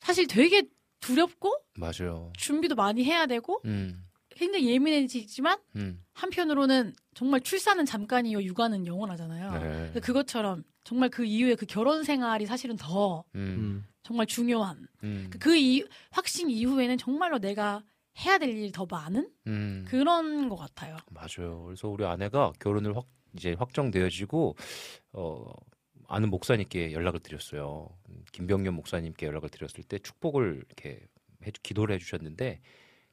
[0.00, 0.64] 사실 되게
[1.02, 2.32] 두렵고 맞아요.
[2.38, 9.92] 준비도 많이 해야 되고 음, 굉장히 예민해지지만 음, 한편으로는 정말 출산은 잠깐이요 육아는 영원하잖아요.
[9.92, 10.00] 네.
[10.00, 13.86] 그것처럼 정말 그 이후에 그 결혼 생활이 사실은 더 음, 음.
[14.02, 17.82] 정말 중요한 음, 그 이, 확신 이후에는 정말로 내가
[18.24, 19.84] 해야 될 일이 더 많은 음.
[19.88, 20.96] 그런 것 같아요.
[21.10, 21.64] 맞아요.
[21.64, 24.56] 그래서 우리 아내가 결혼을 확 이제 확정되어지고
[25.14, 25.44] 어
[26.12, 27.88] 아는 목사님께 연락을 드렸어요.
[28.10, 31.00] 음, 김병년 목사님께 연락을 드렸을 때 축복을 이렇게
[31.42, 32.60] 해 기도를 해주셨는데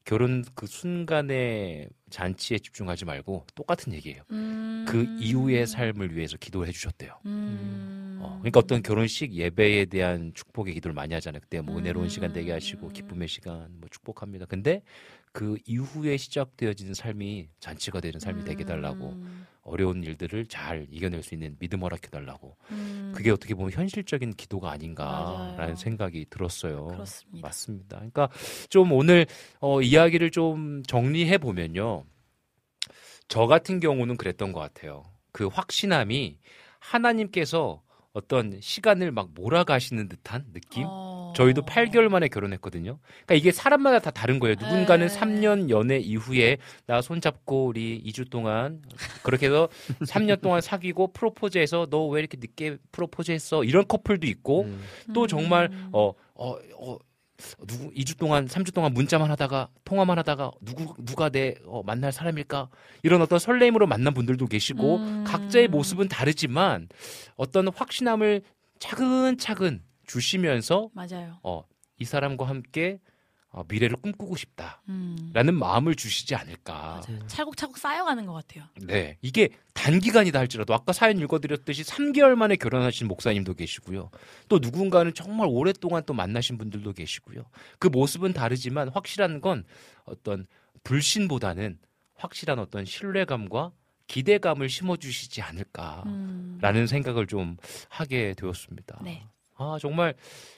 [0.04, 4.24] 결혼 그 순간의 잔치에 집중하지 말고 똑같은 얘기예요.
[4.32, 4.86] 음.
[4.88, 7.20] 그 이후의 삶을 위해서 기도해 주셨대요.
[7.26, 8.20] 음.
[8.22, 11.40] 어, 그러니까 어떤 결혼식 예배에 대한 축복의 기도를 많이 하잖아요.
[11.40, 12.10] 그때 뭐 은혜로운 음.
[12.10, 14.46] 시간 되게 하시고 기쁨의 시간 뭐 축복합니다.
[14.46, 14.82] 근데
[15.32, 19.48] 그 이후에 시작되어지는 삶이 잔치가 되는 삶이 되게 달라고 음.
[19.70, 23.14] 어려운 일들을 잘 이겨낼 수 있는 믿음 허락해 달라고 음.
[23.16, 25.76] 그게 어떻게 보면 현실적인 기도가 아닌가라는 맞아요.
[25.76, 26.88] 생각이 들었어요.
[26.88, 27.48] 그렇습니다.
[27.48, 27.98] 맞습니다.
[27.98, 28.30] 그러니까
[28.70, 29.26] 좀 오늘
[29.60, 32.04] 어, 이야기를 좀 정리해 보면요.
[33.28, 35.04] 저 같은 경우는 그랬던 것 같아요.
[35.32, 36.38] 그 확신함이
[36.80, 37.82] 하나님께서
[38.14, 40.84] 어떤 시간을 막 몰아가시는 듯한 느낌?
[40.88, 41.32] 어.
[41.36, 42.98] 저희도 8개월 만에 결혼했거든요.
[43.26, 44.56] 그러니까 이게 사람마다 다 다른 거예요.
[44.60, 45.16] 누군가는 네.
[45.20, 46.58] 3년 연애 이후에
[46.88, 48.82] 나 손잡고 우리 2주 동안
[49.24, 49.70] 그렇게 해서
[50.02, 53.64] 3년 동안 사귀고 프로포즈해서 너 왜 이렇게 늦게 프로포즈했어?
[53.64, 54.82] 이런 커플도 있고 음.
[55.14, 55.90] 또 정말 음.
[55.92, 56.98] 어어 어
[57.66, 62.70] 누구 2주 동안 3주 동안 문자만 하다가 통화만 하다가 누구 누가 내 어, 만날 사람일까
[63.04, 65.24] 이런 어떤 설레임으로 만난 분들도 계시고 음.
[65.26, 66.90] 각자의 모습은 다르지만
[67.36, 68.42] 어떤 확신함을
[68.80, 71.40] 차근차근 주시면서 맞아요.
[71.44, 73.00] 어 이 사람과 함께
[73.52, 75.56] 어, 미래를 꿈꾸고 싶다라는 음.
[75.56, 77.02] 마음을 주시지 않을까.
[77.08, 77.28] 맞아요.
[77.28, 78.66] 차곡차곡 쌓여가는 것 같아요.
[78.76, 84.12] 네, 이게 단기간이다 할지라도 아까 사연 읽어드렸듯이 3개월 만에 결혼하신 목사님도 계시고요.
[84.50, 87.44] 또 누군가는 정말 오랫동안 또 만나신 분들도 계시고요.
[87.80, 89.64] 그 모습은 다르지만 확실한 건
[90.06, 90.46] 어떤
[90.84, 91.80] 불신보다는
[92.16, 93.72] 확실한 어떤 신뢰감과
[94.08, 96.06] 기대감을 심어주시지 않을까라는
[96.82, 96.88] 음.
[96.88, 97.58] 생각을 좀
[97.90, 99.00] 하게 되었습니다.
[99.04, 99.24] 네.
[99.60, 100.16] 아, 정말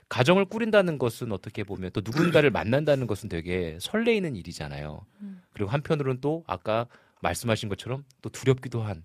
[0.09, 5.05] 가정을 꾸린다는 것은 어떻게 보면 또 누군가를 만난다는 것은 되게 설레이는 일이잖아요.
[5.21, 5.41] 음.
[5.53, 6.85] 그리고 한편으로는 또 아까
[7.21, 9.03] 말씀하신 것처럼 또 두렵기도 한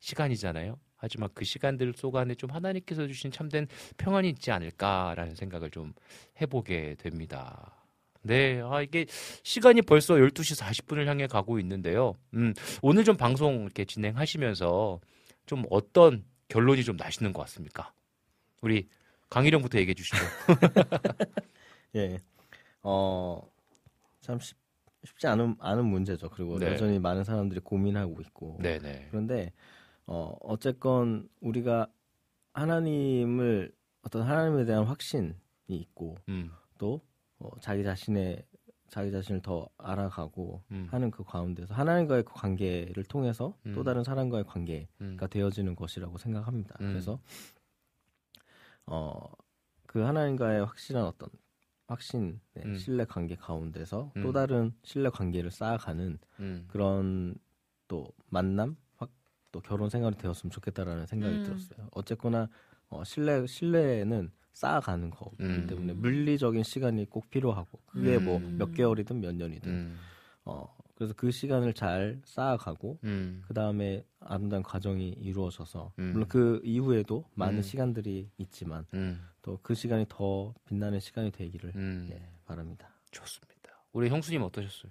[0.00, 0.78] 시간이잖아요.
[0.96, 3.66] 하지만 그 시간들 속 안에 좀 하나님께서 주신 참된
[3.96, 5.94] 평안이 있지 않을까라는 생각을 좀
[6.40, 7.86] 해보게 됩니다.
[8.22, 9.06] 네, 아, 이게
[9.44, 12.14] 시간이 벌써 12시 40분을 향해 가고 있는데요.
[12.34, 12.52] 음,
[12.82, 15.00] 오늘 좀 방송 이렇게 진행하시면서
[15.46, 17.92] 좀 어떤 결론이 좀 나시는 것 같습니까?
[18.60, 18.88] 우리
[19.30, 20.16] 강희령부터 얘기해 주시죠.
[21.96, 22.20] 예.
[22.82, 23.40] 어,
[24.20, 24.56] 참 쉽,
[25.04, 26.30] 쉽지 않은, 않은 문제죠.
[26.30, 26.66] 그리고 네.
[26.66, 28.58] 여전히 많은 사람들이 고민하고 있고.
[28.60, 29.08] 네네.
[29.10, 29.52] 그런데,
[30.06, 31.88] 어, 어쨌건 우리가
[32.54, 33.72] 하나님을,
[34.02, 35.34] 어떤 하나님에 대한 확신이
[35.68, 37.00] 있고, 음, 또,
[37.38, 38.44] 어, 자기 자신의,
[38.88, 43.74] 자기 자신을 더 알아가고 음, 하는 그 가운데서 하나님과의 그 관계를 통해서 음.
[43.74, 46.74] 또 다른 사람과의 관계가 음, 되어지는 것이라고 생각합니다.
[46.80, 46.86] 음.
[46.88, 47.20] 그래서
[48.88, 51.28] 어그 하나님과의 확실한 어떤
[51.86, 52.74] 확신, 네, 음.
[52.76, 54.22] 신뢰 관계 가운데서 음.
[54.22, 57.34] 또 다른 신뢰 관계를 쌓아가는 음, 그런
[57.88, 59.10] 또 만남, 확,
[59.52, 61.42] 또 결혼 생활이 되었으면 좋겠다라는 생각이 음.
[61.42, 61.88] 들었어요.
[61.92, 62.48] 어쨌거나
[62.88, 65.66] 어, 신뢰 신뢰는 쌓아가는 거기 음.
[65.66, 68.54] 때문에 물리적인 시간이 꼭 필요하고 그게 뭐 음.
[68.56, 70.12] 몇 개월이든 몇 년이든 음,
[70.44, 76.10] 어 그래서 그 시간을 잘 쌓아가고 음, 그 다음에 아름다운 과정이 이루어져서 음.
[76.12, 77.62] 물론 그 이후에도 많은 음.
[77.62, 82.08] 시간들이 있지만 음, 또그 시간이 더 빛나는 시간이 되기를 음.
[82.10, 82.90] 네, 바랍니다.
[83.12, 83.80] 좋습니다.
[83.92, 84.90] 우리 형수님 어떠셨어요?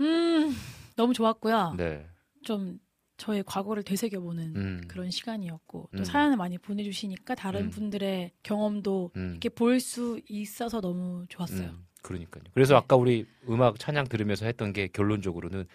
[0.00, 0.54] 음,
[0.96, 1.74] 너무 좋았고요.
[1.76, 2.08] 네.
[2.42, 2.78] 좀
[3.18, 6.04] 저의 과거를 되새겨보는 음, 그런 시간이었고 또 음.
[6.04, 7.70] 사연을 많이 보내주시니까 다른 음.
[7.70, 11.74] 분들의 경험도 음, 이렇게 볼 수 있어서 너무 좋았어요.
[12.06, 12.44] 음, 그러니까요.
[12.54, 12.78] 그래서 네.
[12.78, 15.66] 아까 우리 음악 찬양 들으면서 했던 게 결론적으로는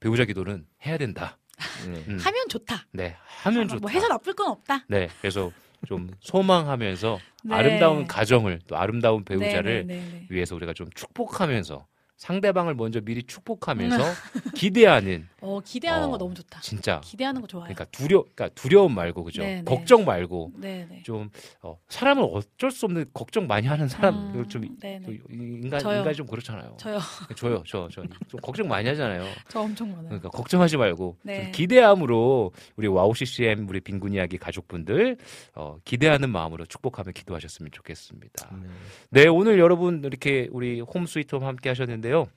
[0.00, 1.38] 배우자 기도는 해야 된다.
[1.86, 2.04] 네.
[2.08, 2.86] 음, 하면 좋다.
[2.92, 3.80] 네, 하면 좋다.
[3.80, 4.84] 뭐 해서 나쁠 건 없다.
[4.88, 5.52] 네, 그래서
[5.86, 7.54] 좀 소망하면서 네.
[7.54, 10.26] 아름다운 가정을 또 아름다운 배우자를 네, 네, 네, 네.
[10.30, 11.86] 위해서 우리가 좀 축복하면서
[12.16, 13.96] 상대방을 먼저 미리 축복하면서
[14.54, 16.60] 기대하는 어, 기대하는 어, 거 너무 좋다.
[16.60, 17.64] 진짜 기대하는 거 좋아요.
[17.64, 19.42] 그러니까 두려 그러니까 두려움 말고 그죠?
[19.42, 19.64] 네, 네.
[19.64, 21.02] 걱정 말고 네, 네.
[21.02, 21.30] 좀
[21.62, 25.18] 어, 사람을 어쩔 수 없는 걱정 많이 하는 사람 음, 좀 네, 또 네.
[25.30, 25.98] 인간 저요.
[25.98, 26.76] 인간이 좀 그렇잖아요.
[26.78, 26.98] 저요.
[27.36, 29.24] 저요, 저, 저, 좀 걱정 많이 하잖아요.
[29.48, 30.04] 저 엄청 많아요.
[30.04, 31.44] 그러니까 걱정하지 말고 네.
[31.44, 35.16] 좀 기대함으로 우리 WOW CCM 우리 빈군 이야기 가족분들
[35.54, 38.50] 어, 기대하는 마음으로 축복하며 기도하셨으면 좋겠습니다.
[38.62, 38.68] 네.
[39.10, 42.28] 네, 오늘 여러분 이렇게 우리 홈 스위트홈 함께 하셨는데요.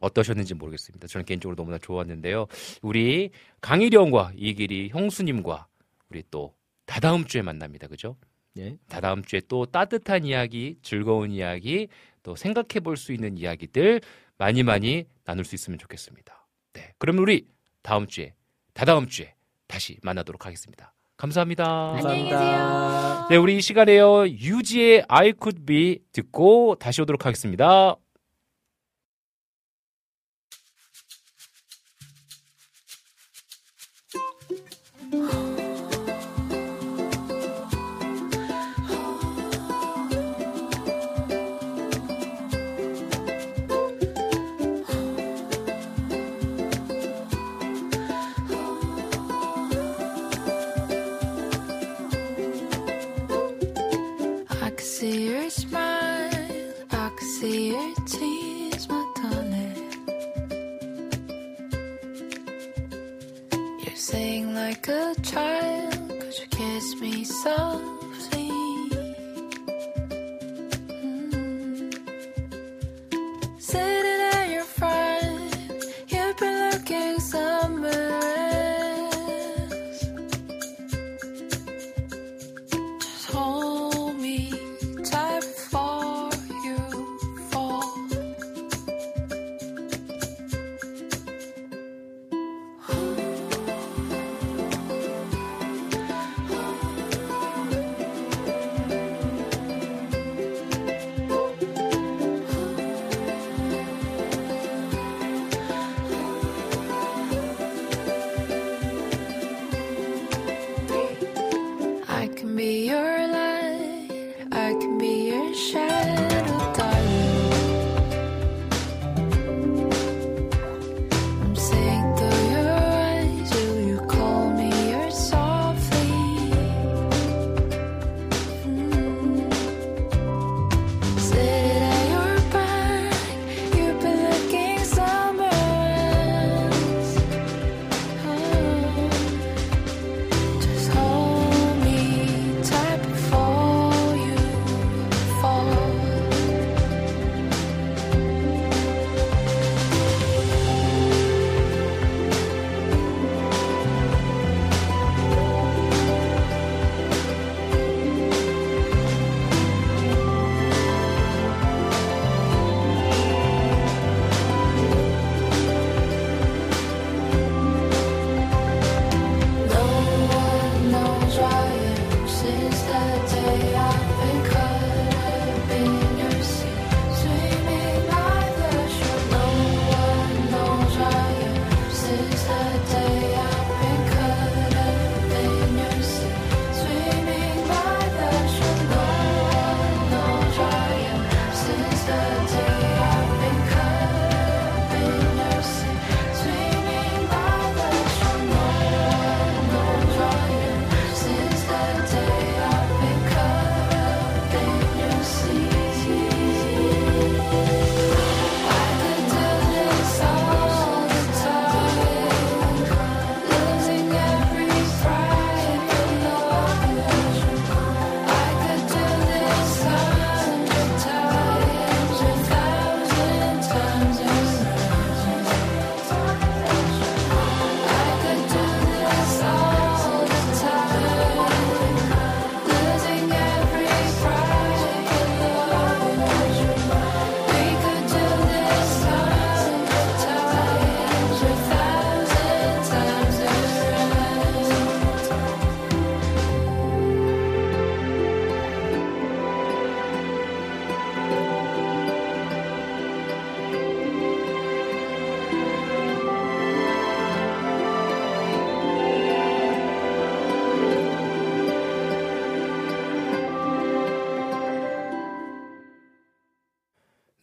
[0.00, 1.06] 어떠셨는지 모르겠습니다.
[1.08, 2.46] 저는 개인적으로 너무나 좋았는데요.
[2.82, 3.30] 우리
[3.60, 5.66] 강일영과 이길이 형수님과
[6.10, 6.54] 우리 또
[6.86, 7.86] 다다음 주에 만납니다.
[7.88, 8.16] 그죠?
[8.58, 8.76] 예.
[8.88, 11.88] 다다음 주에 또 따뜻한 이야기, 즐거운 이야기,
[12.22, 14.00] 또 생각해 볼 수 있는 이야기들
[14.36, 16.46] 많이 많이 나눌 수 있으면 좋겠습니다.
[16.74, 16.92] 네.
[16.98, 17.46] 그러면 우리
[17.82, 18.34] 다음 주에,
[18.74, 19.34] 다다음 주에
[19.66, 20.94] 다시 만나도록 하겠습니다.
[21.16, 21.94] 감사합니다.
[21.96, 23.26] 안녕히 계세요.
[23.28, 24.28] 네, 우리 이 시간에요.
[24.28, 27.96] 유지의 I could be 듣고 다시 오도록 하겠습니다.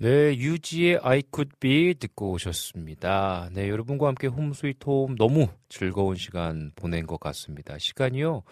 [0.06, 3.49] 네, 유지의 I could be 듣고 오셨습니다.
[3.53, 7.80] 네, 여러분과 함께 홈 스위트 홈 너무 즐거운 시간 보낸 것 같습니다.
[7.80, 8.44] 시간이요.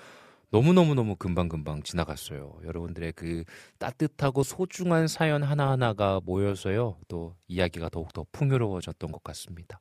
[0.50, 2.58] 너무너무너무 금방금방 지나갔어요.
[2.66, 3.44] 여러분들의 그
[3.78, 6.98] 따뜻하고 소중한 사연 하나하나가 모여서요.
[7.08, 9.80] 또 이야기가 더욱더 풍요로워졌던 것 같습니다.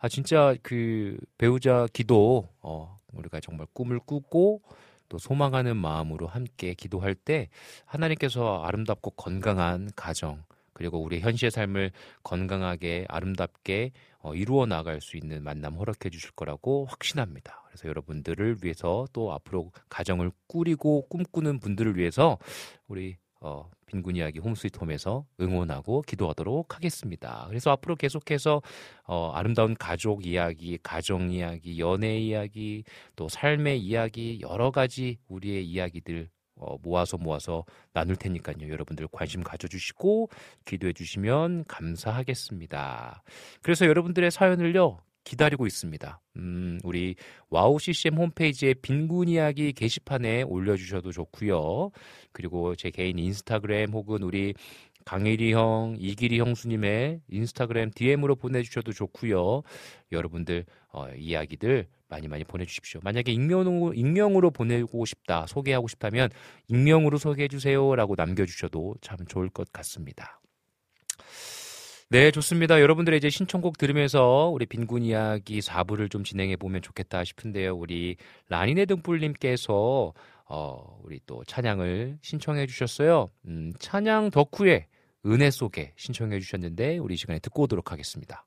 [0.00, 4.60] 아, 진짜 그 배우자 기도, 어, 우리가 정말 꿈을 꾸고
[5.08, 7.48] 또 소망하는 마음으로 함께 기도할 때
[7.86, 10.44] 하나님께서 아름답고 건강한 가정,
[10.80, 11.90] 그리고 우리 현실의 삶을
[12.22, 17.64] 건강하게 아름답게 어, 이루어 나갈 수 있는 만남 허락해 주실 거라고 확신합니다.
[17.66, 22.38] 그래서 여러분들을 위해서 또 앞으로 가정을 꾸리고 꿈꾸는 분들을 위해서
[22.88, 27.44] 우리 어, 빈군 이야기 홈스위트홈에서 응원하고 기도하도록 하겠습니다.
[27.48, 28.62] 그래서 앞으로 계속해서
[29.04, 32.84] 어, 아름다운 가족 이야기, 가정 이야기, 연애 이야기,
[33.16, 38.68] 또 삶의 이야기 여러 가지 우리의 이야기들 어, 모아서 모아서 나눌 테니까요.
[38.68, 40.28] 여러분들 관심 가져주시고
[40.66, 43.22] 기도해 주시면 감사하겠습니다.
[43.62, 44.98] 그래서 여러분들의 사연을요.
[45.24, 46.20] 기다리고 있습니다.
[46.36, 47.14] 음, 우리
[47.50, 51.90] WOW CCM 홈페이지에 빈군 이야기 게시판에 올려주셔도 좋고요.
[52.32, 54.54] 그리고 제 개인 인스타그램 혹은 우리
[55.04, 59.62] 강일이 형, 이기리 형수님의 인스타그램 DM으로 보내주셔도 좋고요.
[60.12, 63.00] 여러분들 어, 이야기들 많이 많이 보내주십시오.
[63.02, 66.30] 만약에 익명으로, 익명으로 보내고 싶다, 소개하고 싶다면
[66.68, 70.40] 익명으로 소개해주세요라고 남겨주셔도 참 좋을 것 같습니다.
[72.12, 72.80] 네, 좋습니다.
[72.80, 77.76] 여러분들의 이제 신청곡 들으면서 우리 빈군 이야기 4부를 좀 진행해 보면 좋겠다 싶은데요.
[77.76, 78.16] 우리
[78.48, 80.12] 라니네 등불님께서
[80.46, 83.30] 어, 우리 또 찬양을 신청해 주셨어요.
[83.46, 84.86] 음, 찬양 덕후의
[85.26, 88.44] 은혜 속에 신청해 주셨는데 우리 이 시간에 듣고 오도록 하겠습니다.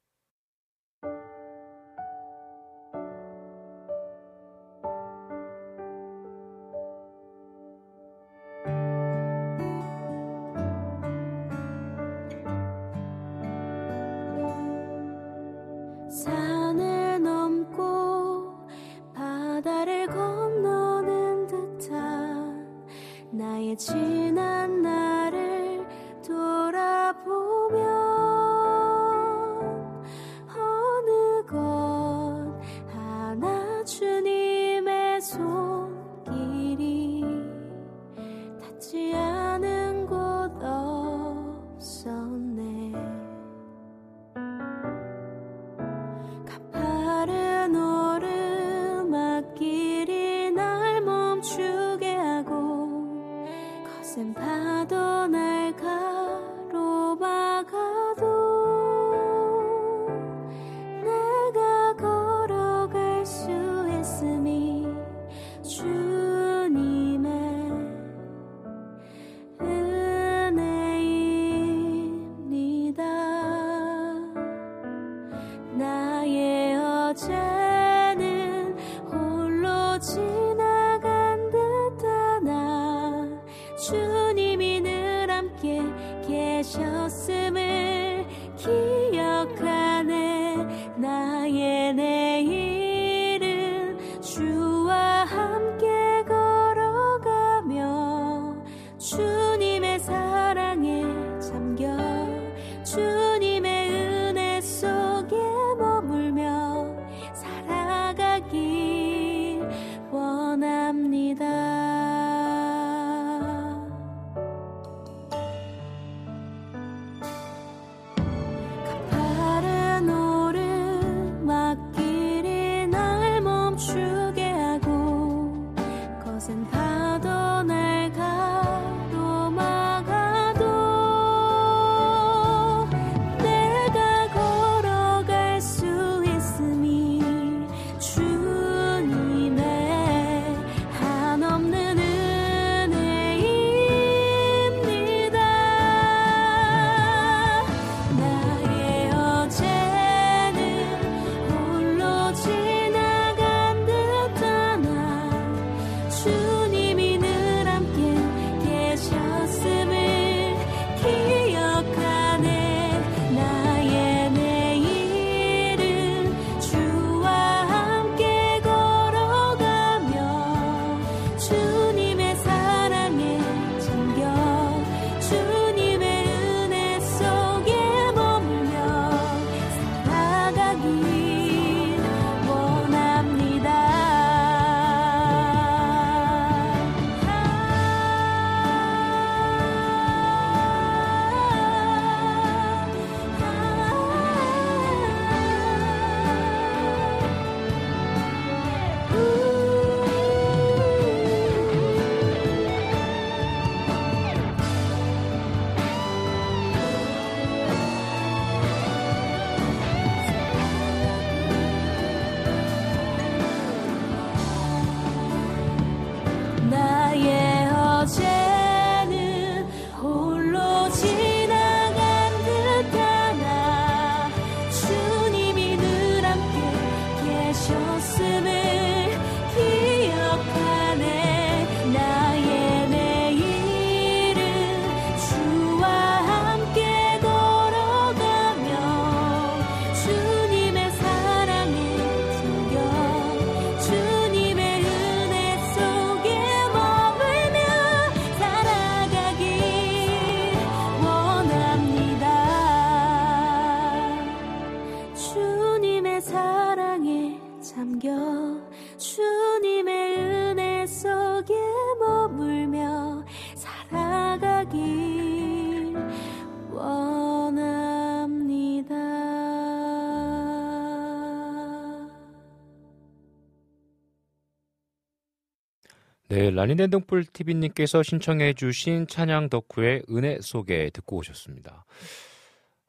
[276.64, 281.84] 라니네 등불 TV님께서 신청해 주신 찬양 덕후의 은혜 속에 듣고 오셨습니다.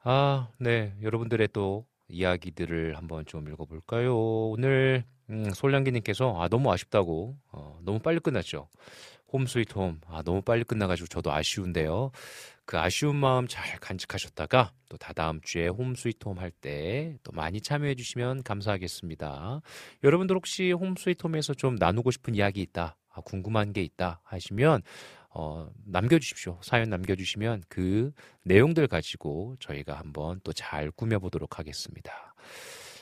[0.01, 4.17] 아, 네, 여러분들의 또 이야기들을 한번 좀 읽어볼까요?
[4.51, 8.69] 오늘 음, 솔량기님께서 아 너무 아쉽다고 어, 너무 빨리 끝났죠.
[9.33, 9.99] 홈 스위트 홈.
[10.07, 12.11] 아 너무 빨리 끝나가지고 저도 아쉬운데요.
[12.63, 17.59] 그 아쉬운 마음 잘 간직하셨다가 또 다다음 주에 홈 스위트 홈 할 때 또 많이
[17.59, 19.59] 참여해 주시면 감사하겠습니다.
[20.01, 24.81] 여러분들 혹시 홈 스위트 홈에서 좀 나누고 싶은 이야기 있다, 아, 궁금한 게 있다 하시면
[25.29, 26.59] 어, 남겨주십시오.
[26.61, 28.11] 사연 남겨주시면 그
[28.43, 32.33] 내용들 가지고 저희가 한번 또 잘 꾸며보도록 하겠습니다.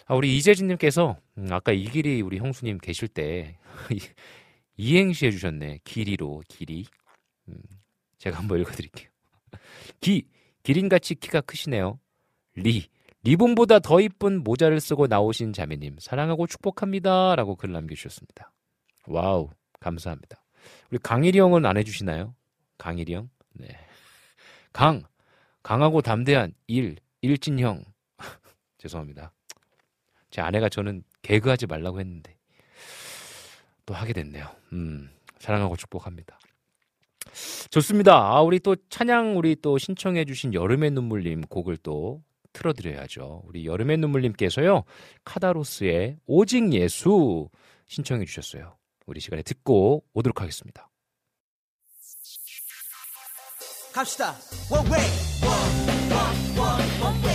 [0.05, 3.57] 아, 우리 이재진님께서 음, 아까 이 길이 우리 형수님 계실 때
[4.77, 5.79] 이행시 해주셨네.
[5.83, 6.85] 길이로 길이.
[7.47, 7.55] 음,
[8.17, 9.09] 제가 한번 읽어드릴게요.
[10.01, 10.27] 기
[10.63, 11.99] 기린같이 키가 크시네요.
[12.55, 12.87] 리
[13.23, 18.51] 리본보다 더 이쁜 모자를 쓰고 나오신 자매님 사랑하고 축복합니다라고 글 남겨주셨습니다.
[19.07, 19.49] 와우
[19.83, 20.41] 감사합니다.
[20.89, 22.33] 우리 강일이 형은 안 해주시나요?
[22.77, 23.29] 강일이 형?
[23.53, 23.67] 네.
[24.71, 25.03] 강
[25.61, 27.83] 강하고 담대한 일 일진형
[28.77, 29.33] 죄송합니다.
[30.29, 32.37] 제 아내가 저는 개그하지 말라고 했는데
[33.85, 34.49] 또 하게 됐네요.
[34.71, 36.39] 음, 사랑하고 축복합니다.
[37.69, 38.15] 좋습니다.
[38.15, 42.23] 아, 우리 또 찬양 우리 또 신청해주신 여름의 눈물님 곡을 또
[42.53, 43.43] 틀어드려야죠.
[43.45, 44.83] 우리 여름의 눈물님께서요
[45.25, 47.49] 카다로스의 오직 예수
[47.87, 48.77] 신청해 주셨어요.
[49.05, 50.89] 우리 시간에 듣고 오도록 하겠습니다.
[53.93, 54.35] 갑시다.
[54.71, 55.05] One way.
[55.43, 55.71] One,
[56.09, 57.32] one, one, one way.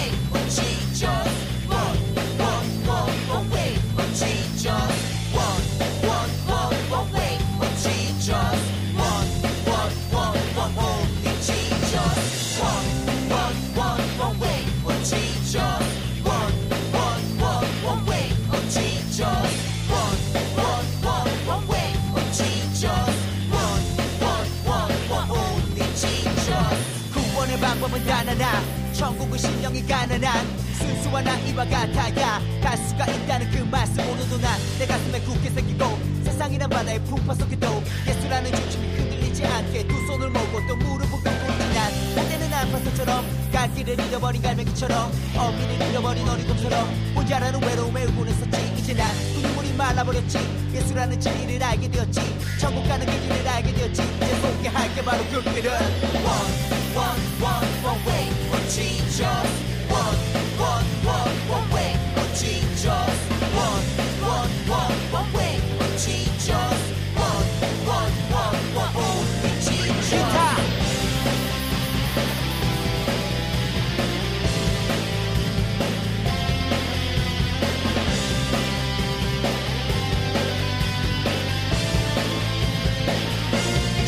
[29.08, 35.18] 천국은 신령이 가난한 순수한 아이와 같아야 갈 수가 있다는 그 말씀 오늘도 난 내 가슴에
[35.20, 41.08] 굳게 새기고 세상이란 바다의 풍파 속에도 예수라는 중심이 흔들리지 않게 두 손을 모고 또 무릎을
[41.10, 48.74] 꿇고 있지 난 한때는 안파서처럼 갈 길을 잃어버린 갈매기처럼 어미를 잃어버린 어리곰처럼 혼자라는 외로움에 의문했었지.
[48.76, 50.38] 이제 난그 눈물이 말라버렸지.
[50.74, 52.20] 예수라는 진리를 알게 되었지.
[52.60, 54.02] 천국 가는 그 길을 알게 되었지.
[54.02, 56.52] 이제 소개할게 바로 그 길을 One,
[56.94, 59.47] one, one, one way, one Jesus
[59.89, 60.19] One,
[60.57, 63.15] one, one, one way, one Jesus
[63.53, 63.85] One,
[64.21, 66.79] one, one, one way, one Jesus
[67.15, 67.47] One,
[67.85, 70.83] one, one, one only Jesus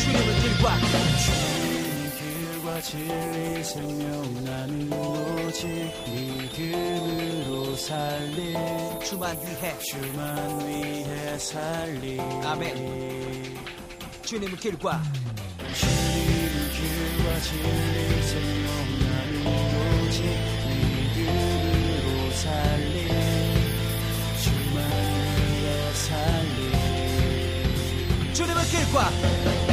[0.00, 0.76] 주님을 길과
[2.18, 4.29] 길과 진리 생명 나는
[5.61, 5.69] 오직
[6.09, 8.55] 믿음으로 살리.
[9.05, 9.77] 주만 위해.
[9.79, 12.19] 주만 위해 살리.
[12.19, 13.59] 아멘.
[14.25, 15.03] 주님의 길과
[15.75, 18.69] 주님의 길과 진리 생명
[19.01, 19.33] 나는
[20.07, 20.23] 오직
[21.13, 22.95] 믿음으로 살리.
[24.41, 24.81] 주만
[25.37, 26.59] 위해 살리.
[28.33, 29.70] 주님의 길과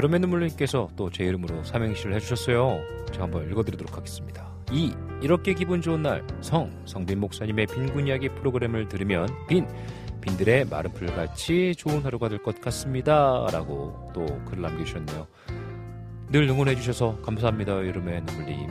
[0.00, 2.80] 여름의 눈물님께서 또 제 이름으로 삼행시를 해주셨어요.
[3.12, 4.48] 제가 한번 읽어드리도록 하겠습니다.
[4.72, 9.68] 이 이렇게 기분 좋은 날 성 성빈 목사님의 빈군 이야기 프로그램을 들으면 빈
[10.22, 15.26] 빈들의 마른 풀같이 좋은 하루가 될 것 같습니다.라고 또 글을 남겨주셨네요.
[16.30, 18.68] 늘 응원해주셔서 감사합니다, 여름의 눈물님.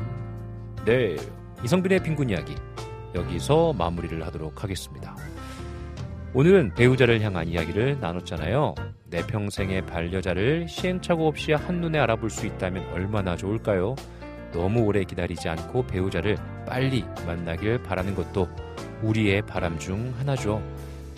[0.86, 1.16] 네,
[1.64, 2.56] 이성빈의 빈군 이야기
[3.14, 5.16] 여기서 마무리를 하도록 하겠습니다.
[6.32, 8.76] 오늘은 배우자를 향한 이야기를 나눴잖아요.
[9.06, 13.96] 내 평생의 반려자를 시행착오 없이 한눈에 알아볼 수 있다면 얼마나 좋을까요?
[14.52, 16.38] 너무 오래 기다리지 않고 배우자를
[16.68, 18.48] 빨리 만나길 바라는 것도
[19.02, 20.62] 우리의 바람 중 하나죠.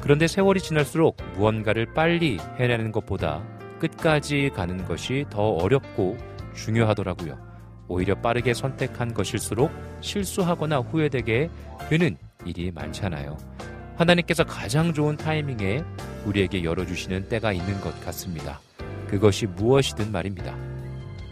[0.02, 3.44] 그런데 세월이 지날수록 무언가를 빨리 해내는 것보다
[3.80, 6.18] 끝까지 가는 것이 더 어렵고
[6.56, 7.38] 중요하더라고요.
[7.90, 11.50] 오히려 빠르게 선택한 것일수록 실수하거나 후회되게
[11.90, 12.16] 되는
[12.46, 13.38] 일이 많잖아요.
[13.96, 15.84] 하나님께서 가장 좋은 타이밍에
[16.26, 18.60] 우리에게 열어주시는 때가 있는 것 같습니다.
[19.08, 20.56] 그것이 무엇이든 말입니다.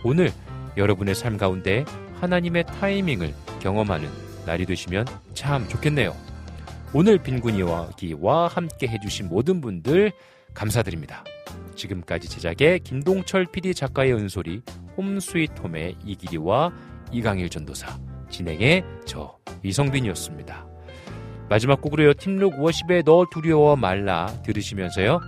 [0.04, 0.32] 오늘
[0.78, 1.86] 여러분의 삶 가운데
[2.20, 4.10] 하나님의 타이밍을 경험하는
[4.46, 6.16] 날이 되시면 참 좋겠네요.
[6.94, 10.12] 오늘 빈군 이야기와 함께 해주신 모든 분들
[10.54, 11.24] 감사드립니다.
[11.76, 14.62] 지금까지 제작의 김동철 PD 작가의 은솔이
[14.98, 16.72] 홈스위트홈의 이기리와
[17.12, 17.98] 이강일 전도사
[18.30, 20.69] 진행의 저 이성빈이었습니다.
[21.50, 25.20] 마지막 곡으로요 팀룩 워십의 너 두려워 말라 들으시면서요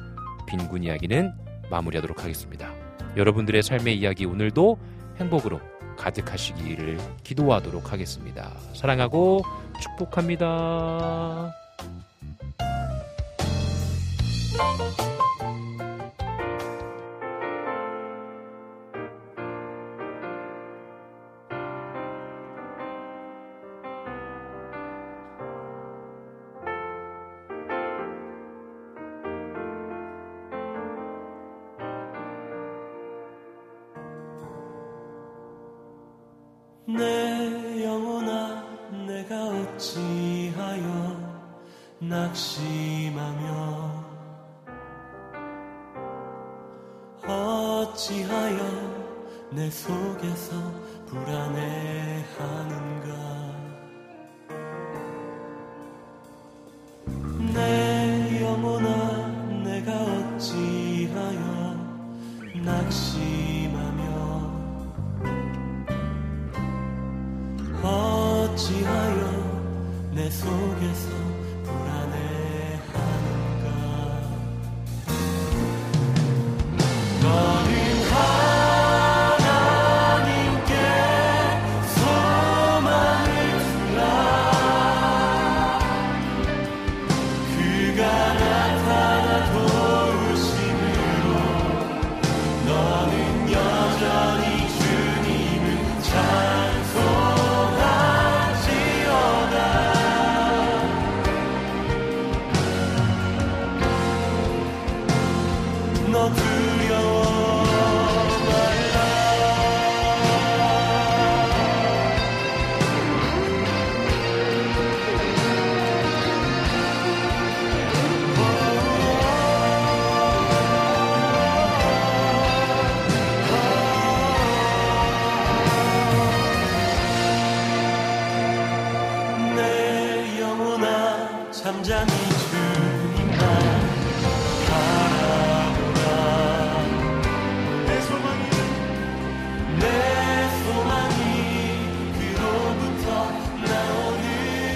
[0.48, 1.34] 빈군 이야기는
[1.72, 2.72] 마무리하도록 하겠습니다.
[3.18, 4.78] 여러분들의 삶의 이야기 오늘도
[5.18, 5.60] 행복으로
[5.98, 8.52] 가득하시기를 기도하도록 하겠습니다.
[8.74, 9.42] 사랑하고
[9.82, 11.54] 축복합니다.